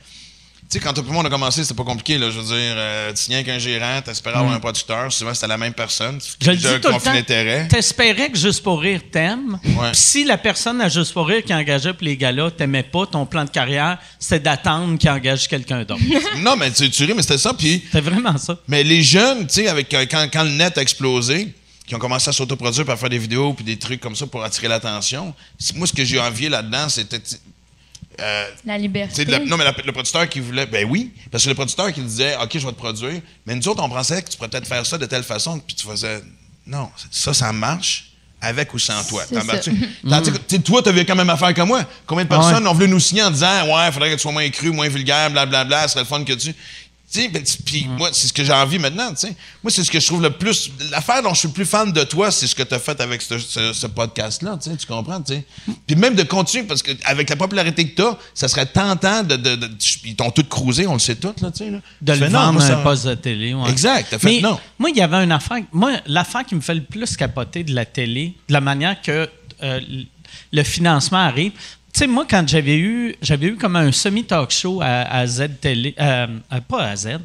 [0.71, 2.31] Tu sais, quand tout le monde a commencé, c'était pas compliqué, là.
[2.31, 5.13] Je veux dire, euh, tu viens qu'un gérant, t'espérais avoir un producteur.
[5.13, 6.17] Souvent, c'était la même personne.
[6.17, 6.21] Mm.
[6.41, 7.69] Je le dis tout le temps.
[7.69, 9.59] T'espérais que Juste pour rire t'aime.
[9.65, 9.91] Ouais.
[9.93, 13.27] Si la personne à Juste pour rire qui engageait pour les gars-là t'aimait pas, ton
[13.27, 16.01] plan de carrière, c'était d'attendre qu'il engage quelqu'un d'autre.
[16.39, 17.53] non, mais tu, tu ris, mais c'était ça.
[17.53, 18.57] Puis, C'était vraiment ça.
[18.67, 21.53] mais les jeunes, tu sais, avec quand, quand le net a explosé,
[21.93, 24.43] qui ont commencé à s'autoproduire, à faire des vidéos, puis des trucs comme ça pour
[24.43, 25.35] attirer l'attention.
[25.75, 27.21] Moi, ce que j'ai envié là-dedans, c'était.
[28.19, 29.15] euh, La liberté.
[29.15, 30.65] sais, de la- non, mais la- le producteur qui voulait.
[30.65, 33.21] Ben oui, parce que le producteur qui disait OK, je vais te produire.
[33.45, 35.77] Mais nous autres, on pensait que tu pourrais peut-être faire ça de telle façon, puis
[35.77, 36.23] tu faisais
[36.67, 38.09] Non, ça, ça marche
[38.41, 39.25] avec ou sans toi.
[40.09, 41.85] Tandis que, tu sais, toi, tu avais quand même affaire que moi.
[42.07, 42.71] Combien de Ah personnes ouais.
[42.71, 44.89] ont voulu nous signer en disant Ouais, il faudrait que tu sois moins cru, moins
[44.89, 46.55] vulgaire, blablabla, ce serait le fun que tu.
[47.15, 49.37] Ben, puis moi, c'est ce que j'ai envie maintenant, tu sais.
[49.63, 50.71] Moi, c'est ce que je trouve le plus.
[50.91, 52.99] L'affaire dont je suis le plus fan de toi, c'est ce que tu as fait
[53.03, 55.21] avec ce, ce- ce podcast-là, tu comprends.
[55.87, 59.37] Puis même de continuer, parce qu'avec la popularité que tu as, ça serait tentant de.
[59.37, 59.71] de, de-
[60.05, 61.71] ils t'ont tous cruisé, on le sait tous, là, tu sais.
[61.71, 61.79] là.
[62.01, 63.53] De le non, vendre un ça- poste de télé.
[63.55, 63.69] ouais.
[63.71, 64.59] Exact, fait Mais non.
[64.79, 65.59] Moi, il y avait une affaire.
[65.73, 69.29] Moi, l'affaire qui me fait le plus capoter de la télé, de la manière que
[69.63, 69.81] euh,
[70.53, 71.53] le financement arrive.
[71.93, 75.43] Tu sais, moi, quand j'avais eu, j'avais eu comme un semi-talk show à, à Z
[75.61, 77.19] Télé, euh, euh, pas à Z,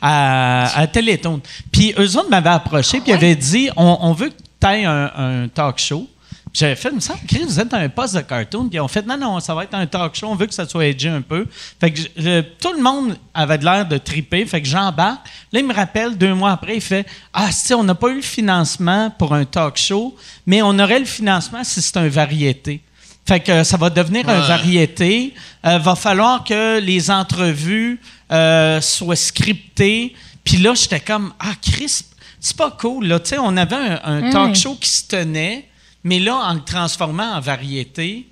[0.00, 1.40] à, à Téléthon.
[1.70, 4.84] Puis eux autres m'avaient approché, puis ils avaient dit on, on veut que tu aies
[4.86, 6.08] un, un talk show.
[6.54, 8.70] J'avais fait, il me semble, Chris, vous êtes un poste de cartoon.
[8.70, 10.28] Puis on fait, non, non, ça va être un talk show.
[10.28, 11.46] On veut que ça soit edgy un peu.
[11.78, 14.46] Fait que je- tout le monde avait de l'air de triper.
[14.46, 15.26] Fait que j'embarque.
[15.52, 17.04] Là, il me rappelle, deux mois après, il fait,
[17.34, 20.98] ah, si, on n'a pas eu le financement pour un talk show, mais on aurait
[21.00, 22.80] le financement si c'est un variété.
[23.28, 24.46] Fait que ça va devenir un Ouais.
[24.48, 25.34] variété.
[25.66, 28.00] Euh, va falloir que les entrevues
[28.32, 30.14] euh, soient scriptées.
[30.42, 32.04] Puis là, j'étais comme, ah, Chris,
[32.40, 33.06] c'est pas cool.
[33.06, 33.20] Là.
[33.20, 35.68] Tu sais, on avait un, un talk show qui se tenait,
[36.04, 38.26] mais là, en le transformant en variété,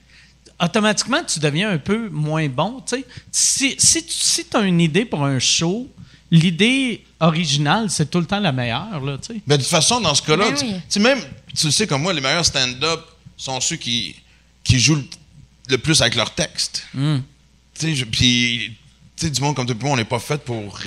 [0.59, 2.80] automatiquement, tu deviens un peu moins bon.
[2.88, 3.05] tu sais.
[3.30, 5.86] Si, si tu si as une idée pour un show,
[6.30, 9.01] l'idée originale, c'est tout le temps la meilleure.
[9.05, 9.40] Là, tu sais.
[9.47, 10.72] Mais de toute façon, dans ce cas-là, Ben tu- oui.
[10.74, 11.20] tu sais, même,
[11.55, 13.01] tu le sais comme moi, les meilleurs stand-up
[13.36, 14.16] sont ceux qui,
[14.67, 15.05] qui jouent le,
[15.69, 16.85] le plus avec leur texte.
[16.93, 17.19] Hmm.
[17.79, 18.73] Tu sais, puis,
[19.17, 20.79] tu sais, du monde comme toi, et moi, on n'est pas fait pour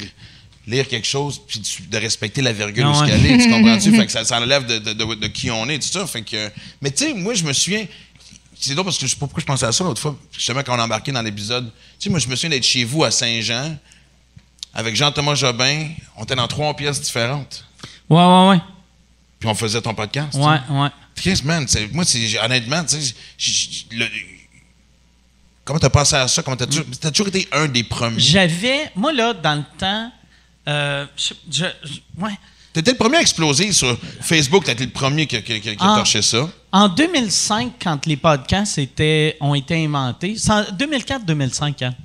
[0.67, 3.11] lire quelque chose puis de, respecter la virgule Ah où ouais.
[3.11, 3.95] est, tu comprends-tu?
[3.95, 6.05] fait que ça, ça enlève de, de- de- de qui on est, tout ça.
[6.05, 6.51] Fait que,
[6.81, 7.85] mais tu sais, moi, je me souviens,
[8.59, 10.61] c'est drôle parce que je sais pas pourquoi je pensais à ça l'autre fois, justement,
[10.63, 11.71] quand on a embarqué dans l'épisode.
[11.97, 13.77] Tu sais, moi, je me souviens d'être chez vous à Saint-Jean
[14.73, 15.87] avec Jean-Thomas Jobin.
[16.17, 17.65] On était dans trois pièces différentes.
[18.09, 18.57] Ouais, ouais, ouais.
[19.39, 20.29] Puis on faisait ton podcast.
[20.33, 20.43] tu sais.
[20.45, 20.89] Ouais, ouais.
[21.15, 23.13] Chris, man, moi, c'est, honnêtement, tu sais,
[25.63, 26.41] comment t'as pensé à ça?
[26.43, 28.19] Comment t'as, toujours, t'as toujours été un des premiers?
[28.19, 30.11] J'avais, moi, là, dans le temps,
[30.67, 32.31] euh, je, je- je- ouais.
[32.73, 35.83] T'étais le premier à exploser sur Facebook, t'as été le premier qui, qui, qui- qui
[35.83, 36.47] a torché ça.
[36.71, 41.95] En 2005, quand les podcasts étaient, ont été inventés, c'est en 2004-2005, hein?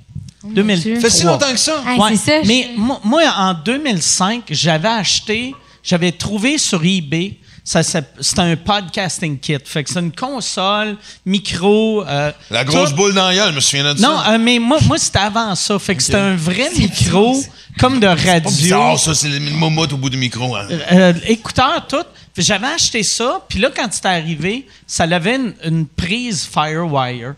[0.43, 0.81] Oh mon 2003.
[0.83, 0.95] Dieu.
[0.95, 1.83] Ça fait si longtemps que ça?
[1.87, 2.09] Hey, Ouais.
[2.17, 5.53] c'est ça, je- Mais moi, moi, en 2005, j'avais acheté,
[5.85, 8.03] j'avais trouvé sur eBay, c'était
[8.41, 9.57] un podcasting kit.
[9.63, 12.05] Fait que c'est une console, micro.
[12.05, 12.95] euh, La grosse tout.
[12.95, 14.33] boule dans la gueule, je me souviens de Non, ça.
[14.33, 15.79] euh, mais moi, moi c'était avant ça.
[15.79, 17.41] Fait que c'était un vrai micro,
[17.79, 18.49] comme de Pas radio.
[18.49, 20.55] bizarre, ça, c'est le momote au bout du micro.
[20.55, 20.67] hein.
[20.91, 22.03] Euh, écouteur, tout.
[22.37, 27.35] J'avais acheté ça, puis là, quand c'est arrivé, ça avait une, une prise Firewire.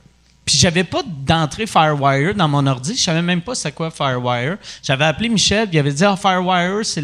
[0.48, 2.96] Puis j'avais pas d'entrée Firewire dans mon ordi.
[2.96, 4.58] Je savais même pas c'est quoi Firewire.
[4.82, 7.04] J'avais appelé Michel, il avait dit ah, Firewire, c'est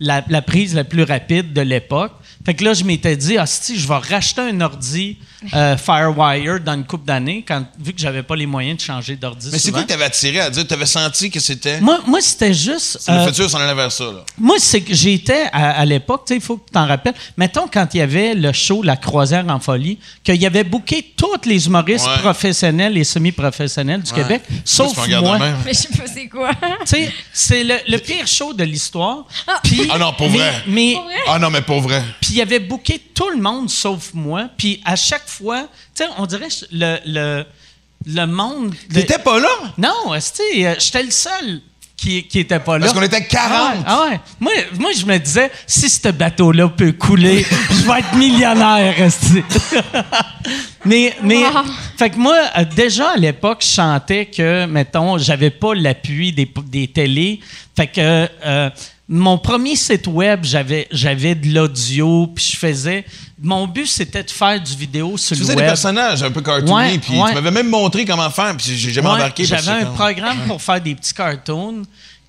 [0.00, 2.12] la, la prise la plus rapide de l'époque.
[2.44, 5.18] Fait que là, je m'étais dit, ah, si, je vais racheter un ordi
[5.54, 9.16] euh, Firewire dans une couple d'années, quand, vu que j'avais pas les moyens de changer
[9.16, 9.48] d'ordi.
[9.52, 10.66] Mais c'est quoi que t'avais attiré à dire?
[10.66, 11.80] T'avais senti que c'était.
[11.80, 12.98] Moi, moi c'était juste.
[13.00, 14.24] C'est le euh, futur s'en allait vers ça, là.
[14.38, 17.14] moi, c'est que j'étais à, à l'époque, tu sais, il faut que tu t'en rappelles.
[17.36, 21.12] Mettons, quand il y avait le show La Croisière en folie, qu'il y avait booké
[21.16, 22.18] tous les humoristes Ouais.
[22.20, 24.22] professionnels et semi-professionnels du Ouais.
[24.22, 25.38] Québec, sauf moi.
[25.64, 26.50] Mais je sais pas c'est quoi.
[26.80, 29.24] Tu sais, c'est le, le pire show de l'histoire.
[29.62, 30.62] Puis- Ah non, pour mais- vrai.
[30.66, 31.14] Mais, Pour vrai?
[31.28, 32.02] Ah non, mais pour vrai.
[32.20, 34.48] puis il avait booké tout le monde sauf moi.
[34.56, 37.44] Puis à chaque fois, tu sais, on dirait le, le,
[38.06, 38.74] le monde.
[38.90, 39.48] de- T'étais pas là?
[39.78, 40.18] Non, euh,
[40.78, 41.60] j'étais le seul
[41.96, 42.86] qui, qui était pas là?
[42.86, 43.52] Parce qu'on était 40.
[43.52, 44.20] Ah ouais, ah ouais.
[44.40, 48.94] Moi, moi, je me disais, si ce bateau-là peut couler, je vais être millionnaire,
[50.84, 51.62] mais, mais, Wow.
[51.98, 56.50] fait que moi, euh, déjà à l'époque, je chantais que, mettons, j'avais pas l'appui des,
[56.66, 57.40] des télés.
[57.76, 58.00] Fait que
[58.46, 58.70] euh,
[59.12, 63.04] mon premier site web, j'avais, j'avais de l'audio, puis je faisais.
[63.42, 65.64] Mon but, c'était de faire du vidéo sur Tu le faisais web.
[65.64, 67.28] des personnages un peu cartoony, Ouais, puis ouais.
[67.30, 69.44] tu m'avais même montré comment faire, puis j'ai jamais Ouais, embarqué.
[69.44, 71.82] J'avais un programme pour faire des petits cartoons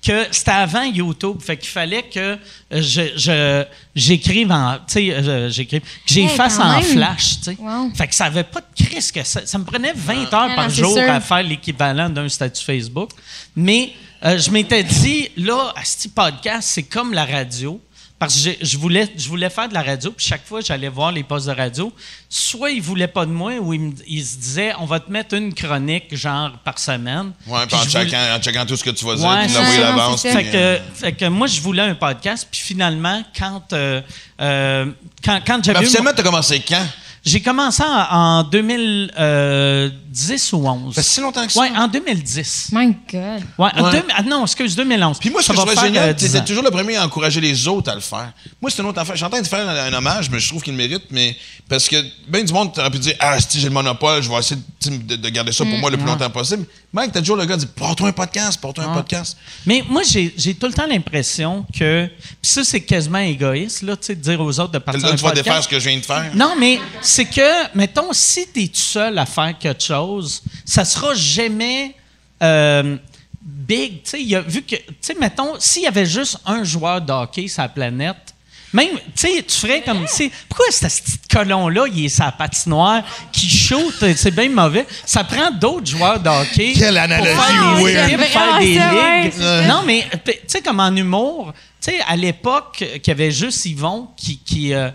[0.04, 1.36] que c'était avant YouTube.
[1.40, 2.36] Fait qu'il fallait que euh,
[2.72, 3.64] je, je-
[3.94, 4.78] j'écrive en.
[4.78, 5.82] Tu sais, euh, j'écrive.
[5.82, 6.82] Que j'ai Hey, fasse quand en même.
[6.82, 7.56] flash, tu sais.
[7.60, 7.92] Wow.
[7.94, 9.46] Fait que ça avait pas de crise que ça.
[9.46, 11.08] Ça me prenait 20 heures Ah par non, c'est jour sûr.
[11.08, 13.10] à faire l'équivalent d'un statut Facebook.
[13.54, 13.92] Mais
[14.24, 17.80] euh, je m'étais dit, là, à ce podcast, c'est comme la radio.
[18.18, 21.10] Parce que je, voulais, je voulais faire de la radio, puis chaque fois j'allais voir
[21.10, 21.92] les postes de radio,
[22.28, 25.10] soit ils voulaient pas de moi, ou ils, me- ils se disaient on va te
[25.10, 27.32] mettre une chronique genre par semaine.
[27.48, 29.74] Ouais, puis en voulais- checkant, en checkant tout ce que tu vas dire, Ouais, l'envoyer
[29.80, 30.22] ça, l'avance.
[30.22, 34.00] fait que, euh, fait que moi, je voulais un podcast, puis finalement, quand, euh,
[34.40, 34.86] euh,
[35.24, 35.80] quand, quand j'avais.
[35.84, 36.86] mon- t'as commencé quand?
[37.24, 40.94] J'ai commencé en, en 2010 ou 11.
[40.94, 41.60] Ça fait si longtemps que ça?
[41.60, 42.70] Ouais, en 2010.
[42.72, 43.42] My God.
[43.58, 43.92] Ouais, en Ouais.
[43.92, 45.18] deux- ah non, excuse, 2011.
[45.18, 46.44] Puis moi, ce Ça que je va trouvais faire, euh, génial, 10 c'était ans.
[46.44, 48.32] toujours le premier à encourager les autres à le faire.
[48.60, 49.14] Moi, c'est une autre affaire.
[49.14, 51.04] Je suis en train de faire un, un hommage, mais je trouve qu'il le mérite,
[51.10, 51.36] mais
[51.68, 51.96] parce que
[52.28, 54.96] ben du monde aurait pu dire Ah, si j'ai le monopole, je vais essayer de,
[54.96, 56.66] de- de garder ça pour moi le plus longtemps possible.
[56.94, 58.96] Mike, t'as toujours le gars qui dit Porte-toi un podcast, porte-toi un Ah.
[58.96, 59.38] podcast.
[59.64, 62.06] Mais moi, j'ai tout le temps l'impression que.
[62.06, 65.12] Puis ça, c'est quasiment égoïste, là, tu sais, de dire aux autres de partir Là,
[65.12, 65.44] un tu vas podcast.
[65.46, 66.30] défaire ce que je viens de faire.
[66.34, 70.84] Non, mais c'est que, mettons, si tu es tout seul à faire quelque chose, ça
[70.84, 71.94] sera jamais
[72.42, 72.98] euh,
[73.40, 74.02] big.
[74.02, 77.48] Tu sais, vu que, tu sais, mettons, s'il y avait juste un joueur de hockey
[77.48, 78.31] sur la planète,
[78.72, 82.32] même, tu sais, tu ferais comme, tu sais, pourquoi ce petit colon-là, il est sa
[82.32, 84.86] patinoire, qui shoot, c'est bien mauvais.
[85.04, 86.72] Ça prend d'autres joueurs de hockey.
[86.74, 88.08] Quelle pour analogie faire des weird.
[88.08, 89.68] équipes, faire des ouais, ligues.
[89.68, 93.64] Non, mais, tu sais, comme en humour, tu sais, à l'époque, qu'il y avait juste
[93.66, 94.90] Yvon qui, qui, euh,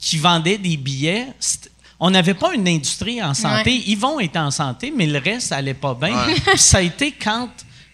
[0.00, 1.26] qui vendait des billets,
[2.00, 3.70] on n'avait pas une industrie en santé.
[3.70, 3.82] Ouais.
[3.86, 6.14] Yvon était en santé, mais le reste, ça allait pas bien.
[6.14, 6.56] Ouais.
[6.56, 7.48] Ça a été quand,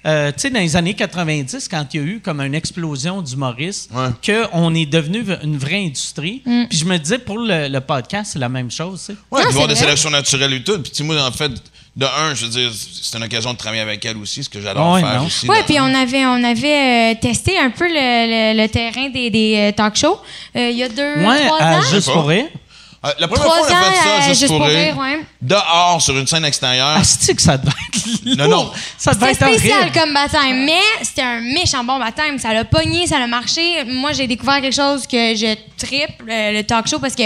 [0.06, 3.20] euh, tu sais, dans les années 90, quand il y a eu comme une explosion
[3.22, 4.08] d'humoristes, Ouais.
[4.24, 6.42] qu'on est devenu une vraie industrie.
[6.46, 6.64] Mm.
[6.68, 9.74] Puis je me disais, pour le, le podcast, c'est la même chose, puis voir des
[9.76, 10.78] sélections naturelles et tout.
[10.80, 11.50] Puis, tu sais, moi, en fait,
[11.96, 14.60] de un, je veux dire, c'est une occasion de travailler avec elle aussi, ce que
[14.60, 15.26] j'adore Ouais, faire non.
[15.26, 15.46] aussi.
[15.66, 19.56] Puis on avait, on avait euh, testé un peu le, le- le terrain des, des
[19.56, 20.18] euh, talk shows
[20.56, 21.82] euh, il y a deux, Ouais, trois à ans.
[21.92, 22.46] juste pour rire.
[23.02, 24.66] Euh, la première Trois fois, on a fait ans, ça euh, juste, juste pour pour
[24.66, 24.78] rire.
[24.94, 25.20] rire, ouais.
[25.40, 26.96] Dehors, sur une scène extérieure.
[26.98, 28.36] Ah, c'est que ça devait être lourd?
[28.36, 28.72] Non, non.
[28.98, 29.98] Ça devait C'était être spécial horrible.
[29.98, 32.38] comme baptême, mais c'était un méchant bon baptême.
[32.38, 33.84] Ça l'a pogné, ça l'a marché.
[33.86, 37.22] Moi, j'ai découvert quelque chose que je triple, le, le talk show, parce que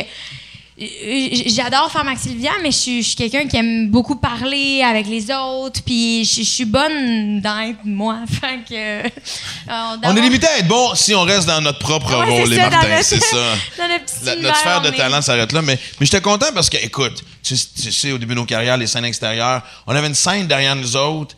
[0.77, 5.81] j'adore faire Max Sylvia, mais je suis, quelqu'un qui aime beaucoup parler avec les autres,
[5.85, 8.19] puis je, je suis bonne dans être moi.
[8.29, 8.75] Fait que,
[9.07, 12.49] euh, On est limité à être bon si on reste dans notre propre Ouais, rôle,
[12.49, 13.37] les ça, Martins, c'est ça.
[13.79, 13.87] dans
[14.25, 15.63] La- notre sphère de talent s'arrête là.
[15.63, 18.77] Mais, mais j'étais content parce que, écoute, tu, tu sais, au début de nos carrières,
[18.77, 21.37] les scènes extérieures, on avait une scène derrière nous autres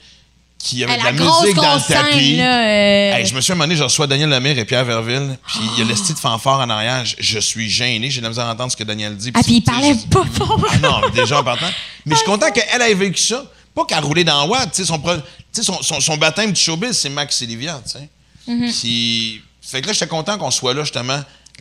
[0.68, 2.36] qui avait de la, musique dans le tapis.
[2.36, 2.58] là.
[2.60, 5.38] euh, Hey, je me suis un moment donné, je reçois Daniel Lemire et Pierre Verville,
[5.46, 7.04] puis il y a le style de fanfare en arrière.
[7.04, 9.30] Je, je suis gêné, j'ai de la misère à entendre ce que Daniel dit.
[9.34, 10.60] Ah, puis il parlait je- pas fort.
[10.70, 11.66] Ah non, mais déjà en partant.
[12.04, 13.44] Mais je suis content qu'elle ait vécu ça.
[13.74, 14.70] Pas qu'elle roulait dans Watt.
[14.72, 17.46] Tu sais, son, pro- tu sais, son, son, son baptême du showbiz, c'est Max et
[17.46, 18.08] Livia, tu sais.
[18.48, 18.80] Mm-hmm.
[18.80, 21.20] Puis, fait que là, j'étais content qu'on soit là, justement,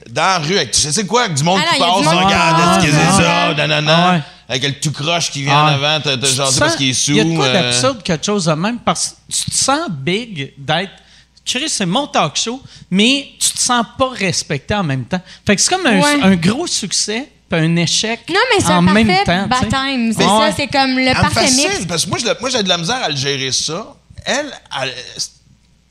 [0.10, 2.84] dans la rue, avec, tu sais c'est quoi, avec du monde Ah qui passe, regarde,
[2.84, 3.54] est-ce que c'est ça, Ah.
[3.56, 4.22] nanana, Ah ouais.
[4.48, 5.74] Avec le tout croche qui vient en Ah.
[5.74, 7.12] avant, t'as t'as genre, parce qu'il est sous.
[7.12, 9.56] Il y a de quoi euh, d'absurde, quelque chose de même, parce que tu te
[9.58, 10.92] sens big d'être.
[11.46, 15.22] Chris, c'est mon talk show, mais tu te sens pas respecté en même temps.
[15.46, 16.22] Fait que c'est comme un, Ouais.
[16.24, 19.48] un gros succès puis un échec Non, mais c'est en un même parfait temps.
[19.48, 20.12] baptême.
[20.14, 20.28] C'est Ouais.
[20.50, 21.86] ça, c'est comme le Elle parfait fascine, mix.
[21.86, 23.94] parce que moi, je l'ai- moi, j'ai de la misère à le gérer ça.
[24.26, 24.48] Elle,
[24.82, 24.94] elle,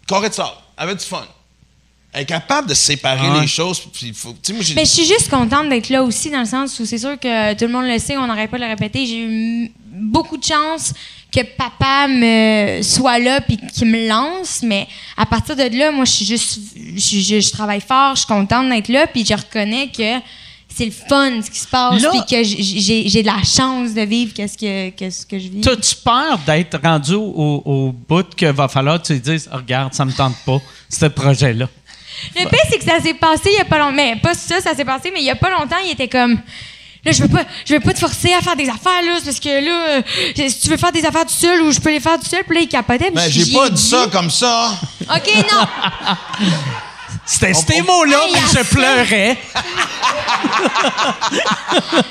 [0.08, 1.24] sable, elle avait du fun.
[2.14, 3.40] Elle est capable de séparer Ouais.
[3.40, 3.80] les choses.
[3.92, 6.86] Puis faut, moi, Mais je suis juste contente d'être là aussi, dans le sens où
[6.86, 9.04] c'est sûr que tout le monde le sait, on n'arrête pas de le répéter.
[9.04, 10.92] J'ai eu beaucoup de chance
[11.32, 14.86] que papa me soit là puis qu'il me lance, mais
[15.16, 16.60] à partir de là, moi, je suis juste,
[16.94, 20.20] je, suis- je, je travaille fort, je suis contente d'être là, puis je reconnais que
[20.72, 23.94] c'est le fun ce qui se passe, Là- puis que j'ai j'ai de la chance
[23.94, 25.60] de vivre qu'est-ce que, qu'est-ce que je vis.
[25.60, 29.92] T'as-tu peur d'être rendu au, au bout que va falloir que tu te dises, regarde,
[29.94, 31.68] ça me tente pas, ce projet-là?
[32.36, 33.92] Le pire, c'est que ça s'est passé il y a pas longtemps.
[33.94, 36.38] Mais pas ça, ça s'est passé, mais il y a pas longtemps, il était comme.
[37.04, 39.38] Là, je veux pas, je veux pas te forcer à faire des affaires, là, parce
[39.38, 40.02] que là, euh,
[40.34, 42.44] si tu veux faire des affaires tout seul ou je peux les faire tout seul,
[42.44, 43.10] puis là, il capotait.
[43.10, 44.72] puis Ben, j'ai pas dit ça comme ça.
[45.02, 45.66] OK, non.
[47.26, 49.36] C'était ces mots-là, à je pleurais.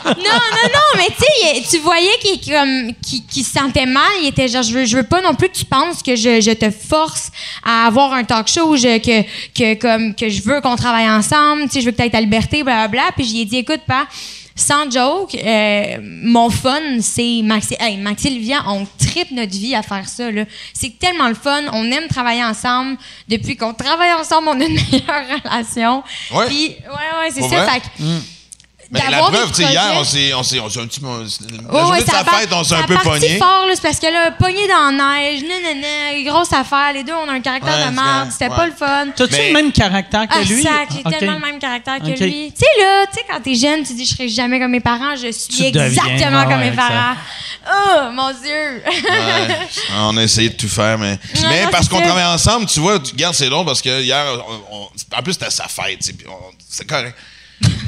[0.06, 4.04] Non, non, non, mais tu sais, tu voyais qu'il comme qu'il qu'il se sentait mal.
[4.22, 6.42] Il était genre, je veux, je veux pas non plus que tu penses que je,
[6.42, 7.30] je te force
[7.64, 9.22] à avoir un talk show, je- que,
[9.54, 12.10] que, comme, que je veux qu'on travaille ensemble, tu sais, je veux que tu aies
[12.10, 13.12] ta liberté, blablabla.
[13.16, 14.06] Puis j'ai dit, écoute, pas,
[14.56, 20.08] sans joke, euh, mon fun, c'est Maxi, hey, Maxilvia, on tripe notre vie à faire
[20.08, 20.30] ça.
[20.32, 20.46] là.
[20.74, 21.64] C'est tellement le fun.
[21.74, 22.98] On aime travailler ensemble.
[23.28, 26.04] Depuis qu'on travaille ensemble, on a une meilleure relation.
[26.34, 26.46] Ouais.
[26.48, 27.68] Puis, ouais, ouais, c'est ça.
[27.68, 27.86] Fait que,
[28.94, 31.08] Mais la preuve, tu sais, hier, on s'est, on s'est, on s'est un petit peu.
[31.08, 31.14] La
[31.72, 33.38] Oh, journée ouais, de sa fête, on s'est ça un peu pogné.
[33.40, 37.14] fort, là, c'est parce que là, pogné dans la neige, nanana, grosse affaire, les deux,
[37.14, 38.56] on a un caractère Ouais, de merde, c'était ouais.
[38.56, 39.08] pas le fun.
[39.16, 40.62] T'as-tu Mais- le même caractère que Ah, lui?
[40.62, 41.18] sac, j'ai Ok.
[41.18, 42.54] tellement le même caractère que lui.
[42.54, 44.80] Tu sais, là, tu sais, quand t'es jeune, tu dis, je serai jamais comme mes
[44.80, 47.16] parents, je suis Tu deviens, exactement ah comme mes parents.
[47.66, 48.84] Oh, mon Dieu!
[48.86, 49.58] Ouais.
[49.98, 51.18] on a essayé de tout faire, mais.
[51.50, 54.24] mais non, parce qu'on travaille ensemble, tu vois, tu regardes, c'est drôle parce que hier,
[54.72, 57.16] on- on- en plus, c'était sa fête, tu sais, puis on- c'est correct.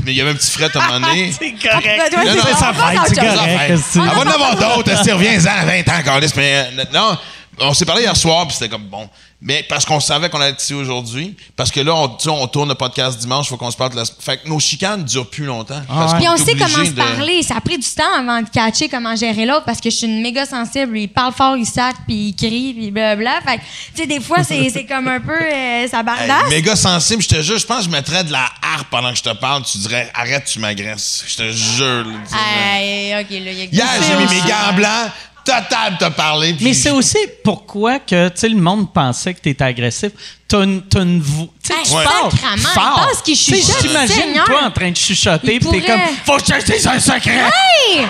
[0.03, 1.31] Mais il y avait un petit fret à un moment donné.
[1.39, 2.13] C'est correct.
[2.15, 3.81] Non, non, c'est c'est sa fête, correct.
[3.95, 7.17] Elle va en avoir d'autres, elle reviens-en à 20 ans encore, mais euh, non,
[7.59, 9.09] on s'est parlé hier soir, puis c'était comme bon.
[9.47, 12.73] Mais parce qu'on savait qu'on allait être ici aujourd'hui, parce que là, on, tourne le
[12.73, 13.91] podcast dimanche, il faut qu'on se parle.
[13.91, 15.81] de la- Fait que nos chicanes durent plus longtemps.
[15.87, 16.19] parce ouais.
[16.19, 17.43] Puis on sait comment se parler.
[17.43, 20.07] Ça a pris du temps avant de catcher comment gérer l'autre parce que je suis
[20.07, 20.97] une méga sensible.
[20.97, 23.41] Il parle fort, il sac, puis il crie, puis blablabla.
[23.41, 23.61] Fait que,
[23.95, 26.49] tu sais, des fois, c'est c'est comme un peu euh, ça Hey, bardasse.
[26.49, 29.17] méga sensible, je te jure, je pense que je mettrais de la harpe pendant que
[29.17, 31.23] je te parle, tu dirais arrête, tu m'agresses.
[31.27, 32.05] Je te jure.
[32.33, 35.11] Hey, OK, là, il y a Hier, j'ai mis mes gants blancs,
[35.45, 36.53] total te parler.
[36.53, 40.11] puis Mais c'est je- aussi pourquoi que le monde pensait que tu étais agressif.
[40.47, 41.47] T'as une, t'as une voix.
[41.63, 42.31] Tu sais, Hey, tu parles
[42.73, 43.07] fort.
[43.09, 44.45] pense qu'il Tu sais, chuchote, T'imagines Seigneur.
[44.45, 46.01] toi en train de chuchoter, puis t'es comme.
[46.25, 47.49] Faut que je te dise un secret!
[47.89, 48.05] Hey!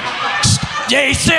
[0.90, 1.32] Viens ici!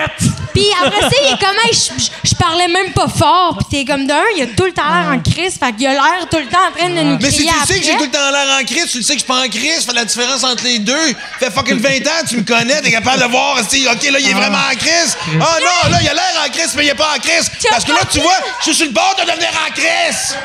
[0.54, 3.56] Puis après ça, il est comme, Hey, je, je- je parlais même pas fort.
[3.58, 5.58] Puis t'es comme d'un, il a tout le temps l'air en crise.
[5.58, 7.72] Fait qu'il a l'air tout le temps en train de nous Mais si crier tu
[7.74, 9.32] sais que j'ai tout le temps l'air en crise, tu le sais que je suis
[9.32, 11.14] pas en crise, fait la différence entre les deux.
[11.38, 14.28] Fait fucking 20 ans, tu me connais, t'es capable de voir si, OK, là, il
[14.30, 15.16] est vraiment en crise.
[15.28, 17.50] Oh non, là, il a l'air en crise, mais il est pas en crise.
[17.70, 20.36] Parce que là, tu vois, je suis sur le bord de devenir en crise.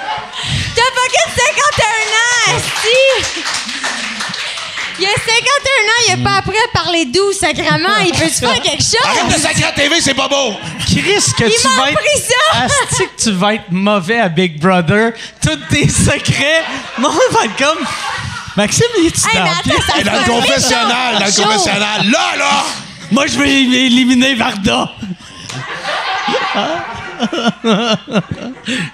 [0.76, 1.36] T'as fucking
[2.48, 3.42] 51 ans, esti!
[5.02, 7.98] Il a 51 ans, il a pas appris à parler doux, sacrement.
[8.06, 9.42] Il peut se faire quelque Arrête de chose.
[9.42, 10.54] sacrer à TV, c'est pas beau.
[10.86, 11.02] Chris,
[11.38, 12.00] que Il tu vas être.
[12.20, 12.64] ça!
[12.66, 15.14] Asti que tu vas être mauvais à Big Brother.
[15.42, 16.64] Tous tes secrets.
[17.00, 17.84] Mon va être comme.
[18.56, 19.82] Maxime, il est-tu Hey, mais dans attends, le pied?
[19.88, 22.64] ça Et dans fait le un confessionnal, dans le confessionnal, là, là.
[23.12, 24.92] Moi, je vais éliminer Varda.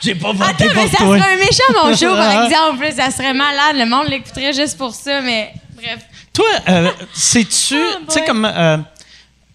[0.01, 1.17] J'ai pas voté Attends, mais pour ça toi.
[1.17, 2.83] serait un méchant mon show, par exemple.
[2.83, 2.91] là.
[2.91, 3.75] Ça serait malade.
[3.75, 6.05] Le monde l'écouterait juste pour ça, mais bref.
[6.33, 8.77] Toi, euh, sais-tu, Ah, tu sais, comme euh,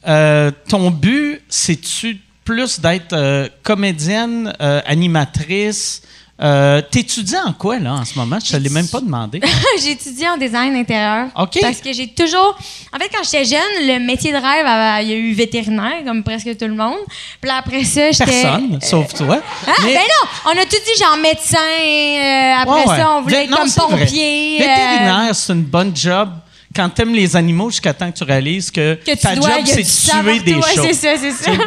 [0.09, 6.03] euh, ton but, c'est-tu plus d'être comédienne, animatrice?
[6.43, 8.39] Euh, T'étudies en quoi, là, en ce moment?
[8.45, 9.41] Je te l'ai même pas demandé.
[9.83, 11.29] j'ai étudié en design intérieur.
[11.39, 11.59] OK.
[11.61, 12.57] Parce que j'ai toujours.
[12.93, 16.03] En fait, quand j'étais jeune, le métier de rêve, avait- il y a eu vétérinaire,
[16.05, 16.99] comme presque tout le monde.
[17.41, 18.25] Puis là, après ça, j'étais.
[18.43, 19.41] Personne, sauf toi.
[19.69, 20.29] Ah, Mais- ben non!
[20.47, 22.97] On a tout dit genre médecin, euh, après Ouais, ouais.
[22.97, 24.57] ça, on voulait être non, comme pompier.
[24.57, 26.31] euh, Vétérinaire, c'est une bonne job
[26.75, 29.67] quand t'aimes les animaux jusqu'à temps que tu réalises que, que tu ta dois, job,
[29.67, 30.83] c'est de tuer des chats.
[30.83, 31.51] C'est ça, c'est ça.
[31.53, 31.59] non,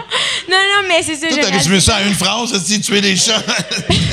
[0.49, 1.27] non, mais c'est ça.
[1.29, 3.41] J'ai t'as résumé ça en une phrase, si tuer des chats.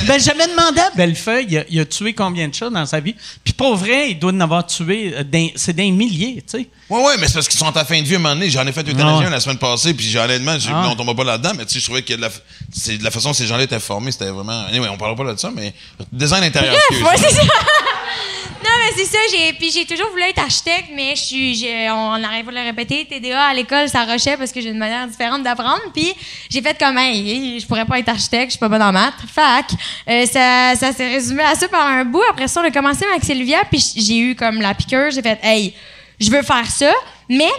[0.04, 2.98] Ben, j'avais demandé à Bellefeuille, il a, il a tué combien de chats dans sa
[2.98, 3.14] vie?
[3.44, 6.68] Puis pour vrai, il doit en avoir tué, euh, d'un- c'est des milliers, tu sais.
[6.90, 8.34] Ouais, ouais, mais c'est parce qu'ils sont à la fin de vie à un moment
[8.34, 8.50] donné.
[8.50, 10.82] J'en ai fait euthanasie Ah la semaine passée, puis j'ai- honnêtement, j'ai- Ah.
[10.82, 12.30] non, on tombe pas là-dedans, mais tu sais, je trouvais que de la,
[12.74, 14.64] c'est de la façon dont ces gens-là étaient formés, c'était vraiment.
[14.68, 15.72] Anyway, on parlera pas de ça, mais
[16.10, 16.74] design intérieur.
[16.74, 17.02] excuse.
[17.06, 17.42] Ouais, c'est ça.
[18.64, 19.18] non, mais c'est ça.
[19.30, 22.62] J'ai, puis j'ai toujours voulu être architecte, mais je suis, on n'arrête pas de le
[22.62, 23.04] répéter.
[23.04, 25.82] TDA à l'école, ça rushait parce que j'ai une manière différente d'apprendre.
[25.94, 26.12] Puis
[26.50, 29.14] j'ai fait comme, hey, je pourrais pas être architecte, je suis pas bonne en maths.
[29.26, 29.66] Fac.
[30.08, 32.22] Euh, ça, ça s'est résumé à ça par un bout.
[32.30, 35.10] Après ça, on a commencé avec Sylvia, puis j'ai eu comme la piqûre.
[35.10, 35.74] J'ai fait, hey,
[36.18, 36.92] je veux faire ça,
[37.28, 37.50] mais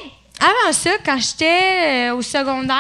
[0.44, 2.78] avant ça, quand j'étais euh, au secondaire,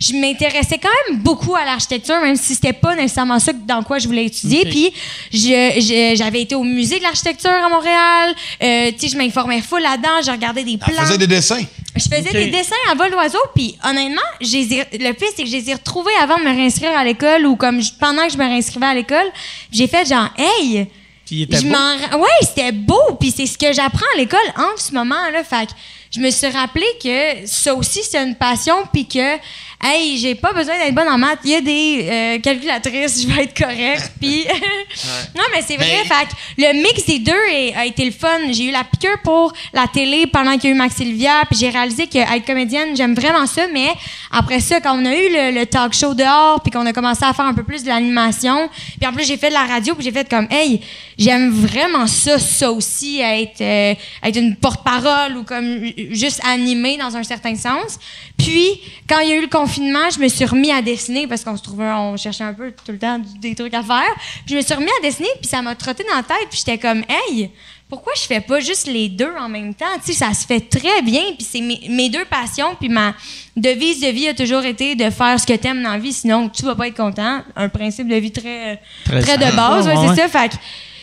[0.00, 3.98] je m'intéressais quand même beaucoup à l'architecture, même si c'était pas nécessairement ça dans quoi
[3.98, 4.64] je voulais étudier.
[4.64, 4.92] Puis
[5.32, 8.34] je- j'avais été au musée de l'architecture à Montréal.
[8.62, 10.20] Euh, tu sais, je m'informais full là-dedans.
[10.24, 10.88] Je regardais des plans.
[11.04, 11.62] faisait des dessins.
[11.94, 15.70] Je faisais des dessins à vol d'oiseau, puis honnêtement, le pire, c'est que je les
[15.70, 18.44] ai retrouvés avant de me réinscrire à l'école ou comme je- pendant que je me
[18.44, 19.26] réinscrivais à l'école.
[19.72, 20.86] J'ai fait genre, hey,
[21.24, 22.18] Puis il était je beau.
[22.18, 25.42] Ouais, c'était beau, puis c'est ce que j'apprends à l'école en ce moment là.
[25.42, 25.72] Fait que
[26.16, 29.36] je me suis rappelé que ça aussi, c'est une passion, puis que
[29.82, 31.38] hey, j'ai pas besoin d'être bonne en maths.
[31.44, 34.12] Il y a des euh, calculatrices, je vais être correct.
[34.20, 34.44] Puis
[35.36, 35.86] non, mais c'est vrai.
[36.02, 38.38] Mais- Fait que le mix des deux est- a été le fun.
[38.52, 41.58] J'ai eu la piqûre pour la télé pendant qu'il y a eu Max Sylvia, puis
[41.60, 43.66] j'ai réalisé que être comédienne, j'aime vraiment ça.
[43.72, 43.88] Mais
[44.30, 47.24] après ça, quand on a eu le, le talk show dehors, puis qu'on a commencé
[47.24, 49.94] à faire un peu plus de l'animation, puis en plus j'ai fait de la radio,
[49.94, 50.80] puis j'ai fait comme hey,
[51.18, 57.16] j'aime vraiment ça, ça aussi, être euh, être une porte-parole ou comme juste animer dans
[57.16, 57.98] un certain sens.
[58.38, 61.42] Puis quand il y a eu le confinement, je me suis remis à dessiner parce
[61.42, 64.14] qu'on se trouvait, on cherchait un peu tout le temps des trucs à faire.
[64.44, 66.58] Puis je me suis remis à dessiner, puis ça m'a trotté dans la tête, puis
[66.64, 67.50] j'étais comme hey,
[67.88, 69.86] pourquoi je fais pas juste les deux en même temps?
[70.04, 73.14] Tu sais, ça se fait très bien, puis c'est mes, mes deux passions, puis ma
[73.56, 76.48] devise de vie a toujours été de faire ce que t'aimes dans la vie, sinon
[76.48, 77.42] tu vas pas être content.
[77.56, 80.28] Un principe de vie très, Très très, de base, ouais, Ouais, c'est ça.
[80.28, 80.58] Fait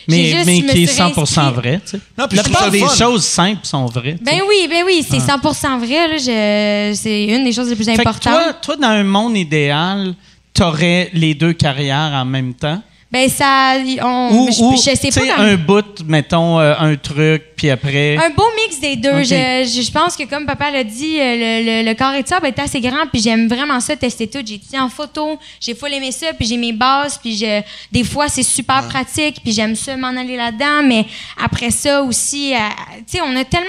[0.08, 1.54] Mais, juste- mais qui est suis 100% réinscrite.
[1.54, 2.00] vrai, tu sais.
[2.18, 2.94] Non, puis La plupart des fun.
[2.96, 4.16] choses simples sont vraies.
[4.18, 4.24] tu.
[4.24, 6.08] Ben oui, ben oui, c'est 100% vrai.
[6.08, 6.16] là.
[6.18, 8.32] Je- C'est une des choses les plus Fait que importantes.
[8.34, 10.14] toi, toi, dans un monde idéal,
[10.52, 12.82] t'aurais les deux carrières en même temps?
[13.14, 15.40] Ben ça, on, Ou, je, ou, je sais pas.
[15.40, 18.16] un bout, mettons, euh, un truc, puis après...
[18.16, 19.22] Un beau mix des deux.
[19.22, 22.48] Je, je- pense que, comme papa l'a dit, euh, le, le, le carré de sable
[22.48, 24.40] est assez grand, puis j'aime vraiment ça, tester tout.
[24.44, 27.62] J'ai étudié en photo, j'ai full aimé ça, puis j'ai mes bases, puis je,
[27.92, 31.04] des fois, c'est super pratique, puis j'aime ça m'en aller là-dedans, mais
[31.40, 32.58] après ça aussi, euh,
[33.06, 33.68] tu sais, on a tellement,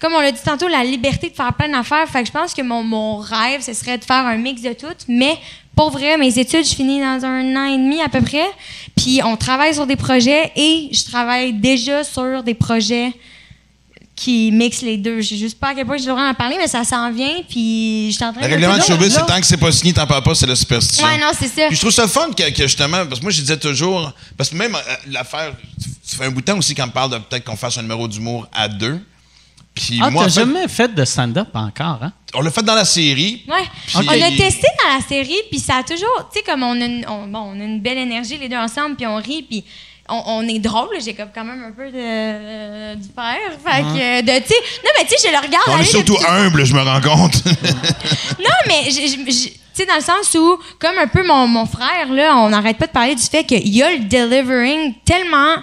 [0.00, 2.54] comme on l'a dit tantôt, la liberté de faire plein d'affaires, fait que je pense
[2.54, 5.36] que mon, mon rêve, ce serait de faire un mix de tout, mais
[5.76, 8.46] pour vrai, mes études, je finis dans un an et demi à peu près,
[8.96, 13.12] puis on travaille sur des projets et je travaille déjà sur des projets
[14.16, 15.20] qui mixe les deux.
[15.20, 17.42] Je sais juste pas à quel point je devrais en parler, mais ça s'en vient,
[17.46, 18.52] puis je suis en train Le de...
[18.54, 21.06] règlement de showbiz, c'est tant que c'est pas signé, t'en parles pas, c'est la superstition.
[21.06, 21.66] Ouais, non, c'est ça.
[21.66, 24.10] Puis je trouve ça le fun que, que justement, parce que moi je disais toujours,
[24.38, 25.52] parce que même euh, l'affaire,
[26.02, 27.82] ça fait un bout de temps aussi qu'on me parle de peut-être qu'on fasse un
[27.82, 28.98] numéro d'humour à deux.
[29.76, 32.12] Puis Ah, moi, t'as en fait, jamais fait de stand-up encore, hein?
[32.34, 33.44] on l'a fait dans la série.
[33.46, 33.54] Ouais.
[33.94, 36.84] On a testé dans la série, puis ça a toujours, tu sais, comme on a,
[36.84, 39.64] une, on, bon, on a une belle énergie les deux ensemble, puis on rit, puis
[40.08, 40.96] on, on est drôle.
[41.04, 43.36] J'ai comme quand même un peu de, euh, du père.
[43.64, 46.16] Fait que, de, tu sais, non, mais tu sais, je le regarde On est surtout
[46.26, 47.42] humble, je me rends compte.
[48.38, 52.10] Non, mais je- tu sais, dans le sens où, comme un peu mon, mon frère,
[52.10, 55.56] là, on n'arrête pas de parler du fait qu'il y a le delivering tellement.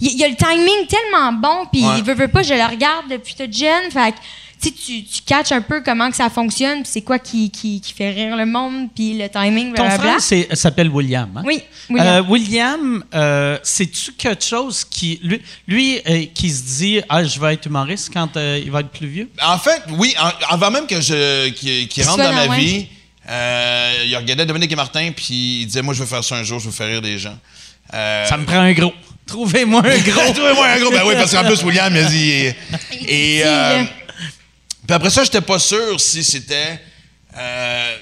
[0.00, 1.98] Il y a le timing tellement bon, puis Ouais.
[1.98, 3.90] il veut, veut pas, je le regarde depuis toute jeune.
[3.90, 4.16] Fait que,
[4.60, 7.50] tu sais, tu, tu catches un peu comment que ça fonctionne, puis c'est quoi qui,
[7.50, 9.98] qui, qui fait rire le monde, puis le timing, Ton blablabla.
[9.98, 11.42] frère c'est- s'appelle William, hein?
[11.44, 12.30] Oui, William, William.
[12.30, 15.18] William euh, c'est-tu quelque chose qui...
[15.22, 18.80] Lui, lui euh, qui se dit «Ah, je vais être humoriste quand euh, il va
[18.80, 19.28] être plus vieux?
[19.44, 22.58] en fait, oui, en- avant même que je qu'il rentre dans ma ouais.
[22.58, 22.86] vie,
[23.28, 26.44] euh, il regardait Dominique et Martin, puis il disait Moi, je veux faire ça un
[26.44, 27.38] jour, je veux faire rire des gens.
[27.94, 28.92] Euh, Ça me prend un gros.
[29.26, 30.32] Trouvez-moi un gros.
[30.34, 30.90] Trouvez-moi un gros.
[30.90, 32.30] Ben oui, parce qu'en plus, William, il a dit.
[32.30, 32.54] Et,
[33.06, 33.84] et, euh,
[34.86, 36.80] puis après ça, j'étais pas sûr si c'était.
[37.36, 37.96] euh,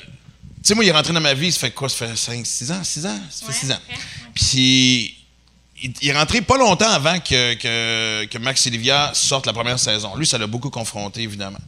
[0.63, 1.89] tu sais, moi, il est rentré dans ma vie, ça fait quoi?
[1.89, 2.83] Ça fait 5, 6 ans?
[2.85, 3.21] 6 ans?
[3.31, 3.79] Ça fait 6 ans.
[4.35, 5.13] Puis.
[5.83, 9.53] Il, il est rentré pas longtemps avant que, que, que Max et Olivia sortent la
[9.53, 10.17] première saison.
[10.17, 11.59] Lui, ça l'a beaucoup confronté, évidemment.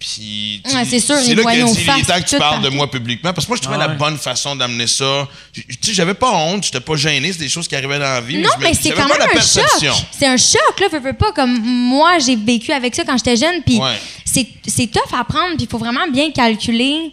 [0.00, 2.70] Puis, tu- Ouais, c'est sûr, il là est faces temps que tu tout parles de
[2.70, 3.34] moi publiquement.
[3.34, 3.98] Parce que moi, je trouvais Ah la ouais.
[3.98, 5.28] bonne façon d'amener ça.
[5.52, 8.20] Tu sais, j'avais pas honte, j'étais pas gêné, c'est des choses qui arrivaient dans la
[8.22, 8.38] vie.
[8.38, 9.32] Non, me- mais c'est quand même la un choc.
[9.34, 9.92] perception.
[10.18, 11.32] C'est un choc, là, veux, veux pas.
[11.32, 13.98] Comme moi, j'ai vécu avec ça quand j'étais jeune, puis Ouais.
[14.24, 17.12] c'est c'est tough à prendre, puis il faut vraiment bien calculer.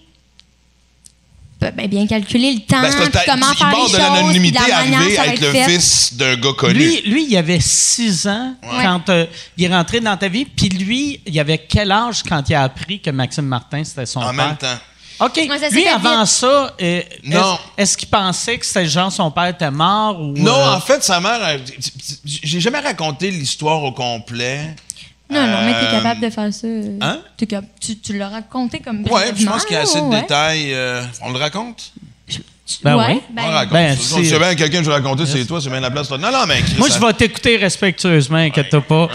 [1.59, 4.59] Ben, bien calculer le temps, Ben, puis comment il faire les de choses, puis l'anonymité
[4.63, 5.63] de la manière arrivé à être le fait.
[5.65, 6.73] fils d'un gars connu.
[6.79, 9.25] Lui, lui, il avait 6 ans quand euh,
[9.57, 10.45] il est rentré dans ta vie.
[10.45, 14.19] Puis lui, il avait quel âge quand il a appris que Maxime Martin, c'était son
[14.19, 14.33] en père?
[14.33, 14.77] même temps.
[15.19, 15.33] OK.
[15.33, 16.27] S'est lui, avant vite.
[16.31, 17.57] ça, euh, Non.
[17.75, 20.33] est-ce, qu'il pensait que c'était genre son père était mort ou...
[20.37, 21.39] Non, euh, en fait, sa mère.
[22.23, 24.75] J'ai jamais raconté l'histoire au complet.
[25.29, 26.67] Non, non, mais t'es Euh, capable de faire ça.
[26.67, 27.19] euh, hein?
[27.35, 29.99] t'es cap- tu, tu l'as raconté comme Ouais, puis je pense qu'il y a assez
[29.99, 30.21] de ouais.
[30.21, 30.73] détails.
[30.73, 31.91] euh, on le raconte?
[32.83, 33.21] Ben ouais, oui.
[33.33, 33.73] ben, on le raconte.
[33.73, 35.89] ben, Si c'est- c'est bien quelqu'un que je vais raconter, c'est toi, c'est bien la
[35.89, 36.09] place.
[36.09, 36.17] toi.
[36.17, 36.61] Non, non, mais.
[36.77, 39.05] Moi, ça- je vais t'écouter respectueusement, inquiète-toi pas.
[39.05, 39.09] ouais.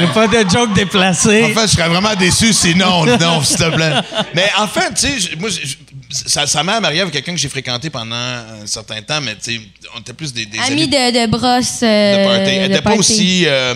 [0.00, 1.44] Je ferai pas de joke déplacé.
[1.44, 3.92] En fait, je serais vraiment déçu si non, non, s'il te plaît.
[4.34, 5.76] Mais en fait, tu sais, je- moi, je- je-
[6.10, 9.60] sa, sa mère, Marie-Ève, quelqu'un que j'ai fréquenté pendant un certain temps, mais tu sais,
[9.96, 11.80] on était plus des, des Ami amis de, de brosse.
[11.80, 12.50] de euh, party.
[12.50, 12.98] Elle de était pas party.
[13.00, 13.74] aussi, euh,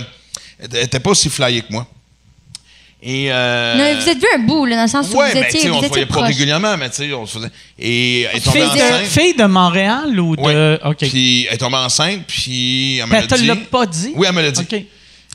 [0.59, 1.87] elle était pas aussi flyée que moi.
[3.03, 5.39] Et euh, Non, vous êtes vu un bout, là, dans le sens où ouais, vous
[5.41, 6.28] mais étiez, sais, on se voyait pas proches.
[6.28, 7.51] régulièrement, mais tu sais, on se faisait.
[7.78, 9.07] Et elle est tombée Fille de, enceinte.
[9.07, 10.41] fille de Montréal ou de...
[10.43, 10.78] Ouais.
[10.85, 10.97] OK.
[10.99, 13.47] Puis elle est tombée enceinte, puis elle me l'a te dit.
[13.47, 14.12] l'a pas dit?
[14.16, 14.61] Oui, elle me l'a dit.
[14.61, 14.83] OK.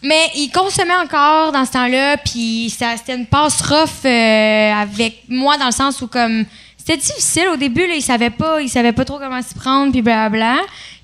[0.03, 5.57] Mais il consommait encore dans ce temps-là, puis c'était une passe rough euh, avec moi
[5.57, 6.43] dans le sens où comme
[6.75, 9.91] c'était difficile au début là, il savait pas, il savait pas trop comment s'y prendre,
[9.91, 10.57] puis blabla.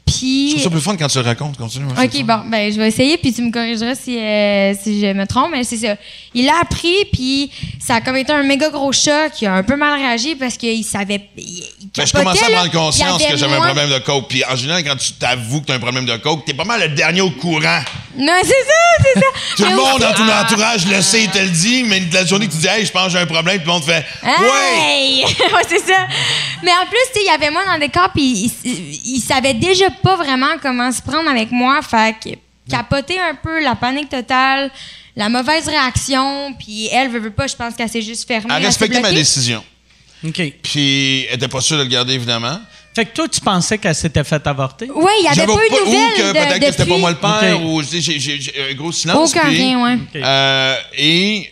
[0.08, 0.50] Puis.
[0.50, 1.58] Je trouve ça plus fun quand tu le racontes.
[1.58, 1.86] Continue.
[1.86, 5.26] OK, bon, ben je vais essayer, puis tu me corrigeras si, euh, si je me
[5.28, 5.96] trompe, mais c'est ça.
[6.38, 7.50] Il l'a appris, puis
[7.84, 9.42] ça a comme été un méga gros choc.
[9.42, 11.30] Il a un peu mal réagi parce qu'il savait.
[11.36, 14.28] Il, il Ben, je commençais à prendre conscience que j'avais un problème de coke.
[14.30, 16.64] Puis en général, quand tu t'avoues que tu as un problème de coke, t'es pas
[16.64, 17.80] mal le dernier au courant.
[18.16, 19.26] Non, c'est ça, c'est ça.
[19.58, 22.24] Tout Mais le monde dans ton entourage le sait, il te le dit, mais la
[22.24, 24.06] journée que tu dis, hey, je pense que j'ai un problème, tout le monde fait!
[24.24, 25.24] Hey!
[25.40, 26.08] ouais, c'est ça.
[26.62, 29.90] Mais en plus, il y avait moi dans le décor, puis il, il savait déjà
[29.90, 31.80] pas vraiment comment se prendre avec moi.
[31.82, 32.30] Fait que
[32.70, 34.70] capoter un peu, la panique totale,
[35.18, 38.54] la mauvaise réaction, puis elle veut, veut pas, je pense qu'elle s'est juste fermée.
[38.56, 39.62] Elle respectait ma décision.
[40.26, 40.42] OK.
[40.64, 42.60] Puis elle était pas sûre de le garder, évidemment.
[42.96, 44.90] Fait que toi, tu pensais qu'elle s'était fait avorter?
[44.94, 46.98] Oui, il y avait pas eu de ou nouvelles que de- peut-être que c'était pas
[46.98, 47.64] moi le père, Ok.
[47.66, 49.30] ou j'ai- j'ai j'ai- j'ai un gros silence.
[49.32, 49.94] Aucun puis, rien, ouais.
[49.96, 50.16] OK.
[50.16, 51.52] euh, et.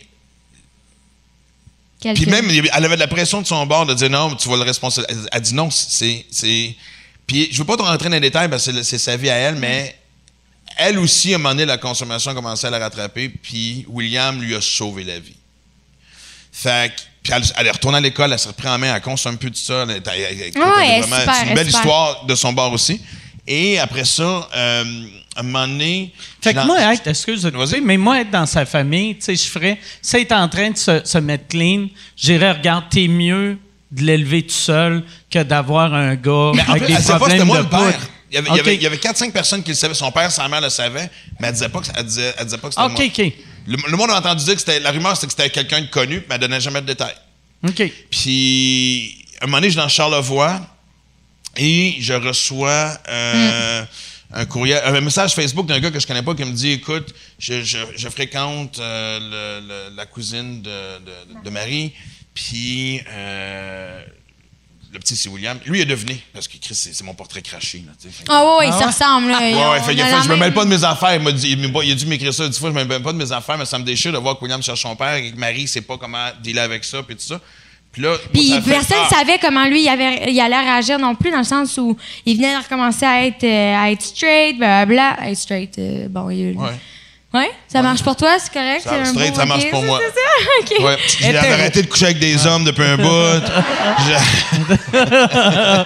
[2.14, 4.56] Puis même, elle avait de la pression de son bord de dire non, tu vas
[4.56, 5.28] le responsabiliser.
[5.32, 6.24] Elle dit non, c'est.
[6.30, 6.74] c'est-
[7.26, 9.30] Puis je veux pas te rentrer dans les détails parce que c'est- c'est sa vie
[9.30, 9.96] à elle, mais
[10.76, 14.40] elle aussi, à un moment donné, la consommation a commencé à la rattraper, puis William
[14.40, 15.36] lui a sauvé la vie.
[16.52, 17.00] Fait que.
[17.22, 19.50] Puis elle, elle est retournée à l'école, elle s'est repris en main, elle consomme plus
[19.50, 19.82] de ça.
[19.82, 21.80] elle elle- elle- elle- Ouais, elle est vraiment- super, c'est une elle belle super.
[21.80, 23.00] histoire de son bord aussi.
[23.48, 24.84] Et après ça, euh,
[25.34, 26.12] à un moment donné.
[26.40, 29.34] Fait que moi, être, excuse de couper, mais moi, être dans sa famille, tu sais,
[29.36, 33.08] je ferais, si elle est en train de se, se mettre clean, j'irais, regarde, t'es
[33.08, 33.58] mieux
[33.90, 37.38] de l'élever tout seul que d'avoir un gars Mais en avec plus, des pas problèmes
[37.38, 38.00] c'était moi de le père.
[38.30, 38.60] Il y avait, il y OK.
[38.60, 39.94] avait- il y avait 4-5 personnes qui le savaient.
[39.94, 41.08] Son père, sa mère le savait,
[41.38, 43.06] mais elle disait pas que, elle disait, elle disait pas que c'était OK, moi.
[43.06, 43.32] OK.
[43.68, 44.80] Le, le monde a entendu dire que c'était.
[44.80, 47.14] La rumeur, c'était que c'était quelqu'un de connu, mais elle donnait jamais de détails.
[47.66, 47.82] OK.
[48.10, 50.60] Puis, un moment donné, je suis dans Charlevoix
[51.56, 53.84] et je reçois euh,
[54.32, 57.14] un courriel, un message Facebook d'un gars que je connais pas qui me dit Écoute,
[57.38, 61.92] je, je- je fréquente euh, le- le- la cousine de, de- de Marie,
[62.34, 64.02] puis euh,
[64.96, 65.58] le petit, c'est William.
[65.66, 67.84] Lui, il est devenu, parce que Chris, c'est mon portrait craché.
[67.86, 68.14] Là, tu sais.
[68.14, 68.86] Fait que- Ah ouais, ouais, ils Ah se ouais?
[68.86, 69.28] ressemblent.
[69.28, 69.38] Là.
[69.72, 71.14] Ouais, fait a je me mêle pas de mes affaires.
[71.14, 73.02] Il, m'a dit, il, m'a- il a dû m'écrire ça dix fois, je me mêle
[73.02, 75.14] pas de mes affaires, mais ça me déchire de voir que William cherche son père
[75.14, 77.40] et que Marie sait pas comment dealer avec ça, puis tout ça.
[77.92, 81.14] Puis là, Puis moi, personne ah, savait comment lui il, avait, il allait réagir non
[81.14, 81.96] plus, dans le sens où
[82.26, 85.16] il venait de recommencer à être, euh, à être straight, blablabla.
[85.30, 86.70] Être straight, euh, bon, il Ouais.
[87.34, 87.50] Ouais?
[87.68, 88.82] Ça marche pour toi, c'est correct?
[88.82, 90.00] Ça- straight, ça marche pour moi.
[90.00, 90.78] C'est ça?
[90.80, 90.84] OK.
[90.84, 93.06] Ouais, j'ai arrêté de coucher avec des hommes depuis un bout.
[94.06, 95.84] Je-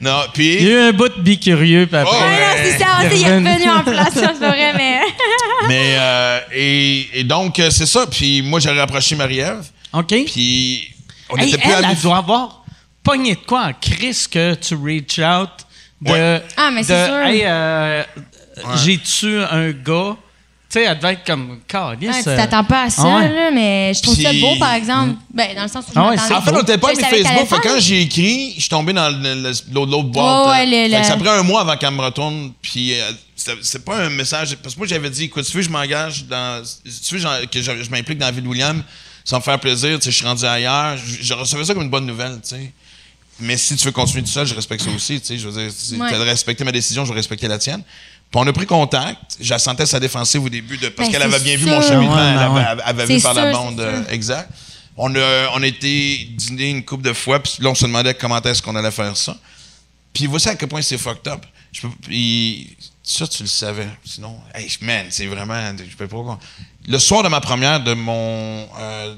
[0.00, 2.14] non, Il y puis, a eu un bout de bicurieux, puis après.
[2.14, 2.72] Oh, Ouais, non, ouais.
[2.72, 3.70] c'est ça, Il tu sais, il est revenu.
[3.70, 5.00] en place, c'est vrai, mais.
[5.68, 8.06] mais euh, et, et donc euh, c'est ça.
[8.06, 9.64] Puis moi j'ai rapproché Marie-Ève.
[9.92, 10.08] OK.
[10.26, 10.88] Puis
[11.30, 12.64] on Hey, était plus elle, elle doit avoir
[13.02, 15.48] pogné de quoi en crise que tu reach out
[16.02, 16.10] de.
[16.12, 16.42] Ouais.
[16.56, 17.16] Ah, mais c'est sûr.
[17.18, 18.02] Hey, euh,
[18.84, 20.16] j'ai-tu un gars?
[20.70, 21.60] Tu sais, elle devait être comme.
[21.68, 23.28] Calice, Ouais, tu euh, t'attends pas à ça, ah ouais.
[23.28, 25.16] là, mais je trouve ça beau, par exemple.
[25.32, 27.46] Ben, dans le sens où je Ah En fait, on n'était pas mis Facebook.
[27.48, 29.08] Fait quand j'ai écrit, je suis tombé dans
[29.72, 30.48] l'autre boîte.
[30.60, 32.52] Euh, le- fait le- ça prend un mois avant qu'elle me retourne.
[32.60, 34.56] Puis euh, c'était- c'est pas un message.
[34.62, 36.64] Parce que moi, j'avais dit, écoute, si tu veux, que je m'engage dans.
[36.64, 38.82] Si tu veux que je, je m'implique dans la vie de William,
[39.24, 39.96] ça me faire plaisir.
[39.98, 40.96] Tu sais, je suis rendu ailleurs.
[40.96, 42.72] Je, je recevais ça comme une bonne nouvelle, tu sais.
[43.40, 45.20] Mais si tu veux continuer tout seul, je respecte ça aussi.
[45.20, 46.14] Tu sais, je veux dire, Ouais.
[46.14, 47.82] as respecté ma décision, je vais respecter la tienne.
[48.34, 49.36] Puis on a pris contact.
[49.40, 51.80] Je la sentais sa défensive au début de, parce Ben, qu'elle avait bien vu mon
[51.80, 52.16] cheminement.
[52.16, 53.78] Ouais, elle avait, elle vu par la bande.
[53.78, 54.50] euh, exact.
[54.96, 58.12] On a, on a été dîner une couple de fois, puis là, on se demandait
[58.14, 59.36] comment est-ce qu'on allait faire ça.
[60.12, 61.46] Puis voici à quel point c'est fucked up.
[61.70, 63.86] Je peux, puis ça, tu le savais.
[64.04, 65.72] Sinon, hey, man, c'est vraiment.
[65.78, 66.38] Je peux pas.
[66.88, 68.68] Le soir de ma première de mon.
[68.80, 69.14] Euh,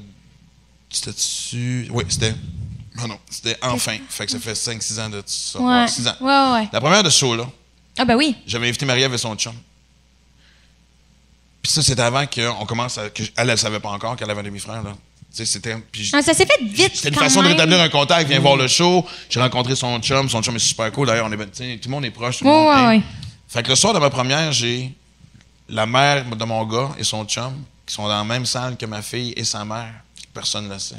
[0.91, 1.87] C'était-tu.
[1.91, 2.35] Oui, c'était.
[2.97, 3.97] Non, non, c'était enfin.
[4.09, 5.59] Fait que ça fait 5-6 ans de ça.
[5.59, 5.87] Ouais.
[5.87, 6.15] 6 ans.
[6.21, 6.69] Ouais, ouais.
[6.71, 7.47] La première de ce show-là,
[7.97, 8.35] Ah, ben oui.
[8.45, 9.53] j'avais invité Marie-Ève et son chum.
[11.61, 13.09] Puis ça, c'était avant qu'on commence à.
[13.09, 14.93] Que, elle, elle savait pas encore qu'elle avait un demi-frère, là.
[15.31, 15.75] C'était.
[16.13, 16.95] Ah, ça s'est fait vite.
[16.95, 18.29] c'était une quand façon de rétablir un contact.
[18.29, 19.05] Viens voir le show.
[19.29, 20.29] J'ai rencontré son chum.
[20.29, 21.07] Son chum est super cool.
[21.07, 22.39] D'ailleurs, on est, ben, tout le monde est proche.
[22.39, 23.01] tout le monde ouais.
[23.47, 24.91] Fait que le soir de ma première, j'ai
[25.69, 27.53] la mère de mon gars et son chum
[27.85, 29.93] qui sont dans la même salle que ma fille et sa mère.
[30.33, 30.95] Personne ne le sait.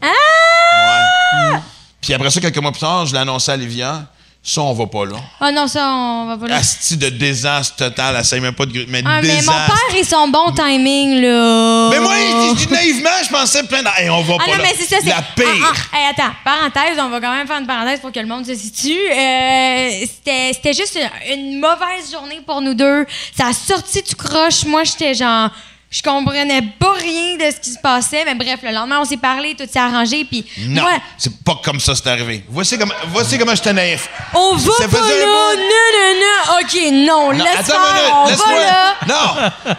[0.00, 1.52] Ah!
[1.52, 1.58] Ouais.
[2.00, 4.06] Puis après ça, quelques mois plus tard, je l'ai annoncé à Livia.
[4.46, 5.16] Ça, on va pas là.
[5.40, 6.56] Ah non, ça, on va pas là.
[6.56, 8.14] Asti de désastre total.
[8.18, 8.84] Elle sait même pas de.
[8.88, 11.88] Mais Ah, mais mon père et son bon timing, là.
[11.90, 13.88] Mais moi, il dit naïvement, je pensais plein de.
[13.96, 14.64] Hey, on va Ah pas non, là.
[14.64, 15.08] mais c'est ça, c'est.
[15.08, 15.46] La pire.
[15.64, 18.26] Ah, ah, hey, attends, parenthèse, on va quand même faire une parenthèse pour que le
[18.26, 18.92] monde se situe.
[18.92, 23.06] Euh, c'était, c'était juste une, une mauvaise journée pour nous deux.
[23.34, 24.66] Ça a sorti du croche.
[24.66, 25.48] Moi, j'étais genre.
[25.94, 29.16] Je comprenais pas rien de ce qui se passait, mais bref, le lendemain, on s'est
[29.16, 32.42] parlé, tout s'est arrangé, puis Non, moi, c'est pas comme ça c'est arrivé.
[32.48, 34.08] Voici comment, voici comment j'étais naïf.
[34.34, 38.60] on va Ça pas là, non, non, non, ok, non, Non, laisse faire, on va
[38.60, 38.94] là.
[39.06, 39.76] Non!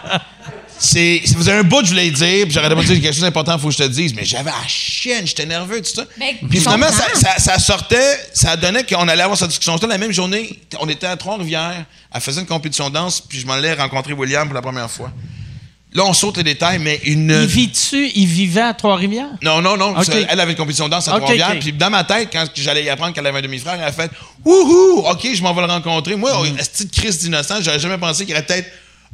[0.79, 3.13] c'est, ça faisait un bout que je voulais dire, puis j'arrêtais pas de dire quelque
[3.13, 6.05] chose d'important, faut que je te dise, mais j'avais la chienne, j'étais nerveux, tout ça.
[6.17, 7.19] Ben, puis finalement, ça, comprends.
[7.19, 10.61] ça, ça sortait, ça donnait qu'on allait avoir cette discussion-là la même journée.
[10.79, 11.83] On était à Trois-Rivières,
[12.13, 14.89] elle faisait une compétition de danse, puis je m'en allais rencontrer William pour la première
[14.89, 15.11] fois.
[15.95, 17.29] Là, on saute les détails, mais une.
[17.41, 19.29] Il vit-tu, il vivait à Trois-Rivières?
[19.41, 19.95] Non, non, non.
[19.97, 20.03] Ok.
[20.03, 21.57] ça, Elle avait une compétition de danse à Trois-Rivières.
[21.59, 24.11] Puis dans ma tête, quand j'allais y apprendre qu'elle avait un demi-frère, elle a fait
[24.43, 25.05] Wouhou!
[25.09, 26.15] OK, je m'en vais le rencontrer.
[26.15, 26.57] Moi, Mm.
[26.59, 28.69] cette petite crise d'innocence, j'aurais jamais pensé qu'il y aurait peut-être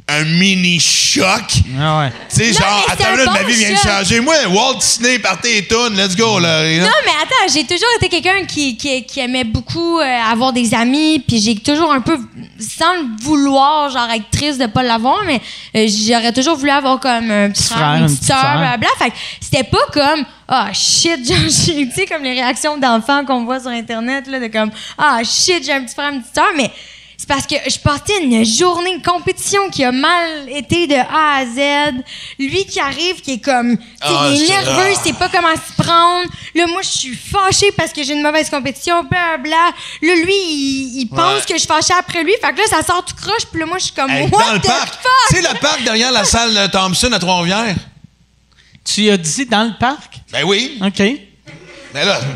[0.08, 1.42] un mini choc.
[1.80, 2.12] Ah ouais.
[2.28, 4.20] Tu sais, Non, genre, attends, là, bon ma vie vient de changer.
[4.20, 6.62] Moi, Walt Disney, partez et tourne, let's go, là.
[6.64, 10.74] Non, mais attends, j'ai toujours été quelqu'un qui, qui, qui aimait beaucoup euh, avoir des
[10.74, 12.18] amis, puis j'ai toujours un peu,
[12.58, 15.40] sans le vouloir, genre être triste de pas l'avoir, mais
[15.76, 18.42] euh, j'aurais toujours voulu avoir comme un petit frère, frère, une petite sœur.
[18.42, 18.88] blablabla.
[18.98, 23.24] Fait que c'était pas comme, ah shit, genre, j'ai- tu sais, comme les réactions d'enfants
[23.24, 26.34] qu'on voit sur Internet, là, de comme, ah shit, j'ai un petit frère, une petite
[26.34, 26.70] sœur, mais
[27.24, 31.36] c'est parce que je partais une journée de compétition qui a mal été de A
[31.36, 32.02] à Z.
[32.36, 35.54] Lui qui arrive, qui est comme, Ah, il est c'est- nerveux, il sait pas comment
[35.54, 36.28] se prendre.
[36.56, 39.70] Là, moi, je suis fâchée parce que j'ai une mauvaise compétition, blablabla.
[40.02, 41.40] Là, lui, il, il pense Ouais.
[41.46, 42.32] que je suis fâchée après lui.
[42.42, 44.44] Fait que là, ça sort tout croche, puis là, moi, je suis comme, Hey, what
[44.44, 44.88] dans le the parc.
[44.94, 45.12] fuck?
[45.28, 47.76] Tu sais, le parc derrière la salle de Thompson à Trois-Rivières?
[48.84, 50.14] Tu as dit dans le parc?
[50.32, 50.76] Ben oui.
[50.84, 51.02] OK.
[51.94, 52.20] Mais là,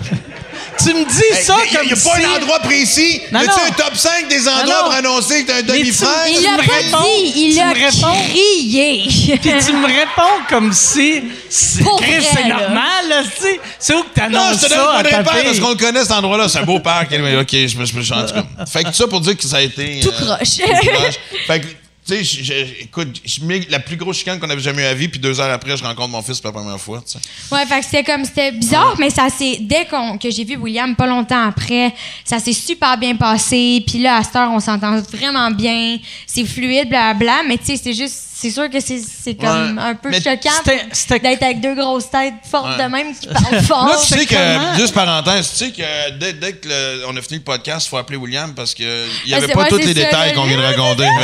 [0.78, 2.05] Tu me dis hey, ça y a- comme y a si...
[2.09, 3.20] pas un endroit précis.
[3.33, 3.47] Non, non.
[3.66, 4.83] un top 5 des endroits non.
[4.85, 6.09] pour annoncer que t'as un Mais tu- demi-frère?
[6.28, 6.99] Il Tu l'a me pas réponds.
[7.24, 8.23] dit, il Tu a me réponds.
[8.28, 9.03] crié.
[9.41, 11.23] Puis tu me réponds comme si...
[11.49, 13.61] c'est- normal, là, tu sais.
[13.78, 16.03] C'est où que Non, t'annonces je te donne ça pas de parce qu'on le connaît,
[16.03, 16.49] cet endroit-là.
[16.49, 17.07] C'est un beau parc.
[17.12, 18.45] OK, je me je me- je- en tout cas.
[18.70, 20.01] Fait que tout ça pour dire que ça a été...
[20.01, 20.57] Tout euh, croche.
[20.59, 21.15] tout croche.
[21.47, 21.66] Fait que,
[22.07, 25.09] tu sais, écoute, je mets la plus grosse chicane qu'on avait jamais eu à vie,
[25.09, 27.19] puis deux heures après, je rencontre mon fils pour la première fois, tu sais.
[27.55, 30.57] Ouais, fait que c'était comme, c'était bizarre, mais ça s'est, dès qu'on, que j'ai vu
[30.57, 31.93] William pas longtemps après,
[32.24, 33.83] ça s'est super bien passé.
[33.87, 35.99] Puis là, à cette heure, on s'entend vraiment bien.
[36.27, 37.43] C'est fluide, blablabla.
[37.49, 39.83] Mais tu sais, c'est juste, c'est sûr que c'est, comme Ouais.
[39.83, 42.85] un peu Mais choquant d'être avec deux grosses têtes fortes Ouais.
[42.85, 43.87] de même qui parlent fort.
[43.89, 47.23] Là, tu sais que, juste parenthèse, tu sais que dès, dès que le- on a
[47.23, 48.87] fini le podcast, il faut appeler William parce qu'il
[49.27, 51.09] n'y Ah, avait pas tous les détails qu'on vient de raconter.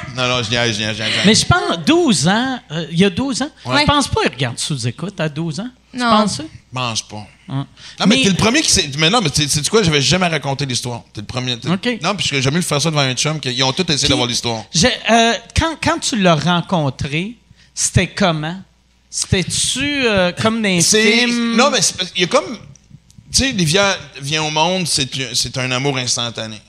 [0.16, 1.12] non, non, je niaise, je niaise, je niaise.
[1.26, 3.80] Mais je pense, 12 ans, euh, il y a 12 ans, Ouais.
[3.82, 5.68] je pense pas qu'il regarde sous-écoute à 12 ans?
[5.92, 6.10] Tu Non.
[6.10, 6.44] penses ça?
[6.72, 7.26] Mange pas.
[7.48, 7.66] Hein.
[7.98, 8.88] Non, mais, Mais- t'es le premier qui s'est.
[8.98, 11.02] Mais non, mais tu sais quoi, j'avais jamais raconté l'histoire.
[11.12, 11.58] T'es le premier.
[11.58, 11.98] t'es- OK.
[12.00, 14.62] Non, puisque j'ai mieux faire ça devant un chum, qu'ils ont tous essayé d'avoir l'histoire.
[14.72, 17.34] Je- euh, quand, quand tu l'as rencontré,
[17.74, 18.62] c'était comment?
[19.10, 21.02] C'était-tu euh, comme dans C'est.
[21.26, 21.56] films?
[21.56, 22.56] Non, mais c'est parce- il y a comme.
[23.32, 26.60] Tu sais, Livia vient au monde, c'est c'est un amour instantané.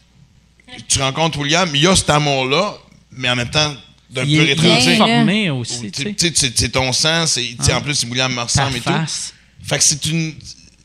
[0.87, 2.73] Tu rencontres William, il y a cet amour-là,
[3.11, 3.75] mais en même temps,
[4.09, 4.97] d'un peu rétréci.
[4.97, 5.89] formé aussi,
[6.55, 8.89] c'est- ton sang, c'est, tu sais, en plus, c'est William ressemble et tout.
[9.63, 10.33] Fait que c'est une,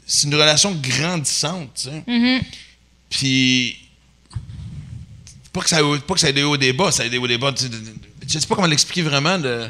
[0.06, 2.02] c'est une relation grandissante, tu sais.
[2.06, 2.40] Mhm.
[3.10, 3.76] Puis,
[5.52, 7.08] pas que, ça, a- pas que ça ait des hauts et des bas, ça a
[7.08, 7.52] des hauts et des bas.
[7.56, 9.38] Je sais pas comment l'expliquer vraiment.
[9.38, 9.68] De,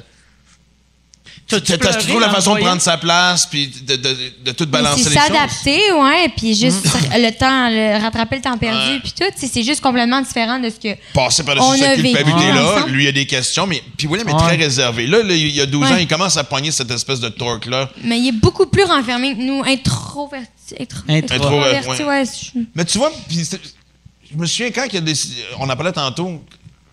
[1.48, 5.10] Pleuré trouves la façon de prendre sa place, puis de, de, de tout balancer C'est
[5.10, 5.27] les choses.
[5.27, 6.89] s'adapter, ouais, puis juste Mm.
[7.23, 9.01] le temps, le, rattraper le temps perdu, Ouais.
[9.01, 10.98] puis tout, c'est juste complètement différent de ce que.
[11.14, 14.56] Passer par-dessus a cette culpabilité-là, lui, il a des questions, mais puis William est très
[14.56, 15.06] réservé.
[15.06, 15.93] Là, là, il y a 12 Ouais.
[15.93, 17.90] ans, il commence à pogner cette espèce de torque-là.
[18.02, 20.47] Mais il est beaucoup plus renfermé que nous, introverti.
[20.81, 22.05] Intro, Intro- introverti, ouais.
[22.05, 22.24] ouais.
[22.24, 25.14] je- Mais tu vois, je me souviens quand il y a des,
[25.60, 26.43] on en parlait tantôt,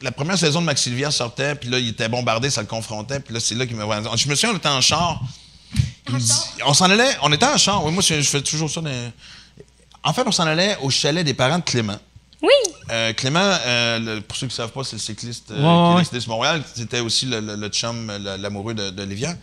[0.04, 3.20] la première saison de Max Sylvia sortait, puis là, il était bombardé, ça le confrontait,
[3.20, 5.22] puis là, c'est là qu'il me Je me souviens, on était en char.
[6.08, 6.32] Il me dit-
[6.66, 7.84] on s'en allait, on était en char.
[7.84, 8.82] Oui, moi, je, fais toujours ça.
[8.82, 9.12] dans-
[10.04, 11.98] En fait, on s'en allait au chalet des parents de Clément.
[12.42, 12.50] Oui!
[12.92, 15.62] Euh, Clément, euh, le- pour ceux qui ne savent pas, c'est le cycliste euh, Ouais,
[15.62, 16.02] qui est ouais.
[16.02, 16.62] décédé sur Montréal.
[16.76, 19.34] C'était aussi le, le- le chum, l'amoureux de, de Lévian.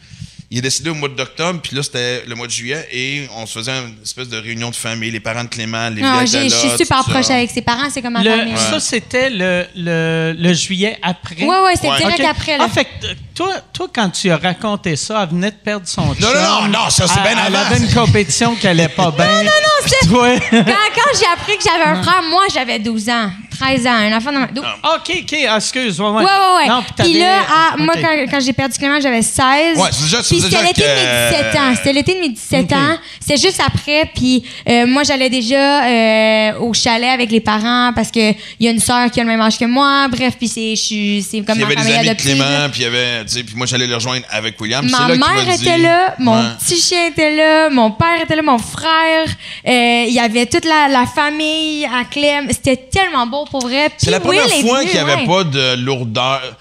[0.52, 3.46] Il est décédé au mois d'octobre, puis là, c'était le mois de juillet, et on
[3.46, 6.48] se faisait une espèce de réunion de famille, les parents de Clément, Lévian Non, je
[6.48, 7.10] suis super ça.
[7.10, 8.52] proche avec ses parents, c'est comme ma famille.
[8.54, 11.44] Le, Ça, c'était le, le, le juillet après?
[11.44, 11.98] Ouais, ouais, c'était Ouais.
[11.98, 12.64] direct après, là.
[12.66, 16.04] Ah, fait euh, toi, toi, quand tu as raconté ça, elle venait de perdre son
[16.06, 16.32] Non, chum.
[16.34, 17.66] non, non, non, ça, c'est Elle- bien Elle avant.
[17.66, 19.26] avait une compétition qui allait pas bien.
[19.26, 20.08] Non, non, non, c'est-.
[20.08, 20.64] Quand,
[20.96, 23.30] quand j'ai appris que j'avais un frère, moi, j'avais 12 ans,
[23.60, 24.46] 13 ans, un enfant de ma...
[24.46, 26.00] dou- OK, OK, ah, excuse.
[26.00, 26.24] Ouais, ouais.
[26.24, 26.68] Ouais, ouais.
[26.68, 29.76] Non, puis t'avais- là, ah, moi, quand, quand j'ai perdu Clément, j'avais 16.
[29.76, 31.74] Ouais, c'est déjà- c'est Puis déjà c'était l'été de mes que- 17 ans.
[31.76, 32.72] C'était l'été de mes 17 OK.
[32.72, 32.96] ans.
[33.20, 34.10] C'était juste après.
[34.14, 38.70] Puis euh, moi, j'allais déjà euh, au chalet avec les parents parce qu'il y a
[38.70, 40.08] une sœur qui a le même âge que moi.
[40.08, 42.06] Bref, puis c'est je suis- c'est comme Puis il y ma avait des famille amis
[42.06, 42.32] de adoptive.
[42.36, 44.84] Clément, puis il y avait, tu sais, puis moi j'allais le rejoindre avec William.
[44.88, 46.48] Ma C'est là qu'il mère m'a était dit- là, mon Ouais.
[46.58, 49.26] petit chien était là, mon père était là, mon frère.
[49.66, 52.48] Euh, Il y avait toute la, la famille à Clem.
[52.50, 53.90] C'était tellement beau pour vrai.
[53.98, 55.26] C'est la première Will fois qu'il n'y avait ouais.
[55.26, 56.56] pas de lourdeur.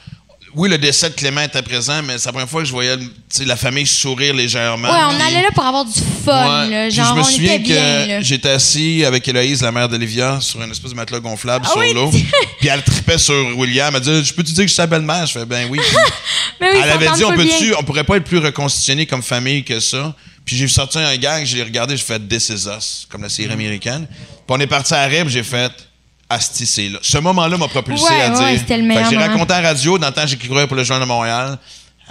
[0.55, 2.97] oui, le décès de Clément était présent, mais c'est la première fois que je voyais
[3.45, 4.89] la famille sourire légèrement.
[4.89, 5.93] Ouais, on allait là pour avoir du
[6.25, 6.69] fun, Ouais.
[6.69, 6.87] là.
[6.87, 9.87] Puis Genre, je me on souviens était bien, que j'étais assis avec Héloïse, la mère
[9.87, 12.09] d'Olivia, sur une espèce de matelas gonflable Ah sur oui, l'eau.
[12.59, 13.93] Puis elle tripait sur William.
[13.95, 15.79] Elle dit Je peux te dire que je suis sa belle-mère Je fais Ben oui.
[16.59, 17.71] Mais oui, elle avait dit on, pas peut bien.
[17.79, 20.13] on pourrait pas être plus reconstitutionné comme famille que ça.
[20.43, 23.29] Puis j'ai sorti un gag, je l'ai regardé, j'ai fait This is Us, comme la
[23.29, 24.07] série américaine.
[24.09, 25.71] Puis on est parti à Rib, j'ai fait
[26.29, 26.99] Asti, c'est là.
[27.01, 28.59] Ce moment-là m'a propulsé Ouais, à dire.
[28.59, 31.01] c'était le meilleur J'ai raconté à la radio, dans le temps j'écrivais pour le Journal
[31.01, 31.57] de Montréal.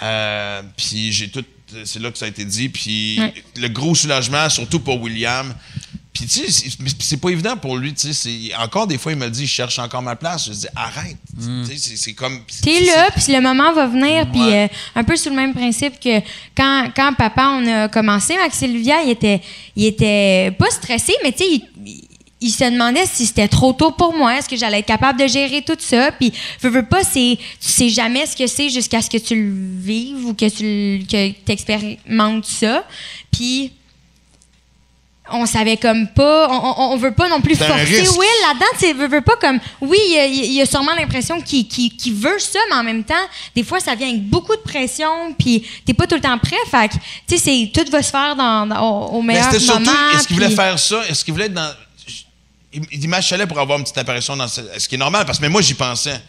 [0.02, 1.44] Euh, puis j'ai tout.
[1.84, 2.68] C'est là que ça a été dit.
[2.68, 3.34] Puis Ouais.
[3.56, 5.54] le gros soulagement, surtout pour William.
[6.12, 6.68] Puis tu sais,
[6.98, 7.94] c'est- pas évident pour lui.
[7.94, 10.46] Tu sais, encore des fois, il me dit, je cherche encore ma place.
[10.46, 11.16] Je dis, arrête.
[11.68, 12.40] Tu sais, c'est- comme.
[12.62, 14.64] T'es là, puis le moment va venir, puis Ouais.
[14.64, 16.18] euh, un peu sur le même principe que
[16.56, 19.40] quand, quand papa, on a commencé, Max Sylvia, il était,
[19.76, 21.44] il était pas stressé, mais tu sais,
[21.86, 22.07] il,
[22.40, 25.26] il- se demandait si c'était trop tôt pour moi, est-ce que j'allais être capable de
[25.26, 29.02] gérer tout ça, puis veux, veux pas, c'est, tu sais jamais ce que c'est jusqu'à
[29.02, 32.84] ce que tu le vives ou que tu que expérimentes ça,
[33.32, 33.72] puis
[35.30, 37.84] on savait comme pas, on, on, veut pas non plus forcer.
[38.18, 39.98] Will là-dedans, tu sais, veut, veut pas comme, oui,
[40.30, 43.14] il y a, sûrement l'impression qu'il qu'il- qu'il veut ça, mais en même temps,
[43.54, 46.56] des fois, ça vient avec beaucoup de pression, puis t'es pas tout le temps prêt,
[46.70, 49.84] fait tu sais, c'est- tout va se faire dans, dans- au, Mais meilleur c'était surtout,
[49.84, 49.92] moment.
[50.14, 51.02] est-ce qu'il voulait faire ça?
[51.10, 51.72] Est-ce qu'il voulait être dans.
[52.90, 53.08] Il, dit,
[53.48, 54.60] pour avoir une petite apparition dans ce.
[54.78, 56.20] Ce qui est normal, parce que moi, j'y pensais.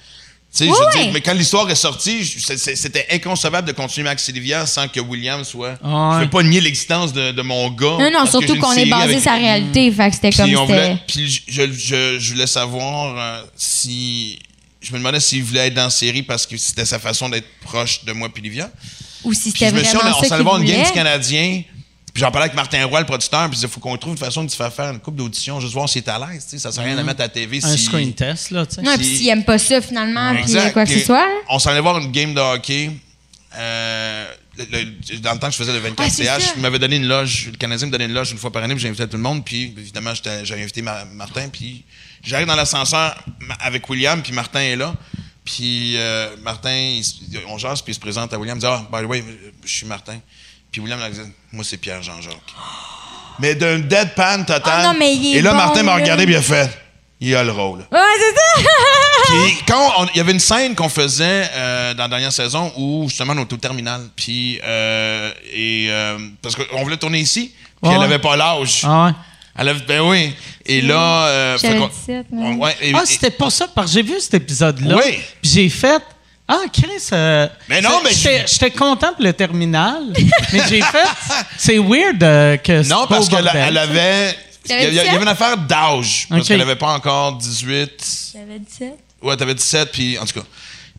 [0.52, 4.24] Tu sais, je veux dire, mais quand l'histoire est sortie, c'était inconcevable de continuer Max
[4.24, 5.76] Sylvia sans que William soit.
[5.84, 6.14] Ah.
[6.16, 7.98] Je veux pas nier l'existence de, de mon gars.
[8.00, 10.98] Non, non, surtout qu'on est série basé avec- la réalité, fait que c'était comme c'était.
[11.08, 14.40] puis je, je- je voulais savoir euh, si.
[14.82, 17.48] Je me demandais s'il voulait être dans la série parce que c'était sa façon d'être
[17.62, 18.72] proche de moi puis Livia.
[19.26, 21.62] Ou si c'était je me suis dit, vraiment on, voir une game du Canadien.
[22.20, 24.44] J'en parlais avec Martin Roy, le producteur, puis il disait faut qu'on trouve une façon
[24.44, 26.44] de se faire faire une coupe d'audition, juste voir s'il est à l'aise.
[26.46, 27.60] tu sais, Ça sert à rien de mettre à la TV.
[27.64, 27.86] Un si...
[27.86, 28.82] screen test, là, tu sais.
[28.82, 31.26] Ouais, puis si- s'il aime pas ça, finalement, puis quoi que ce soit.
[31.26, 31.36] là.
[31.50, 32.92] On s'en allait voir une game de hockey.
[33.58, 34.26] Euh,
[34.58, 36.40] le- le- dans le temps que je faisais le 24 Ouais, c'est ça.
[36.40, 37.48] CH, il m'avait donné une loge.
[37.52, 39.44] Le Canadien me donnait une loge une fois par année, puis j'invitais tout le monde.
[39.44, 40.14] Puis évidemment,
[40.44, 41.48] j'avais invité Ma- Martin.
[41.50, 41.84] Puis
[42.24, 43.16] j'arrive dans l'ascenseur
[43.62, 44.94] avec William, puis Martin est là.
[45.46, 47.00] Puis euh, Martin,
[47.48, 48.58] on jase, puis il se présente à William.
[48.58, 49.24] Il dit Ah, by the way,
[49.66, 50.20] je suis Martin.
[50.72, 51.20] Puis William il dit
[51.52, 52.34] Moi, c'est Pierre Jean-Jacques.
[53.40, 54.62] Mais d'un deadpan total.
[54.66, 56.70] Ah non, mais il est Et là, bon, Martin m'a regardé, il a fait
[57.22, 57.80] Il a le rôle.
[57.92, 58.70] Ouais, c'est ça!
[59.46, 62.72] Puis quand on- il y avait une scène qu'on faisait euh, dans la dernière saison
[62.78, 64.02] où justement on était au terminal.
[64.16, 67.96] Puis euh, et euh, parce qu'on voulait tourner ici, puis Ouais.
[67.98, 68.82] elle avait pas l'âge.
[68.86, 69.12] Ah ouais.
[69.58, 70.34] Elle avait ben oui.
[70.66, 72.76] Et là, euh, fait J'avais qu'on- 17, on- ouais.
[72.82, 74.96] et- Ah, et- c'était pour ça, parce que j'ai vu cet épisode-là.
[74.96, 75.20] Oui.
[75.42, 76.02] Puis j'ai fait.
[76.52, 77.10] Ah, Chris.
[77.14, 80.02] euh, Mais non, mais J'étais je- j'étais content pour le terminal.
[80.52, 81.08] mais j'ai fait.
[81.58, 84.36] C'est weird euh, que c'est non pas parce qu'elle avait il y, avait-
[84.66, 85.22] il y avait 17?
[85.22, 87.92] une affaire d'âge parce qu'elle avait pas encore 18.
[88.34, 88.94] J'avais 17.
[89.22, 90.46] Ouais, t'avais 17 puis en tout cas.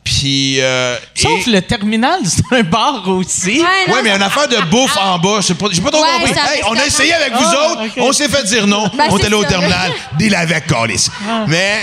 [0.02, 3.60] Puis euh, Sauf et- le terminal, c'est un bar aussi.
[3.60, 6.02] Ouais, non, Ouais, mais une affaire de bouffe en bas, j'ai pas, j'ai pas trop
[6.02, 6.32] Ouais, compris.
[6.32, 9.18] Hey, on a essayé avec vous Ah, autres, on s'est fait dire non, Ben, on
[9.18, 11.09] était là au terminal, deal avec Callis.
[11.48, 11.81] Mais,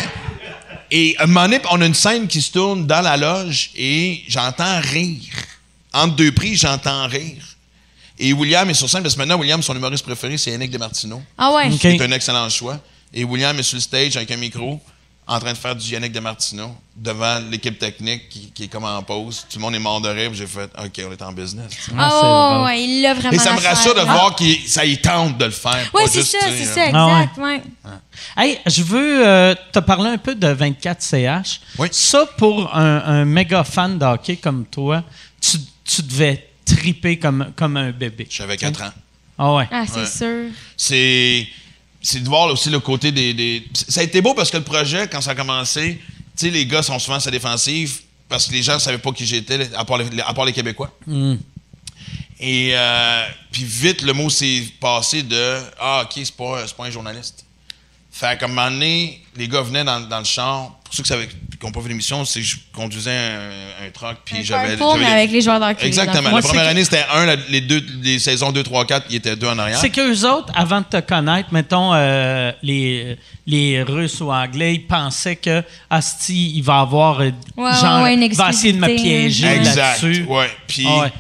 [0.92, 3.72] et à un moment donné, on a une scène qui se tourne dans la loge
[3.76, 5.34] et j'entends rire.
[5.94, 7.44] Entre deux prises, j'entends rire.
[8.20, 11.22] Et William est sur scène, parce que maintenant, William, son humoriste préféré, c'est Yannick Demartino.
[11.38, 11.68] Ah ouais.
[11.72, 11.80] Ok.
[11.82, 12.80] C'est un excellent choix.
[13.14, 14.82] Et William est sur le stage avec un micro,
[15.30, 19.04] en train de faire du Yannick Demartino, devant l'équipe technique qui, qui est comme en
[19.04, 19.46] pause.
[19.50, 20.32] Tout le monde est mort de rire.
[20.34, 21.70] J'ai fait OK, on est en business.
[21.98, 23.32] Ah, ouais, il l'a vraiment.
[23.34, 24.06] Mais ça me rassure de Ah.
[24.06, 25.90] voir que ça y tente de le faire.
[25.94, 27.62] Ouais, pas c'est ça, c'est euh, ça, Ah exact, ouais.
[28.38, 31.60] Hey, je veux euh, te parler un peu de 24CH.
[31.78, 31.90] Oui.
[31.92, 35.04] Ça, pour un, un méga fan de hockey comme toi,
[35.42, 38.28] tu, tu devais triper comme, comme un bébé.
[38.30, 38.92] J'avais 4 ans.
[39.38, 39.68] Ah ouais.
[39.72, 40.06] Ah, c'est Ouais.
[40.06, 40.52] sûr.
[40.78, 41.48] C'est
[42.10, 44.64] c'est de voir aussi le côté des, des- Ça a été beau parce que le
[44.64, 46.00] projet, quand ça a commencé,
[46.38, 49.12] tu sais, les gars sont souvent sa défensive parce que les gens ne savaient pas
[49.12, 50.90] qui j'étais, à, part les- à part les Québécois.
[52.40, 56.86] Et euh, puis vite, le mot s'est passé de Ah, OK, c'est pas, c'est pas
[56.86, 57.44] un journaliste.
[58.20, 60.72] Fait qu'à un moment donné, les gars venaient dans, dans le char.
[60.84, 61.12] Pour ceux qui
[61.66, 64.18] n'ont pas vu l'émission, c'est que je conduisais un, un truck.
[64.26, 64.76] Puis Un j'avais.
[64.98, 66.30] mais avec les joueurs d'hockey, Exactement.
[66.32, 67.26] La première année, c'était un.
[67.26, 69.78] la- les, deux, les saisons 2, 3, 4, il était deux en arrière.
[69.78, 74.88] C'est qu'eux autres, avant de te connaître, mettons, euh, les, les Russes ou Anglais, ils
[74.88, 77.20] pensaient que Asti, il va avoir.
[77.20, 79.48] euh, Ouais, genre, ouais, une va essayer de me piéger.
[79.58, 79.76] Exact.
[80.02, 80.24] là-dessus.
[80.28, 80.50] Ouais.
[80.68, 81.12] Puis, Ah ouais.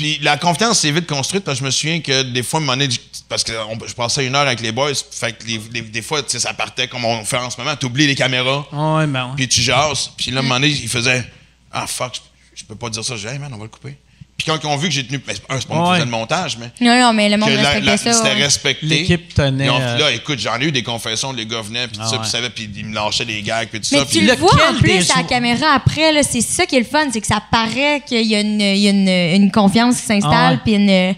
[0.00, 2.62] Puis la confiance s'est vite construite parce que je me souviens que des fois, à
[2.62, 2.94] un moment donné,
[3.28, 6.00] parce que on- je passais une heure avec les boys, fait que les- les- des
[6.00, 8.66] fois, tu sais, ça partait comme on fait en ce moment, tu oublies les caméras,
[8.72, 9.32] ouais, ben ouais.
[9.36, 10.10] puis tu jases.
[10.16, 11.22] Puis là, à un moment donné, il faisait
[11.70, 12.14] Ah fuck,
[12.54, 13.14] je, je peux pas dire ça.
[13.16, 13.96] Je dis Hey man, on va le couper.
[14.42, 15.18] Puis quand ils ont vu que j'ai tenu.
[15.18, 16.70] Ben, un, c'est pas moi qui faisais le montage, mais.
[16.80, 18.12] Non, non, mais le monde que la- respectait la- ça.
[18.14, 18.42] C'était ouais.
[18.42, 18.86] respecté.
[18.86, 21.86] L'équipe tenait, Ils ont- euh, Là, écoute, j'en ai eu des confessions, les gars venaient,
[21.88, 22.18] puis tout Ah ça, ouais.
[22.20, 24.04] puis ils savaient, puis ils me lâchaient des gags, puis tout Mais ça.
[24.06, 26.80] tu puis- le vois en plus à la caméra après, là, c'est ça qui est
[26.80, 29.50] le fun, c'est que ça paraît qu'il y a une, il y a une, une
[29.52, 30.58] confiance qui s'installe, Ah ouais.
[30.64, 31.14] puis une.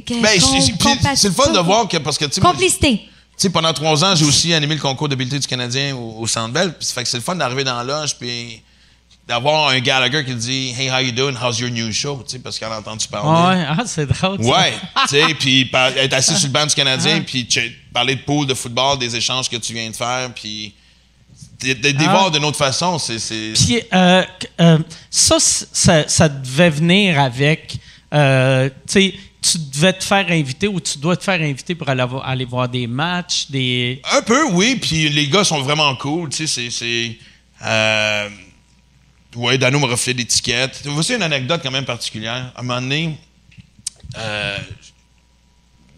[0.00, 3.02] que- Ben, c'est- puis le fun de voir que, parce que, tu Complicité.
[3.36, 6.26] Tu sais, pendant trois ans, j'ai aussi animé le concours d'habileté du Canadien au, au
[6.26, 6.72] Centre Bell.
[6.78, 8.62] Puis ça fait que c'est le fun d'arriver dans la loge puis
[9.26, 11.34] d'avoir un Gallagher qui te dit Hey, how you doing?
[11.40, 12.22] How's your new show?
[12.26, 13.56] Tu sais, parce qu'il en a entendu parler.
[13.58, 14.42] Ouais, ah, c'est drôle.
[14.42, 14.50] ça.
[14.50, 14.72] Ouais,
[15.08, 17.46] tu sais, puis être assis sur le banc du Canadien, puis
[17.92, 20.74] parler de pool, de football, des échanges que tu viens de faire, puis
[21.60, 22.10] de, de, de les Ah.
[22.10, 23.18] voir d'une autre façon, c'est...
[23.20, 24.24] c'est- Puis euh,
[24.60, 24.78] euh,
[25.10, 27.76] ça, ça, ça devait venir avec.
[28.12, 31.88] euh, tu sais, tu devais te faire inviter ou tu dois te faire inviter pour
[31.88, 34.00] aller, aller voir des matchs, des.
[34.12, 37.16] Un peu, oui, puis les gars sont vraiment cool, tu sais, c'est...
[39.36, 40.82] ouais, Dano m'a refait des tickets.
[40.86, 42.52] Voici une anecdote quand même particulière.
[42.54, 43.18] À un moment donné,
[44.18, 44.58] euh,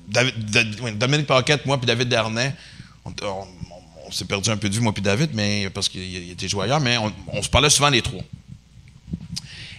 [0.08, 2.54] David- Dominique Paquette, moi puis David Dernay,
[3.04, 3.12] on,
[4.10, 6.64] s'est perdu un peu de vue, moi puis David, mais parce qu'il il était joué
[6.64, 8.22] ailleurs, mais on, se parlait souvent les trois.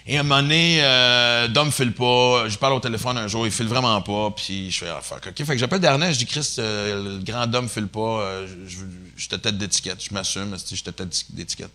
[0.08, 2.48] Et à un moment donné, euh, Dom file pas.
[2.48, 4.30] Je parle au téléphone un jour, il file vraiment pas.
[4.30, 5.36] Puis je fais, ah, fuck, OK.
[5.44, 8.20] Fait que j'appelle Dernay, je dis, Chris, euh, le grand Dom file pas.
[8.20, 8.84] euh, je, je,
[9.16, 9.98] je te tête d'étiquette.
[10.08, 11.70] Je m'assume, je te tête d'étiquette.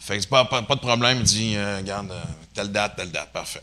[0.00, 1.18] Fait que c'est pas, pas, pas de problème.
[1.20, 2.20] Il dit, euh, regarde, euh,
[2.54, 3.30] telle date, telle date.
[3.32, 3.62] Parfait.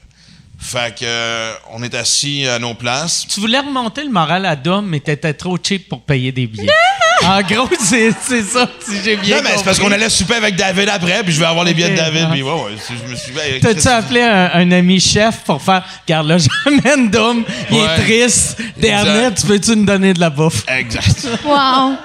[0.60, 3.26] Fait que, euh, on est assis à nos places.
[3.28, 6.70] Tu voulais remonter le moral à Dom, mais t'étais trop cheap pour payer des billets.
[7.24, 10.36] en gros, c'est c'est ça, si j'ai bien non, mais c'est parce qu'on allait souper
[10.36, 11.96] avec David après, puis je vais avoir les billets de.
[11.98, 12.30] David.
[12.32, 12.52] Puis ouais,
[12.88, 17.44] je me suis T'as-tu appelé un, un ami chef pour faire Regarde là, j'amène Dom,
[17.70, 17.84] il Ouais.
[17.84, 18.58] est triste.
[18.78, 20.64] Dernier, tu peux-tu nous donner de la bouffe?
[20.68, 21.28] Exact.
[21.46, 21.98] Wow.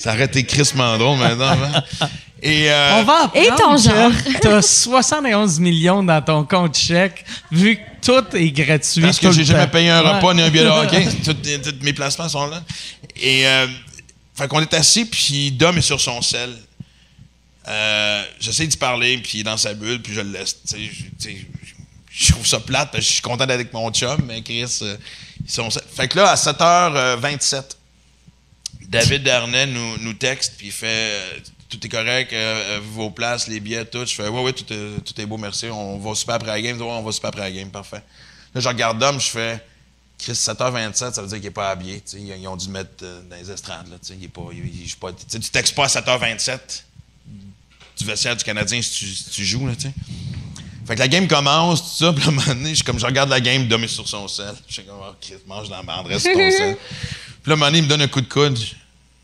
[0.00, 1.50] Ça aurait été crissement drôle maintenant.
[2.00, 2.08] hein.
[2.42, 4.10] Et, euh, On va apprendre Et ton genre.
[4.40, 7.22] T'as 71 millions dans ton compte chèque,
[7.52, 9.02] vu que tout est gratuit.
[9.02, 10.14] Parce que j'ai jamais payé un Ouais.
[10.16, 11.06] repas ni un billet de hockey.
[11.24, 11.36] Tous
[11.82, 12.62] mes placements sont là.
[13.20, 13.66] Et euh,
[14.34, 16.50] fait qu'on est assis, puis Dom est sur son sel.
[17.68, 20.56] Euh, J'essaie d'y parler, puis il est dans sa bulle, puis je le laisse.
[20.74, 24.96] Je- trouve ça plate, je suis content d'être avec mon chum, mais Chris, euh,
[25.46, 25.68] ils sont...
[25.94, 27.62] Fait que là, à 7h27,
[28.88, 31.38] David Darnay nous, nous texte, puis il fait euh,
[31.68, 34.04] Tout est correct, euh, euh, vos places, les billets, tout.
[34.04, 35.66] Je fais Ouais, ouais, tout est, tout est beau, merci.
[35.66, 36.76] On va super après la game.
[36.80, 38.02] Ouais, on va super après la game, parfait.
[38.54, 39.64] Là, je regarde Dom, je fais
[40.18, 42.02] Chris, 7h27, ça veut dire qu'il n'est pas habillé.
[42.14, 42.90] Ils, ont dû le mettre
[43.30, 43.88] dans les estrades.
[43.88, 46.84] Là, il est pas, il- il- pas, tu textes pas à 7h27
[47.98, 49.66] du vestiaire du Canadien si tu, si tu joues.
[49.66, 49.74] Là.
[50.86, 53.06] Fait que la game commence, tout ça, puis à un moment donné, je, comme, je
[53.06, 54.54] regarde la game, Dom est sur son sel.
[54.66, 56.76] Je suis comme, oh, Chris, mange dans la bande, reste sur ton sel.
[57.42, 58.58] Puis là, donné, il me donne un coup de coude.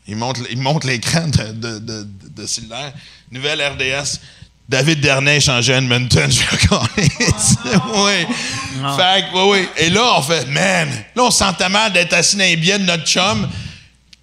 [0.07, 2.93] Il monte, il monte l'écran de, de, de, de cellulaire.
[3.31, 4.19] Nouvelle RDS.
[4.69, 6.29] David Dernay changé à Edmonton.
[6.31, 6.41] Je
[6.97, 8.25] Oui.
[8.97, 9.67] Fait que, oui, oui.
[9.77, 12.79] Et là, on fait, man, là, on se sentait mal d'être assis dans les billets
[12.79, 13.47] de notre chum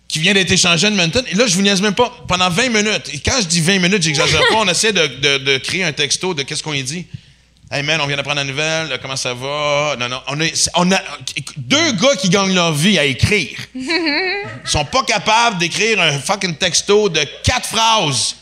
[0.06, 1.24] qui vient d'être échangé à Edmonton.
[1.30, 2.12] Et là, je vous niaise même pas.
[2.28, 5.38] Pendant 20 minutes, et quand je dis 20 minutes, j'exagère pas, on essaie de, de-
[5.38, 7.06] de créer un texto de qu'est-ce qu'on y dit.
[7.74, 9.96] Hey man, on vient d'apprendre la nouvelle, comment ça va?
[9.98, 10.44] Non, non, on a,
[10.76, 10.98] on a
[11.56, 13.58] deux gars qui gagnent leur vie à écrire.
[13.74, 18.36] Ils sont pas capables d'écrire un fucking texto de quatre phrases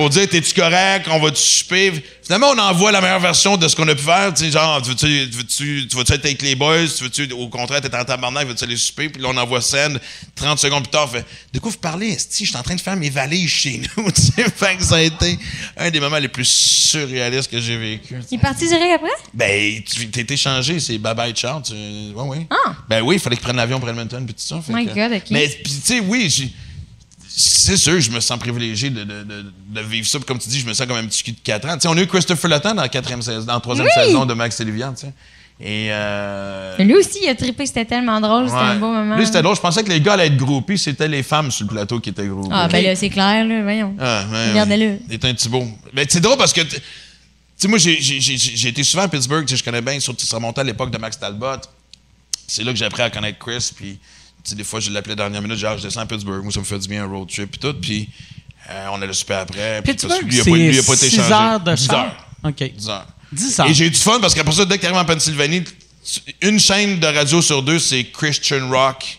[0.00, 1.92] pour dire t'es-tu correct, on va te souper?
[2.22, 4.32] Finalement, on envoie la meilleure version de ce qu'on a pu faire.
[4.32, 6.86] Tu sais, genre, tu veux-tu, tu veux-tu, tu être avec les boys?
[7.12, 9.10] Tu au contraire, t'es en tabarnak, veux-tu aller souper?
[9.10, 9.98] Puis là, on envoie send.
[10.36, 12.16] 30 secondes plus tard, on fait De quoi vous parlez?
[12.16, 14.08] Je suis en train de faire mes valises chez nous.
[14.56, 15.38] Fait que ça a été
[15.76, 18.16] un des moments les plus surréalistes que j'ai vécu.
[18.30, 19.10] Il est parti direct après?
[19.34, 21.62] Ben, t'es été changé, c'est bye bye Charles.
[21.64, 21.74] Tu...
[21.74, 22.46] Ouais, oui.
[22.48, 22.72] Ah.
[22.88, 24.62] Ben oui, il fallait qu'il prenne l'avion pour Edmonton puis tout ça.
[24.62, 25.24] fait My que- God, OK.
[25.30, 26.50] Mais puis tu sais, oui, j'ai-
[27.40, 30.18] c'est sûr, je me sens privilégié de, de- de- de vivre ça.
[30.26, 31.76] Comme tu dis, je me sens comme un petit cul de 4 ans.
[31.86, 34.04] On a eu Christopher Letang dans la quatrième saison, dans troisième Oui!
[34.04, 34.64] saison de Max tu
[34.96, 35.12] sais.
[35.62, 39.14] Et euh, lui aussi, il a trippé, c'était tellement drôle, c'était un beau moment.
[39.16, 39.54] Lui, c'était drôle.
[39.56, 42.08] Je pensais que les gars allaient être groupés, c'était les femmes sur le plateau qui
[42.08, 42.48] étaient groupées.
[42.50, 43.94] Ah, ben là, c'est clair, là, voyons.
[44.00, 44.98] Ah, Regardez-le.
[45.08, 45.66] Il est un petit beau.
[45.92, 46.76] Mais c'est drôle parce que, tu
[47.58, 50.36] sais, moi, j'ai- j'ai j'ai- j'ai été souvent à Pittsburgh, je connais bien, surtout ça
[50.36, 51.60] remontait à l'époque de Max Talbot.
[52.46, 53.98] C'est là que j'ai appris à connaître Chris, puis,
[54.52, 56.78] des fois, je l'appelais dernière minute, genre, je descends à Pittsburgh, moi, ça me fait
[56.78, 58.08] du bien un road trip, puis tout, puis
[58.70, 59.82] euh, on allait super après.
[59.82, 60.36] Pittsburgh, lui,
[60.70, 61.32] il a pas c'est été 6 changé.
[61.32, 61.96] heures de 10 char?
[62.04, 62.26] heures.
[62.44, 62.72] OK.
[62.76, 63.06] 10 heures.
[63.32, 63.66] 10 heures.
[63.68, 65.62] Et j'ai eu du fun parce qu'après ça, dès que t'arrives en Pennsylvanie,
[66.40, 69.18] une chaîne de radio sur deux, c'est Christian Rock.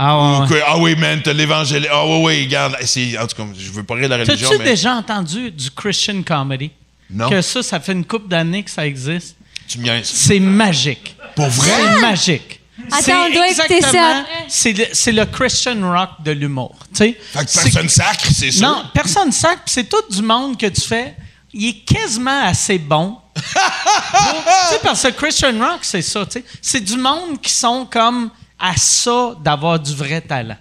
[0.00, 1.88] Ah, ouais, Ou que, ah oui, man, t'as l'évangile.
[1.90, 2.74] Ah oui, oui, regarde.
[2.74, 4.70] En tout cas, je veux pas rire de la religion, T'as-tu mais.
[4.70, 6.70] déjà entendu du Christian comedy?
[7.10, 7.28] Non.
[7.28, 9.36] Que ça, ça fait une couple d'années que ça existe.
[9.66, 10.00] Tu me.
[10.04, 11.16] C'est magique.
[11.34, 11.70] Pour vrai?
[11.94, 12.57] C'est magique.
[12.92, 14.44] Attends, C'est on doit écouter ça exactement- après.
[14.48, 16.74] C'est le, c'est le Christian rock de l'humour.
[16.94, 18.66] Fait que personne sacre, c'est sûr.
[18.68, 21.14] Non, personne sacre, c'est tout du monde que tu fais.
[21.52, 23.16] Il est quasiment assez bon.
[23.34, 26.24] Pour- tu sais, parce que Christian Rock, c'est ça.
[26.26, 26.44] tu sais.
[26.60, 30.56] C'est du monde qui sont comme à ça d'avoir du vrai talent.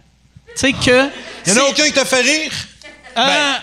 [0.48, 1.10] Tu sais que.
[1.46, 2.52] Il y en a aucun qui t'a fait rire?
[3.18, 3.54] euh,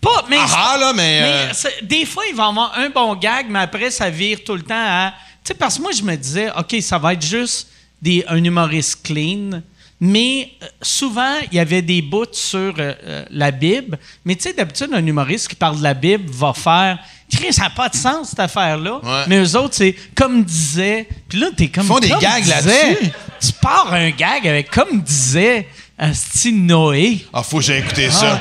[0.00, 0.38] pas, mais.
[0.40, 1.20] Ah, là, mais.
[1.20, 4.38] mais euh, c'est- des fois, il va avoir un bon gag, mais après, ça vire
[4.44, 5.12] tout le temps à.
[5.44, 7.68] Tu sais, parce que moi, je me disais, OK, ça va être juste
[8.04, 9.62] des, un humoriste clean.
[9.98, 13.98] Mais euh, souvent, il y avait des bouts sur euh, euh, la Bible.
[14.24, 16.98] Mais tu sais, d'habitude, un humoriste qui parle de la Bible va faire.
[17.32, 19.00] Chris, ça n'a pas de sens, cette affaire-là.
[19.02, 19.24] Ouais.
[19.28, 21.08] Mais eux autres, c'est comme disait.
[21.28, 21.84] Puis là, t'es comme.
[21.84, 23.12] Ils font des comme gags là-dessus.
[23.40, 25.68] Tu pars un gag avec comme disait
[26.12, 27.24] style Noé.
[27.32, 28.40] Ah, faut que j'ai écouté ça.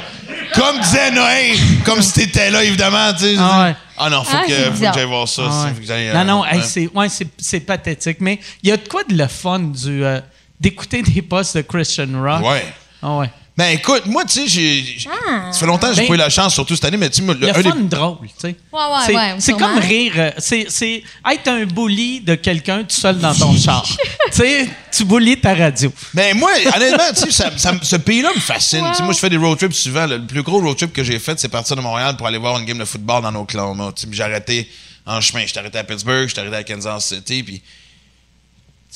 [0.53, 3.35] Comme disait Noé, comme si t'étais là, évidemment, tu sais.
[3.39, 3.75] Ah ouais.
[3.97, 5.43] Ah non, faut Ah, que, faut que j'aille voir ça.
[5.47, 5.73] Ah ça, ouais.
[5.73, 6.63] faut que j'aille, euh, non, non, hey, ouais.
[6.65, 8.17] c'est ouais, c'est- c'est pathétique.
[8.21, 10.19] Mais il y a de quoi de le fun du, euh,
[10.59, 12.43] d'écouter des posts de Christian Rock.
[12.43, 12.65] Ouais.
[13.01, 13.29] Ah ouais.
[13.55, 14.83] Ben écoute, moi, tu sais, j'ai.
[14.97, 15.09] j'ai-
[15.51, 17.17] Ça fait longtemps que j'ai Ben, pas eu la chance, surtout cette année, mais tu
[17.17, 18.47] sais, moi, Le un des- fun drôle, tu sais.
[18.47, 19.67] Ouais, ouais, c'est, ouais, c'est sûrement.
[19.75, 20.13] comme rire.
[20.17, 23.83] euh, C'est, c'est être un bully de quelqu'un tout seul dans ton char.
[23.85, 23.97] tu
[24.31, 25.93] sais, tu bullies ta radio.
[26.15, 28.83] Ben moi, honnêtement, tu sais, ça- ça- ce pays-là me fascine.
[28.89, 30.07] Tu sais, moi, je fais des road trips souvent.
[30.07, 32.57] Le plus gros road trip que j'ai fait, c'est partir de Montréal pour aller voir
[32.57, 33.91] une game de football dans Oklahoma.
[33.95, 34.67] Tu sais, puis j'ai arrêté
[35.05, 35.45] en chemin.
[35.45, 37.61] J'étais arrêté à Pittsburgh, j'étais arrêté à Kansas City, puis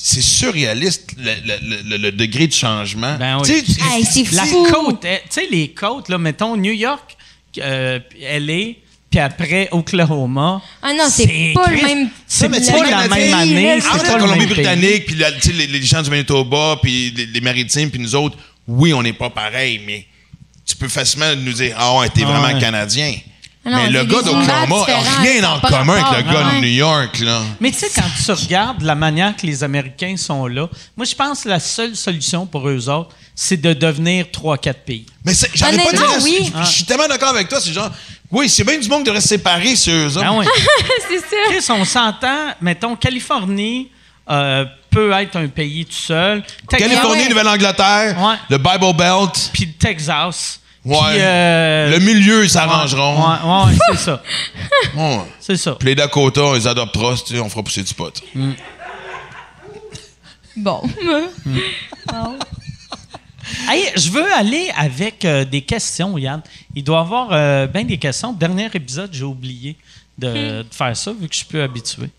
[0.00, 3.16] c'est surréaliste le, le- le- le degré de changement.
[3.18, 3.50] Ben oui.
[3.92, 4.64] Hey, c'est La fou.
[4.72, 7.16] côte, eh, tu sais, les côtes, là, mettons New York,
[7.58, 8.74] euh, LA,
[9.10, 10.62] puis après Oklahoma.
[10.82, 13.78] Ah non, c'est pas le même- C'est pas la même année.
[13.80, 14.18] C'est Entre pas la.
[14.20, 15.16] Colombie-Britannique, puis
[15.52, 18.36] les, les gens du Manitoba, puis les, les maritimes, puis nous autres,
[18.68, 20.06] oui, on n'est pas pareil, mais
[20.64, 22.60] tu peux facilement nous dire Ah ouais, t'es Ah vraiment ouais.
[22.60, 23.14] canadien.
[23.64, 26.60] Ah non, mais le gars d'Oklahoma n'a rien en commun avec le gars de.
[26.60, 27.18] New York.
[27.20, 27.42] Là.
[27.60, 31.14] Mais tu sais, quand tu regardes la manière que les Américains sont là, moi, je
[31.14, 35.06] pense que la seule solution pour eux autres, c'est de devenir 3-4 pays.
[35.24, 36.24] Mais j'en ai pas dit.
[36.24, 36.52] Oui.
[36.60, 37.60] Je suis tellement d'accord avec toi.
[37.60, 37.90] C'est genre,
[38.30, 40.26] oui, c'est bien du monde de rester séparés sur eux autres.
[40.26, 40.46] Ah ouais.
[41.08, 41.36] c'est ça.
[41.50, 43.88] Chris, on s'entend, mettons, Californie
[44.30, 46.42] euh, peut être un pays tout seul.
[46.68, 47.28] Californie, Ouais.
[47.28, 48.36] Nouvelle-Angleterre, Ouais.
[48.50, 50.60] le Bible Belt, Puis le Texas.
[50.84, 50.96] Ouais.
[51.10, 53.16] Puis, euh, le milieu, ils s'arrangeront.
[53.16, 54.22] Ouais, ouais, c'est ça.
[54.96, 55.18] Ouais.
[55.40, 55.74] C'est ça.
[55.74, 58.12] Puis les Dakota, ils adopteront, tu sais, on fera pousser du pot.
[60.56, 60.82] Bon.
[63.68, 66.42] Hey, je veux aller avec euh, des questions, Yann.
[66.74, 68.32] Il doit y avoir euh, bien des questions.
[68.32, 69.76] Dernier épisode, j'ai oublié
[70.18, 72.10] de, de faire ça, vu que je suis plus habitué.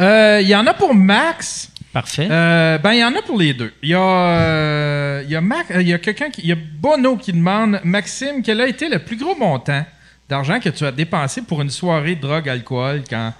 [0.00, 1.70] Euh, Il y en a pour Max.
[1.96, 2.28] Parfait.
[2.30, 3.72] Euh, ben, il y en a pour les deux.
[3.82, 6.42] Il y a, euh, il y a, Mac- euh, il y a quelqu'un qui.
[6.42, 9.82] Il y a Bono qui demande Maxime, quel a été le plus gros montant
[10.28, 13.32] d'argent que tu as dépensé pour une soirée drogue, alcool quand.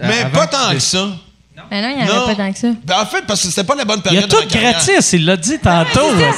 [0.00, 1.08] euh, Mais pas tant que ça.
[1.70, 2.24] Ben non, il n'y en Non.
[2.26, 2.68] avait pas tant que ça.
[2.84, 4.30] Ben, en fait, parce que c'était pas la bonne il y a période.
[4.30, 6.14] tout de gratis, il l'a dit tantôt.
[6.16, 6.30] là.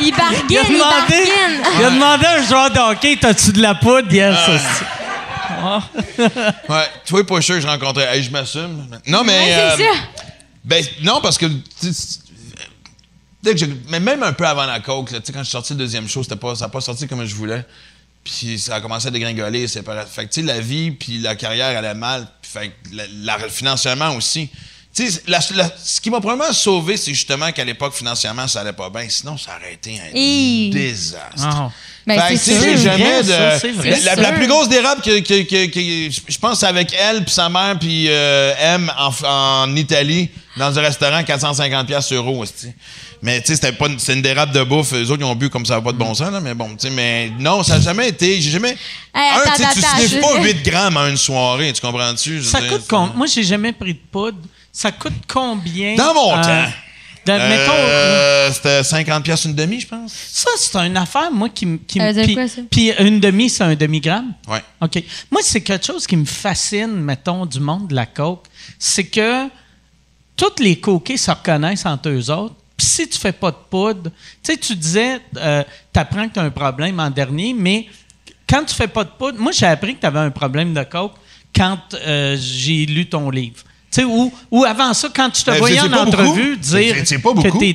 [0.00, 1.62] Il Il a bargaine, il demandé, bargaine.
[1.80, 4.10] il a demandé à un joueur de hockey T'as-tu de la poudre?
[4.10, 4.36] Yes.
[4.48, 4.84] hostie.
[6.68, 8.16] Ouais, toi, pas sûr que je rencontrais.
[8.16, 8.86] Hey, je m'assume.
[9.06, 9.32] Non, mais.
[9.32, 10.00] Ouais, c'est euh, ça.
[10.64, 11.46] Ben, non, parce que.
[13.42, 15.52] dès que mais même un peu avant la coke, là, tu sais, quand je suis
[15.52, 17.64] sorti le deuxième show, c'était pas, ça n'a pas sorti comme je voulais.
[18.24, 19.68] Puis ça a commencé à dégringoler.
[19.68, 22.26] C'est pas- fait que, tu sais, la vie puis la carrière allait mal.
[22.40, 24.48] Puis fait que la, la- financièrement aussi.
[24.94, 28.60] Tu sais, la- la- ce qui m'a probablement sauvé, c'est justement qu'à l'époque, financièrement, ça
[28.62, 29.06] allait pas bien.
[29.10, 30.14] Sinon, ça aurait été un
[30.72, 31.34] désastre.
[32.06, 33.28] Ben, c'est jamais vrai, de.
[33.28, 34.00] ça, c'est vrai.
[34.04, 37.32] la, la plus grosse dérape que, que- que- que- je pense c'est avec elle puis
[37.34, 42.72] sa mère puis euh, M en, en Italie dans un restaurant 450 pièces euros aussi.
[43.22, 45.34] Mais tu sais c'était pas une, c'était une dérape de bouffe, les autres ils ont
[45.34, 47.62] bu comme ça va pas de bon sens là, mais bon, tu sais mais non,
[47.62, 48.76] ça a jamais été, j'ai jamais
[49.14, 51.80] Hey, un attends, tu sais tu attends, sniffes pas 8 grammes en une soirée, tu
[51.80, 52.30] comprends-tu?
[52.38, 54.38] Je veux Ça dire, coûte combien Moi, j'ai jamais pris de poudre.
[54.72, 56.70] Ça coûte combien Dans mon euh, temps.
[57.26, 60.12] de- mettons, Euh, c'était 50 pièces une demi, je pense.
[60.32, 62.60] Ça, c'est une affaire, moi, qui, me- qui puis- quoi, ça?
[62.70, 64.34] Puis une demi, c'est un demi-gramme?
[64.48, 64.62] Ouais.
[64.82, 65.02] OK.
[65.30, 68.44] Moi, c'est quelque chose qui me fascine, mettons, du monde de la coke.
[68.78, 69.48] C'est que
[70.36, 72.54] tous les coquets se reconnaissent entre eux autres.
[72.76, 74.10] Puis si tu fais pas de poudre,
[74.42, 77.86] tu sais, tu disais, tu apprends que tu as un problème en dernier, mais
[78.48, 80.82] quand tu fais pas de poudre, moi, j'ai appris que tu avais un problème de
[80.82, 81.14] coke
[81.54, 83.62] quand euh, j'ai lu ton livre.
[83.92, 86.00] Tu sais, ou, ou avant ça, quand tu te Ben, voyais en beaucoup.
[86.00, 87.68] entrevue dire C'est- c'est pas que tu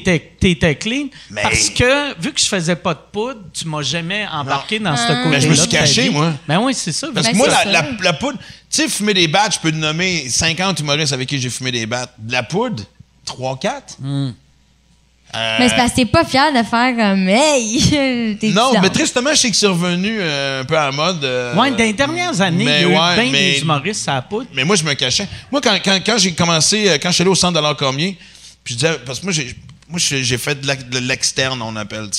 [0.52, 4.27] étais, clean, Mais- parce que vu que je faisais pas de poudre, tu m'as jamais
[4.30, 5.15] embarqué dans ce Ah.
[5.23, 5.30] côté-là.
[5.31, 6.34] Ben, je me suis caché, moi.
[6.45, 7.07] Ben oui, c'est ça.
[7.14, 7.48] Parce que moi,
[8.02, 8.38] la poudre,
[8.70, 11.72] tu sais, fumer des battes, je peux te nommer 50 humoristes avec qui j'ai fumé
[11.72, 12.14] des battes.
[12.20, 12.84] De la poudre,
[13.26, 13.82] 3-4.
[14.00, 14.32] Hmm.
[15.32, 18.36] Mais c'est parce que t'es pas fier de faire comme Hey!
[18.40, 18.82] T'es Non, bizarre.
[18.82, 21.24] mais tristement, je sais que c'est revenu euh, un peu à la mode.
[21.24, 24.08] euh, Ouais, dans les dernières années, il y a eu ouais, bien mais- des humoristes
[24.10, 24.50] à la poudre.
[24.56, 25.28] Mais moi, je me cachais.
[25.52, 27.78] Moi, quand, quand, quand j'ai commencé, euh, quand je suis allé au centre de l'art
[27.78, 28.18] Cormier,
[28.64, 29.56] puis je disais, parce que moi, j'ai.
[29.88, 32.10] Moi, j'ai fait de l'externe, on appelle.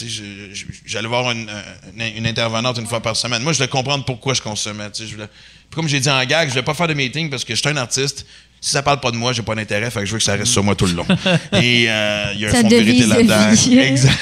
[0.86, 1.62] J'allais voir une, euh,
[1.96, 3.42] une- une intervenante une fois par semaine.
[3.44, 4.90] Moi, je voulais comprendre pourquoi je consommais.
[4.90, 5.08] tu sais.
[5.08, 5.28] Je voulais-
[5.74, 7.68] comme j'ai dit en gag, je voulais pas faire de meeting parce que je suis
[7.68, 8.26] un artiste.
[8.60, 10.34] Si ça parle pas de moi, j'ai pas d'intérêt, fait que je veux que ça
[10.34, 11.06] reste sur moi tout le long.
[11.54, 13.50] Et euh, il y a un Ça fond de vérité là-dedans.
[13.52, 13.78] vie.
[13.78, 14.18] Exact.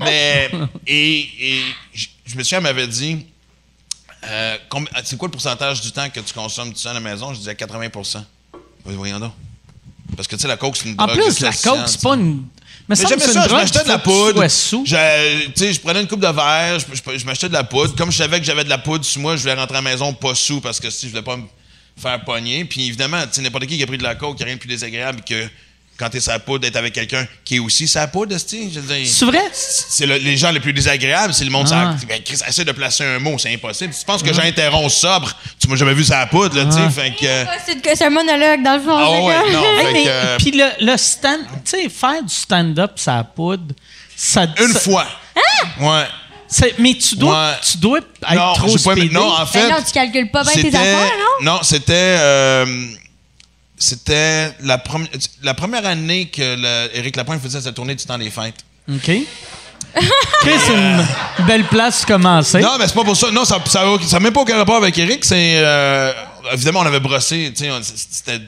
[0.00, 0.50] Mais,
[0.86, 1.60] et, et
[1.92, 3.26] je, me souviens, elle m'avait dit,
[4.28, 4.56] euh,
[5.04, 7.32] c'est quoi le pourcentage du temps que tu consommes tout seul à la maison?
[7.32, 7.88] Je disais 80
[8.86, 9.32] Oui, Voyons donc.
[10.16, 12.14] Parce que, tu sais, la coke, c'est une En drogue plus, la coke, c'est pas
[12.14, 12.44] une.
[12.88, 14.40] Mais, Mais j'aimais ça, je m'achetais de la poudre.
[14.84, 17.64] Je, tu sais, je prenais une coupe de verre, je, je- je m'achetais de la
[17.64, 17.94] poudre.
[17.96, 19.90] Comme je savais que j'avais de la poudre sur moi, je voulais rentrer à la
[19.90, 21.44] maison pas sous parce que si je voulais pas me
[22.00, 22.64] faire pogner.
[22.66, 24.68] Puis évidemment, n'importe qui qui a pris de la coke, n'y a rien de plus
[24.68, 25.48] désagréable que
[25.96, 28.36] quand t'es sa poudre d'être avec quelqu'un qui est aussi sa poudre.
[28.36, 29.42] C'est vrai?
[29.52, 31.68] C'est le- les gens les plus désagréables, c'est le monde.
[31.72, 31.94] Ah.
[31.98, 33.92] ça- ben, Chris, essaie de placer un mot, c'est impossible.
[33.94, 36.90] Si tu penses que j'interromps sobre, tu m'as jamais vu sa poudre, là, tu sais.
[36.90, 37.44] Fait que.
[37.48, 38.96] Ah, C'est que c'est un monologue, dans le fond.
[38.96, 39.64] Ah ouais, non.
[39.80, 43.74] Hey, fait euh, Puis le, le stand, tu sais, faire du stand-up, ça poudre,
[44.16, 44.46] ça.
[44.60, 45.06] Une ça- fois.
[45.80, 46.04] Ouais.
[46.48, 47.54] c'est- Mais tu dois, Ouais.
[47.70, 49.60] tu dois être Non, trop pas non, en fait.
[49.68, 51.52] Ben non, tu calcules pas bien tes C'était- affaires, non?
[51.52, 51.92] Non, c'était.
[52.18, 52.86] euh,
[53.78, 55.08] c'était la, premi-
[55.42, 58.64] la première année que le- Éric Lapointe faisait sa tournée du temps des fêtes.
[58.88, 59.10] OK.
[60.40, 61.06] Chris, c'est une
[61.46, 62.60] belle place commencer.
[62.60, 63.30] Non, mais c'est pas pour ça.
[63.30, 65.24] Non, ça n'a ça même pas aucun rapport avec Éric.
[65.24, 65.54] C'est.
[65.58, 66.12] euh,
[66.52, 67.52] évidemment, on avait brossé.
[67.54, 68.40] C'était.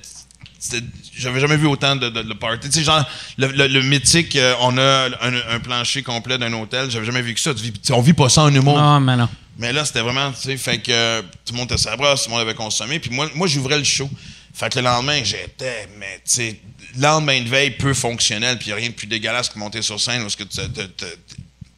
[1.17, 2.69] J'avais jamais vu autant de, de, de party.
[2.69, 3.05] Tu sais, genre,
[3.39, 6.91] le, le- le mythique, euh, on a un, un plancher complet d'un hôtel.
[6.91, 7.55] J'avais jamais vu ça.
[7.55, 8.79] Tu vis- tu sais, on vit pas ça en humour.
[8.79, 9.29] Ah, mais non.
[9.59, 12.25] Mais là, c'était vraiment, tu sais, fait que euh, tout le monde était sa brosse,
[12.25, 12.99] tout le monde avait consommé.
[12.99, 14.11] Puis moi, moi j'ouvrais le show.
[14.57, 16.61] Fait que le lendemain, j'étais, mais tu sais,
[16.97, 20.01] lendemain de veille peu fonctionnel, puis il a rien de plus dégueulasse que monter sur
[20.01, 20.45] scène parce que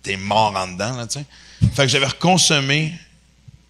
[0.01, 1.25] t'es mort en dedans, là, tu sais.
[1.75, 2.93] Fait que j'avais reconsommé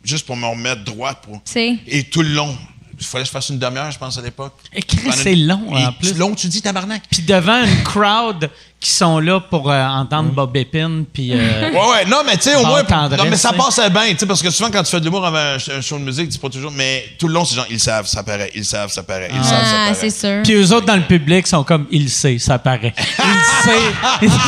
[0.04, 1.14] juste pour me remettre droit.
[1.14, 1.40] Pour...
[1.46, 1.78] C'est.
[1.86, 2.54] Et tout le long,
[2.98, 4.60] il fallait que je fasse une demi-heure, je pense, à l'époque.
[4.74, 6.14] Et Chris, Pendant c'est long, en plus.
[6.14, 7.04] long, tu dis, tabarnak.
[7.10, 11.32] Puis devant une crowd qui sont là pour euh, entendre Bob Épine, puis...
[11.32, 12.84] euh, Ouais, ouais, non, mais tu sais, au moins.
[12.84, 15.00] tendresse, non, mais ça tu passait bien, tu sais, parce que souvent, quand tu fais
[15.00, 16.70] de l'humour avant un, show de musique, c'est pas toujours.
[16.70, 19.42] Mais tout le long, c'est genre, ils savent, ça paraît, ils savent, ça paraît, ils
[19.44, 19.94] savent, ça Ah, paraît.
[19.94, 20.42] c'est sûr.
[20.44, 22.94] Puis eux autres, dans le public, sont comme «Il le sait, ça paraît.
[23.18, 24.38] Il le sait.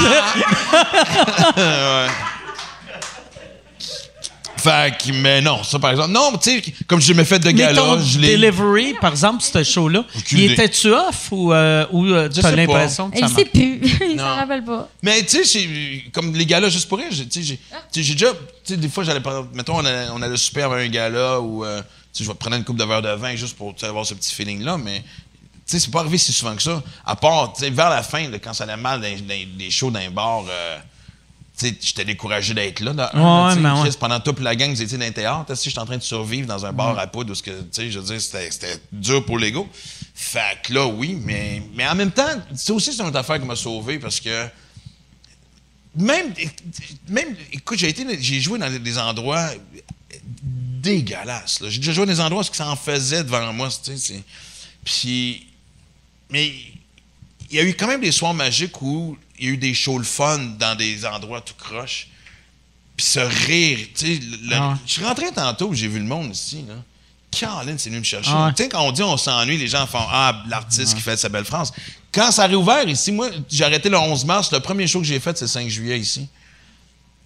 [4.60, 6.10] Fait que, mais non, ça par exemple.
[6.12, 8.36] Non, tu sais, comme j'ai jamais fait de» Mais gala, ton je l'ai.
[8.36, 13.20] delivery, par exemple, ce show-là, il était-tu off ou, euh, ou euh, l'impression que Il
[13.20, 13.50] ça sait marche?
[13.52, 13.80] plus.
[14.12, 14.88] Il s'en rappelle pas.
[15.02, 15.68] Mais tu sais,
[16.12, 17.62] comme les galas juste pour rire, j'ai- tu sais, j'ai tu
[17.92, 18.32] sais, j'ai déjà.
[18.64, 19.20] Tu sais, des fois, j'allais.
[19.20, 21.64] par- Mettons, on allait, on allait souper avant un gala ou.
[21.64, 21.80] euh,
[22.12, 24.14] tu sais, je vais prendre une coupe de verre de vin juste pour avoir ce
[24.14, 25.02] petit feeling-là, mais.
[25.66, 26.82] Tu sais, c'est pas arrivé si souvent que ça.
[27.06, 30.10] À part, tu sais, vers la fin, là, quand ça allait mal des shows d'un
[30.10, 30.78] bar, euh,
[31.80, 32.92] j'étais découragé d'être là.
[32.92, 33.88] Ouais, là, ouais.
[33.88, 35.54] Chris, Pendant toute la gang, étiez dans un théâtre.
[35.56, 37.66] Si j'étais en train de survivre dans un bar à poudre, où ce que, tu
[37.72, 39.68] sais, je veux dire, c'était dur pour l'ego.
[40.14, 43.46] Fait que là, oui, mais, mais en même temps, c'est aussi une autre affaire qui
[43.46, 44.46] m'a sauvé parce que
[45.96, 46.32] même,
[47.08, 49.50] même écoute, j'ai été, j'ai joué dans des endroits
[50.42, 51.60] dégueulasses.
[51.60, 51.68] là.
[51.68, 53.96] J'ai déjà joué dans des endroits où ça en faisait devant moi, tu sais.
[53.98, 54.22] c'est-
[54.84, 55.46] Puis,
[56.30, 56.52] mais
[57.50, 59.74] il y a eu quand même des soirs magiques où il y a eu des
[59.74, 62.08] shows le fun dans des endroits tout croche.
[62.96, 64.20] Puis ce rire, tu sais.
[64.42, 64.74] le- Ah ouais.
[64.86, 66.74] Je suis rentré tantôt, j'ai vu le monde ici, là.
[67.30, 68.30] Caroline, c'est venu me chercher.
[68.34, 68.52] Ah ouais.
[68.54, 71.28] Tu sais, quand on dit on s'ennuie, les gens font Ah, l'artiste qui fait sa
[71.28, 71.72] belle France.
[72.12, 74.50] Quand ça a réouvert ici, moi, j'ai arrêté le 11 mars.
[74.52, 76.26] Le premier show que j'ai fait, c'est le 5 juillet ici.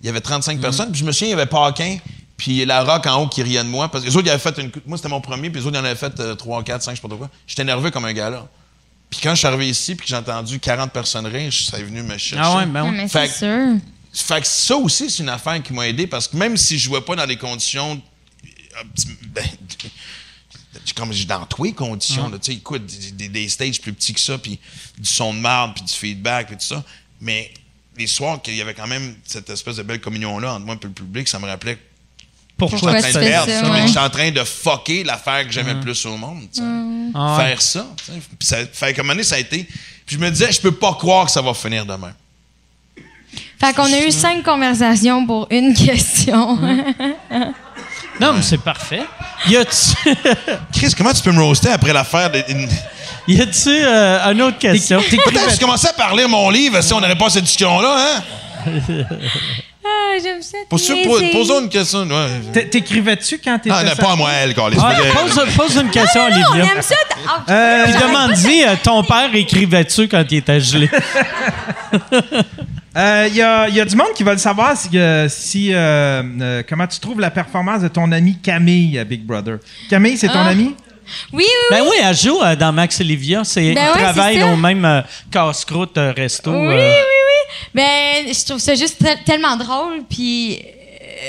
[0.03, 0.23] Il y avait Mm.
[0.23, 0.91] 35 personnes.
[0.93, 1.97] Puis je me souviens, il y avait Paquin,
[2.37, 3.89] puis la rock en haut qui riait de moi.
[3.91, 4.71] Parce que les autres, ils avaient fait une.
[4.87, 6.97] Moi, c'était mon premier, puis les autres, ils en avaient fait 3, 4, 5, je
[6.97, 7.31] sais pas trop quoi.
[7.47, 8.47] J'étais nerveux comme un gars là.
[9.15, 11.85] Puis quand je suis arrivé ici, puis que j'ai entendu 40 personnes rire, ça est
[11.85, 12.37] venu me chercher.
[12.45, 13.81] Ah ouais, ben mais Fait c'est que- sûr.
[14.13, 16.85] Fait que ça aussi, c'est une affaire qui m'a aidé parce que même si je
[16.85, 18.01] jouais pas dans des conditions.
[19.33, 19.45] ben,
[20.97, 23.93] comme j'ai dans tous les conditions, là, tu sais, écoute, des, des- des stages plus
[23.93, 24.59] petits que ça, puis
[24.99, 26.85] du son de marde, puis du feedback, puis tout ça.
[27.21, 27.53] Mais
[27.97, 30.85] les soirs qu'il y avait quand même cette espèce de belle communion-là entre moi et
[30.85, 31.79] le public, ça me rappelait
[32.57, 35.81] Pourquoi Pourquoi tu fais ça, mais j'étais en train de fucker l'affaire que j'aimais le
[35.81, 36.63] plus au monde, sais.
[37.15, 37.45] Ah ouais.
[37.45, 37.87] Faire ça.
[38.07, 39.67] Puis ça fait donné, ça a été.
[40.07, 42.13] Puis je me disais, je peux pas croire que ça va finir demain.
[43.61, 46.59] Fait qu'on a eu cinq conversations pour une question.
[48.21, 49.03] Non, mais c'est parfait.
[49.49, 50.17] Y a-tu,
[50.73, 52.43] Chris, comment tu peux me roaster après l'affaire de.
[53.27, 55.01] y a-tu euh, une autre question?
[55.03, 58.23] Peut-être que tu commençais à parler mon livre si on n'aurait pas cette discussion-là, hein?
[60.17, 60.59] ah, j'aime ça.
[60.69, 60.79] Pour
[61.33, 62.01] posons une question.
[62.07, 62.65] Ouais.
[62.67, 63.75] T'écrivais-tu quand t'étais.
[63.79, 64.77] Ah, non, pas à moi, elle, Carlis.
[64.81, 66.73] Ah, pose, pose une question, Ah, on Olivia.
[66.75, 66.95] aime ça.
[67.27, 70.89] Ah, Euh, Puis demande-y, euh, ton père écrivait-tu quand il était gelé?
[71.93, 72.01] Il
[72.97, 76.63] Euh, y, a, y a du monde qui veut savoir si, euh, si, euh, euh,
[76.69, 79.59] comment tu trouves la performance de ton ami Camille à Big Brother.
[79.91, 80.51] Camille, c'est ton Ah.
[80.51, 80.77] ami?
[81.33, 81.47] Oui, oui, oui.
[81.71, 83.43] Ben oui, elle joue euh, dans Max Olivia.
[83.43, 84.47] C'est, Ben ils ouais, travaillent c'est ça.
[84.47, 85.01] au même euh,
[85.31, 86.53] casse-croûte euh, resto.
[86.53, 86.71] Oui, euh.
[86.71, 87.24] oui, oui.
[87.75, 90.05] Ben, je trouve ça juste tel- tellement drôle.
[90.09, 90.61] Puis,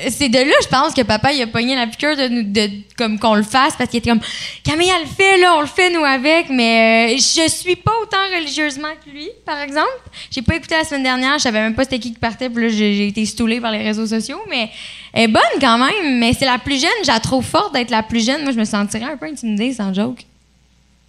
[0.10, 3.36] c'est de là, je pense, que papa, il a pogné la piqûre de, comme qu'on
[3.36, 4.20] le fasse parce qu'il était comme
[4.64, 6.50] Camille, elle le fait, là, on le fait, nous, avec.
[6.50, 9.88] Mais euh, je suis pas autant religieusement que lui, par exemple.
[10.32, 12.64] J'ai pas écouté la semaine dernière, je savais même pas c'était qui qui partait, puis
[12.64, 14.42] là, j'ai été stoulée par les réseaux sociaux.
[14.50, 14.70] Mais
[15.14, 16.90] elle est bonne quand même, mais c'est la plus jeune.
[17.06, 18.44] J'ai trouve forte d'être la plus jeune.
[18.44, 20.26] Moi, je me sentirais un peu intimidée, sans joke.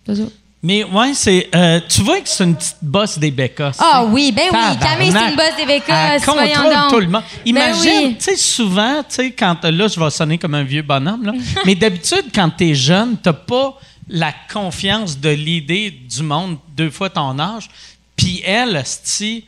[0.06, 0.45] C'est.
[0.66, 1.48] Mais ouais, c'est.
[1.55, 3.76] euh, tu vois que c'est une petite bosse des bécasses.
[3.78, 4.10] Ah sais.
[4.10, 4.78] oui, ben oui.
[4.80, 6.90] Camille, c'est une bosse des bécasses, Elle contrôle donc.
[6.90, 7.22] tout le monde.
[7.22, 8.16] Ben Imagine, oui.
[8.18, 9.62] tu sais, souvent, tu sais, quand.
[9.62, 11.34] Là, je vais sonner comme un vieux bonhomme, là.
[11.64, 13.78] mais d'habitude, quand t'es jeune, t'as pas
[14.09, 17.70] la confiance de l'idée du monde deux fois ton âge.
[18.16, 18.82] Puis elle,
[19.18, 19.44] tu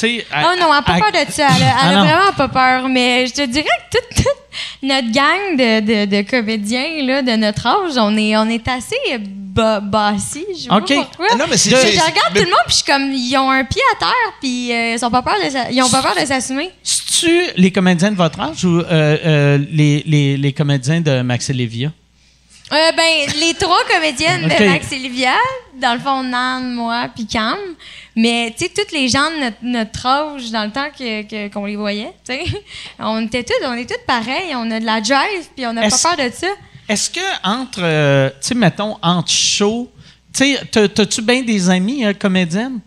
[0.00, 0.26] sais.
[0.32, 1.48] Oh non, elle n'a pas peur de ça.
[1.56, 2.88] Elle a, Ah elle a vraiment pas peur.
[2.88, 4.26] Mais je te dirais que toute, toute
[4.82, 8.96] notre gang de, de, de comédiens là, de notre âge, on est, on est assez
[9.18, 10.44] ba bassis.
[10.56, 10.94] Je sais pas OK.
[10.94, 11.26] pourquoi.
[11.32, 13.36] Ah non, mais Je, je regarde mais- tout le monde, puis je suis comme, ils
[13.36, 15.88] ont un pied à terre, puis euh, ils ont pas peur de s'a- ils ont
[15.90, 16.70] pas peur de s'assumer.
[16.82, 21.50] C'est-tu les comédiens de votre âge ou euh, euh, les, les, les comédiens de Max
[21.50, 21.90] et Lévia?
[22.72, 25.34] Euh, ben, les trois comédiennes de Max et Livia,
[25.74, 27.56] dans le fond, Nan, moi, puis Cam.
[28.16, 31.64] Mais, tu sais, toutes les gens de notre, notre âge, dans le temps que- qu'on
[31.66, 32.44] les voyait, tu sais,
[32.98, 35.88] on était toutes, on est toutes pareilles, on a de la drive, puis on n'a
[35.88, 36.48] pas peur de ça.
[36.88, 39.90] Est-ce que entre, euh, tu sais, mettons, entre shows,
[40.34, 42.80] tu sais, t'as- t'as-tu bien des amis euh, comédiennes?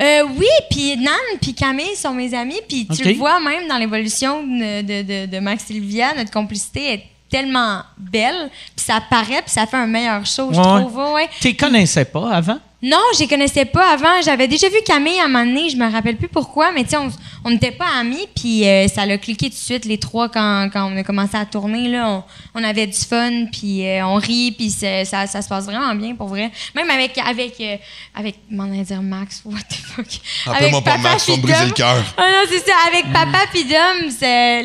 [0.00, 3.78] Euh, oui, puis Nan puis Camille sont mes amis, puis tu le vois même dans
[3.78, 9.00] l'évolution de, de, de, de Max et Livia, notre complicité est tellement belle, puis ça
[9.08, 10.96] paraît, puis ça fait un meilleur show, je trouve.
[11.14, 11.28] Ouais.
[11.40, 12.58] Tu connaissais pas avant?
[12.82, 14.20] Non, je les connaissais pas avant.
[14.22, 16.90] J'avais déjà vu Camille à un moment donné, je me rappelle plus pourquoi, mais tu
[16.90, 17.10] sais, on
[17.44, 20.68] on n'était pas amis, puis euh, ça l'a cliqué tout de suite, les trois, quand,
[20.72, 21.86] quand on a commencé à tourner.
[21.88, 25.48] Là, on, on avait du fun, puis euh, on rit, puis c'est- ça, ça se
[25.48, 26.50] passe vraiment bien, pour vrai.
[26.74, 27.76] Même avec, avec, euh,
[28.16, 30.06] avec m'en allais dire Max, what the fuck?
[30.46, 31.68] Appelle-moi Avec pas papa Max, briser Dom.
[31.68, 32.02] le cœur.
[32.16, 32.72] Ah non, c'est ça.
[32.88, 34.62] Avec papa puis Dom, c'est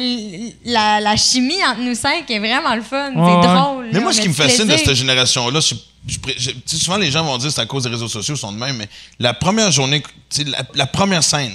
[0.65, 3.11] la, la chimie entre nous cinq est vraiment le fun.
[3.13, 3.85] Ouais, c'est drôle.
[3.87, 5.75] Mais là, moi, on ce qui me fascine de cette génération-là, je-
[6.07, 8.37] je je- souvent les gens vont dire que c'est à cause des réseaux sociaux, ils
[8.39, 10.01] sont de même, mais la première journée,
[10.45, 11.53] la, la première scène,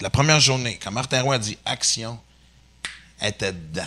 [0.00, 2.18] la première journée, quand Martin Roy a dit action,
[3.20, 3.86] elle était dedans.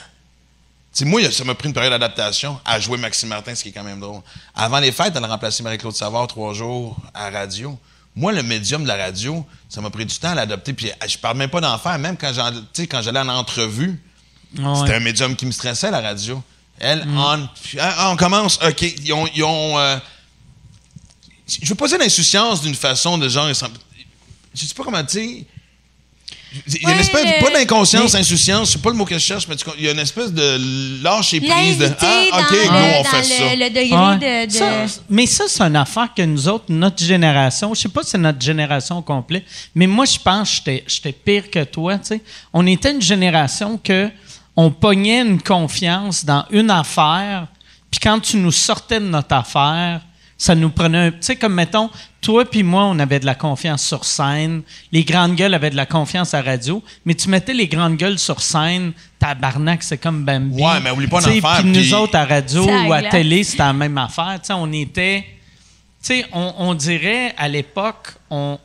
[1.01, 3.83] Moi, ça m'a pris une période d'adaptation à jouer Maxime Martin, ce qui est quand
[3.83, 4.21] même drôle.
[4.53, 7.79] Avant les fêtes, elle a remplacé Marie-Claude Savard trois jours à radio.
[8.15, 10.73] Moi, le médium de la radio, ça m'a pris du temps à l'adopter.
[10.73, 11.97] Puis je parle même pas d'en faire.
[11.97, 13.99] Même quand, j'allais en entrevue,
[14.55, 14.63] Ouais.
[14.81, 16.43] c'était un médium qui me stressait, la radio.
[16.79, 19.27] Elle, on, puis, ah, ah, on commence, OK, ils ont...
[19.35, 19.97] ils ont, euh,
[21.61, 23.47] je veux pas dire l'insouciance d'une façon de genre...
[23.49, 25.43] Je sais pas comment dire...
[26.67, 29.19] Il y a une espèce, le- pas d'inconscience, insouciance, c'est pas le mot que je
[29.19, 32.55] cherche, mais tu- il y a une espèce de lâcher prise de Ah, OK, go,
[32.55, 32.69] le,
[32.99, 33.55] on dans fait le- ça.
[33.55, 34.45] le degré Ouais.
[34.45, 34.51] de...
[34.51, 34.51] de-
[34.87, 38.11] Ça, mais ça, c'est une affaire que nous autres, notre génération, je sais pas si
[38.11, 39.43] c'est notre génération au complet,
[39.73, 41.97] mais moi, je pense que j'étais- j'étais pire que toi.
[41.97, 42.21] tu sais.
[42.53, 44.11] On était une génération que
[44.55, 47.47] on pognait une confiance dans une affaire,
[47.89, 50.01] puis quand tu nous sortais de notre affaire,
[50.37, 51.11] ça nous prenait un...
[51.11, 51.89] Tu sais, comme mettons,
[52.21, 54.61] toi puis moi, on avait de la confiance sur scène,
[54.91, 58.19] les grandes gueules avaient de la confiance à radio, mais tu mettais les grandes gueules
[58.19, 60.61] sur scène, tabarnak, c'est comme Bambi.
[60.61, 63.11] Ouais, mais oublie pas d'en faire, Puis nous autres, à radio ou à glace.
[63.11, 64.39] télé, c'était la même affaire.
[64.41, 65.25] Tu sais, on était.
[66.03, 68.59] Tu sais, on, on dirait à l'époque, on,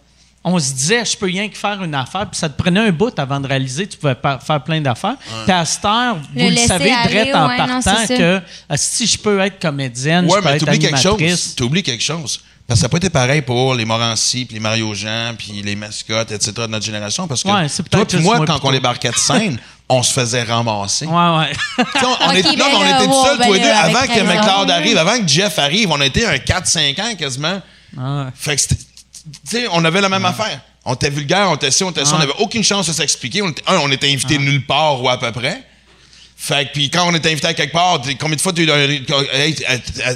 [0.54, 2.90] on se disait, je peux rien que faire une affaire, puis ça te prenait un
[2.92, 5.16] bout avant de réaliser, tu pouvais faire plein d'affaires.
[5.44, 9.18] Puis à cette heure, vous Le savez, direct en ouais, partant, que ah, si je
[9.18, 11.14] peux être comédienne, Ouais, je peux mais être t'oublies quelque chose.
[11.14, 11.54] animatrice.
[11.54, 12.40] T'oublies quelque chose.
[12.66, 15.62] Parce que ça n'a pas été pareil pour les Morancy, puis les Mario Jean, puis
[15.64, 16.52] les mascottes, etc.
[16.54, 17.26] de notre génération.
[17.26, 19.58] Parce que Ouais, c'est toi juste moi, quand on débarquait de scène,
[19.88, 21.06] on se faisait ramasser.
[21.06, 21.52] Ouais, ouais.
[21.78, 24.02] Tu On, on était, non, ben on était tout seuls, ben tous les deux, avant
[24.06, 24.20] que.
[24.22, 25.90] McLeod arrive, avant que Jeff arrive.
[25.90, 27.62] On a été un 4-5 ans quasiment.
[27.96, 28.24] Ouais.
[28.34, 28.84] Fait que c'était- tu
[29.44, 30.60] sais, on avait la même affaire.
[30.84, 33.42] On était vulgaire, on était ci, on était ça, on n'avait aucune chance de s'expliquer.
[33.42, 35.62] On était- un, on était invité nulle part ou à peu près.
[36.36, 38.84] Fait que, puis quand on était invité à quelque part, combien de fois tu as
[38.84, 39.72] eu un- hey, à-
[40.10, 40.14] à-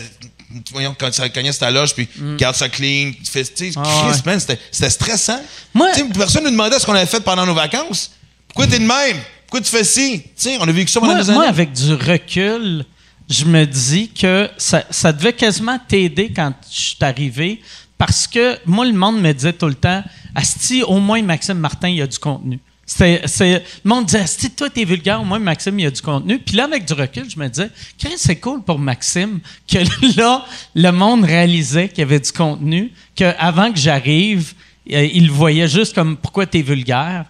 [0.70, 2.08] voyons, quand ça cognait ta loge, puis
[2.38, 4.38] garde ça clean, tu fais, tu sais, Ah, ouais.
[4.38, 5.40] c'était stressant.
[5.74, 8.12] Moi- Tu sais, personne ne nous demandait ce qu'on avait fait pendant nos vacances.
[8.48, 9.18] Pourquoi t'es de même?
[9.46, 10.22] Pourquoi tu fais ci?
[10.22, 12.84] Tu sais, on a vécu ça pendant Moi, des moi, avec du recul,
[13.28, 17.60] je me dis que ça, ça devait quasiment t'aider quand je suis arrivé
[18.04, 20.02] parce que moi, le monde me disait tout le temps
[20.34, 22.58] Asti, au moins Maxime Martin, il y a du contenu.
[22.84, 26.02] C'est- le monde disait Asti, toi, t'es vulgaire, au moins Maxime, il y a du
[26.02, 26.40] contenu.
[26.40, 29.38] Puis là, avec du recul, je me disais Chris, c'est cool pour Maxime
[29.70, 29.78] que
[30.18, 34.52] là, le monde réalisait qu'il y avait du contenu, qu'avant que j'arrive,
[34.92, 37.26] euh, il le voyait juste comme pourquoi t'es vulgaire?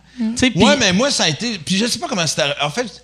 [0.50, 1.58] Puis- Ouais, mais moi, ça a été.
[1.58, 2.44] Puis je sais pas comment c'était.
[2.62, 3.01] En fait,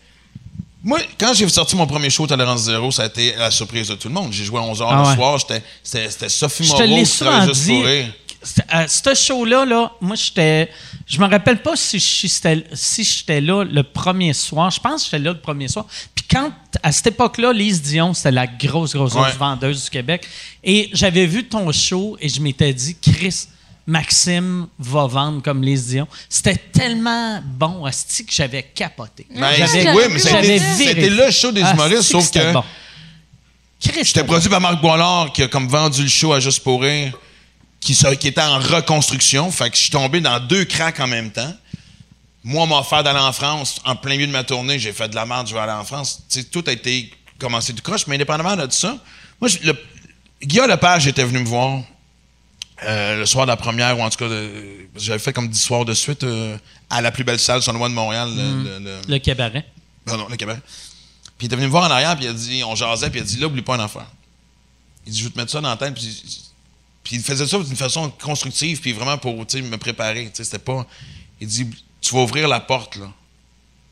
[0.89, 3.95] moi, quand j'ai sorti mon premier show Tolérance Zéro, ça a été la surprise de
[3.95, 4.33] tout le monde.
[4.33, 5.15] J'ai joué à 11h Ah le ouais.
[5.17, 5.39] soir.
[5.83, 7.75] C'était Sophie Moreau qui travaillait juste dit.
[7.75, 8.13] pour rire.
[8.75, 10.71] Euh, ce show-là, là, moi, j'étais,
[11.07, 14.71] Je me rappelle pas si j'étais si j'étais là le premier soir.
[14.71, 15.85] Je pense que j'étais là le premier soir.
[16.15, 16.53] Puis quand,
[16.83, 20.27] à cette époque-là, Lise Dion, c'était la grosse, grosse, grosse vendeuse du Québec.
[20.65, 23.49] Et j'avais vu ton show et je m'étais dit, Chris,
[23.89, 26.07] Maxime va vendre comme Lise Dion.
[26.29, 29.27] C'était tellement bon, Asti, que j'avais capoté.
[29.35, 29.51] Ben,
[29.95, 32.53] oui, mais c'était le show des humoristes, sauf que.
[32.53, 32.63] Bon.
[33.81, 37.17] J'étais produit par Marc Boilard qui a comme vendu le show à Juste pour rire,
[37.81, 39.51] qui, qui était en reconstruction.
[39.51, 41.55] Fait que je suis tombé dans deux cracks en même temps.
[42.45, 43.81] Moi, on m'a offert d'aller en France.
[43.87, 45.85] En plein milieu de ma tournée, j'ai fait de la merde, je vais aller en
[45.85, 46.25] France.
[46.53, 48.99] tout a été commencé du croche, mais indépendamment de ça,
[49.41, 49.75] moi, je, le,
[50.43, 51.81] Guillaume Lepage était venu me voir
[52.85, 54.29] euh, le soir de la première, ou en tout cas,
[54.97, 56.57] j'avais fait comme dix soirs de suite euh,
[56.91, 58.31] à la plus belle salle sur le de Montréal.
[58.35, 59.65] Le, le, cabaret.
[60.05, 60.61] Pardon, le cabaret.
[61.37, 63.21] Puis il était venu me voir en arrière, puis il a dit, on jasait, puis
[63.21, 64.07] il a dit, là, oublie pas un enfant.
[65.07, 66.25] Il dit, je vais te mettre ça dans la tête, puis,
[67.03, 70.31] puis il faisait ça d'une façon constructive, puis vraiment pour me préparer.
[70.33, 70.87] C'était pas.
[71.41, 71.69] Il dit,
[72.01, 73.11] tu vas ouvrir la porte, là.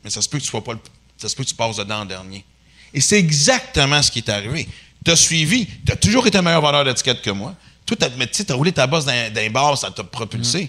[0.03, 0.73] Mais ça se peut que tu sois pas
[1.17, 2.45] Ça se peut que tu passes dedans en dernier.
[2.93, 4.67] Et c'est exactement ce qui est arrivé.
[5.03, 7.55] Tu as suivi, tu as toujours été un meilleur vendeur d'étiquette que moi.
[7.87, 10.63] Toi, tu as, roulé ta bosse d'un bar, ça t'a propulsé.
[10.63, 10.67] Mm.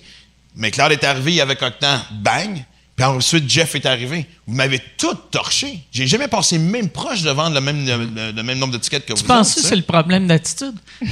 [0.57, 2.65] Mais Claude est arrivé avec Octan, bang,
[2.99, 4.27] puis ensuite, Jeff est arrivé.
[4.45, 5.85] Vous m'avez tout torché.
[5.93, 9.21] J'ai jamais passé même proche de vendre le même, le, même nombre d'étiquettes que vous.
[9.21, 10.75] Tu penses que c'est le problème d'attitude?
[11.01, 11.07] ça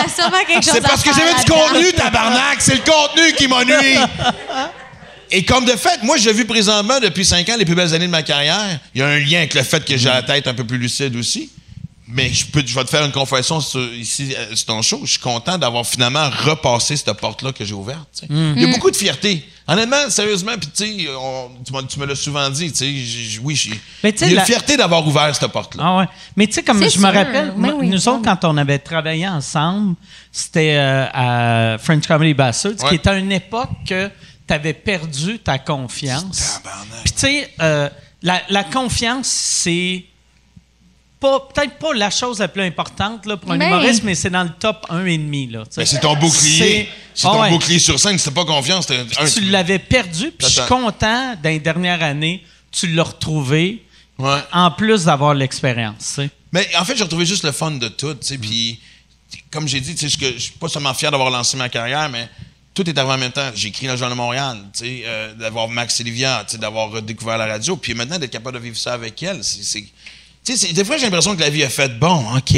[0.00, 2.60] a sûrement quelque chose C'est parce que j'avais du contenu, tabarnak.
[2.60, 3.98] C'est le contenu qui m'a nuit.
[5.30, 8.06] Et comme de fait, moi, j'ai vu présentement, depuis cinq ans, les plus belles années
[8.06, 8.80] de ma carrière.
[8.96, 10.76] Il y a un lien avec le fait que j'ai la tête un peu plus
[10.76, 11.52] lucide aussi.
[12.08, 13.60] Mais je, peux, je vais te faire une confession
[13.94, 15.00] ici euh, sur ton show.
[15.04, 18.24] Je suis content d'avoir finalement repassé cette porte-là que j'ai ouverte.
[18.28, 18.54] Mm.
[18.56, 19.46] Il y a beaucoup de fierté.
[19.68, 21.06] Honnêtement, sérieusement, puis tu
[21.88, 22.72] tu me l'as souvent dit,
[23.42, 25.82] oui, j'ai il y a une fierté d'avoir ouvert cette porte-là.
[25.86, 26.08] Ah ouais.
[26.36, 29.94] Mais tu sais, comme je me rappelle, nous autres, quand on avait travaillé ensemble,
[30.32, 34.10] c'était euh, à French Comedy Bastards, qui était à une époque que
[34.48, 36.60] tu avais perdu ta confiance.
[37.04, 37.88] Puis tu sais, euh,
[38.22, 40.04] la, la confiance, c'est
[41.22, 44.50] peut-être pas la chose la plus importante là, pour un humoriste, mais c'est dans le
[44.50, 45.52] top 1,5.
[45.76, 46.88] Ben, c'est ton bouclier.
[47.14, 48.18] C'est ton bouclier sur scène.
[48.18, 48.86] C'est pas confiance.
[48.86, 53.82] tu l'avais perdu, puis je suis content, dans les dernières années, tu l'as retrouvé,
[54.18, 56.20] en plus d'avoir l'expérience.
[56.52, 58.14] Mais en fait, j'ai retrouvé juste le fun de tout.
[58.40, 58.78] Puis,
[59.50, 62.28] comme j'ai dit, je suis pas seulement fier d'avoir lancé ma carrière, mais
[62.74, 63.50] tout est arrivé en même temps.
[63.54, 67.46] J'ai écrit dans le Journal de Montréal, euh, d'avoir Max et Livia, d'avoir découvert la
[67.46, 69.44] radio, puis maintenant d'être capable de vivre ça avec elle.
[69.44, 69.84] C'est
[70.44, 72.56] tu sais, des fois, j'ai l'impression que la vie a fait bon, OK,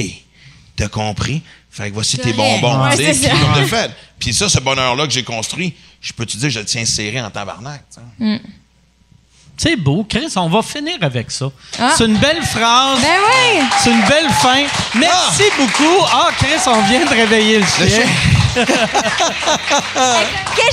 [0.77, 1.43] t'as compris.
[1.71, 2.85] Fait que voici tes bonbons.
[2.85, 3.91] Ouais, puis, comme de fait.
[4.19, 6.85] Puis ça, ce bonheur-là que j'ai construit, je peux te dire que je le tiens
[6.85, 7.83] serré en tabarnak.
[8.19, 8.37] Mm.
[9.57, 11.51] C'est beau, Chris, on va finir avec ça.
[11.79, 11.93] Ah.
[11.97, 13.01] C'est une belle phrase.
[13.01, 13.65] Ben oui!
[13.83, 14.65] C'est une belle fin.
[14.95, 15.55] Merci ah.
[15.59, 16.07] beaucoup.
[16.13, 18.07] Ah, Chris, on vient de réveiller le chien
[18.55, 18.63] que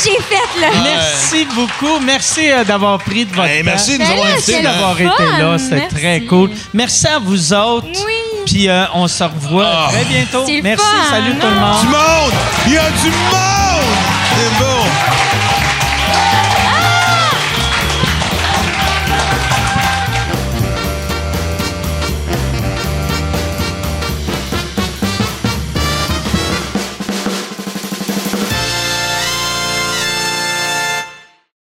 [0.03, 0.67] j'ai fait, là.
[0.83, 1.99] Merci beaucoup.
[2.05, 3.63] Merci euh, d'avoir pris de votre temps.
[3.65, 5.57] merci de nous avoir ben d'avoir été là.
[5.57, 6.51] c'est très cool.
[6.73, 7.87] Merci à vous autres.
[8.05, 8.13] Oui.
[8.45, 9.89] Puis euh, on se revoit ah.
[9.91, 10.45] très bientôt.
[10.63, 10.85] Merci.
[11.09, 11.59] Salut tout le non?
[11.59, 11.81] monde.
[11.81, 12.33] Du monde!
[12.67, 13.95] Il y a du monde!
[14.35, 15.50] C'est bon!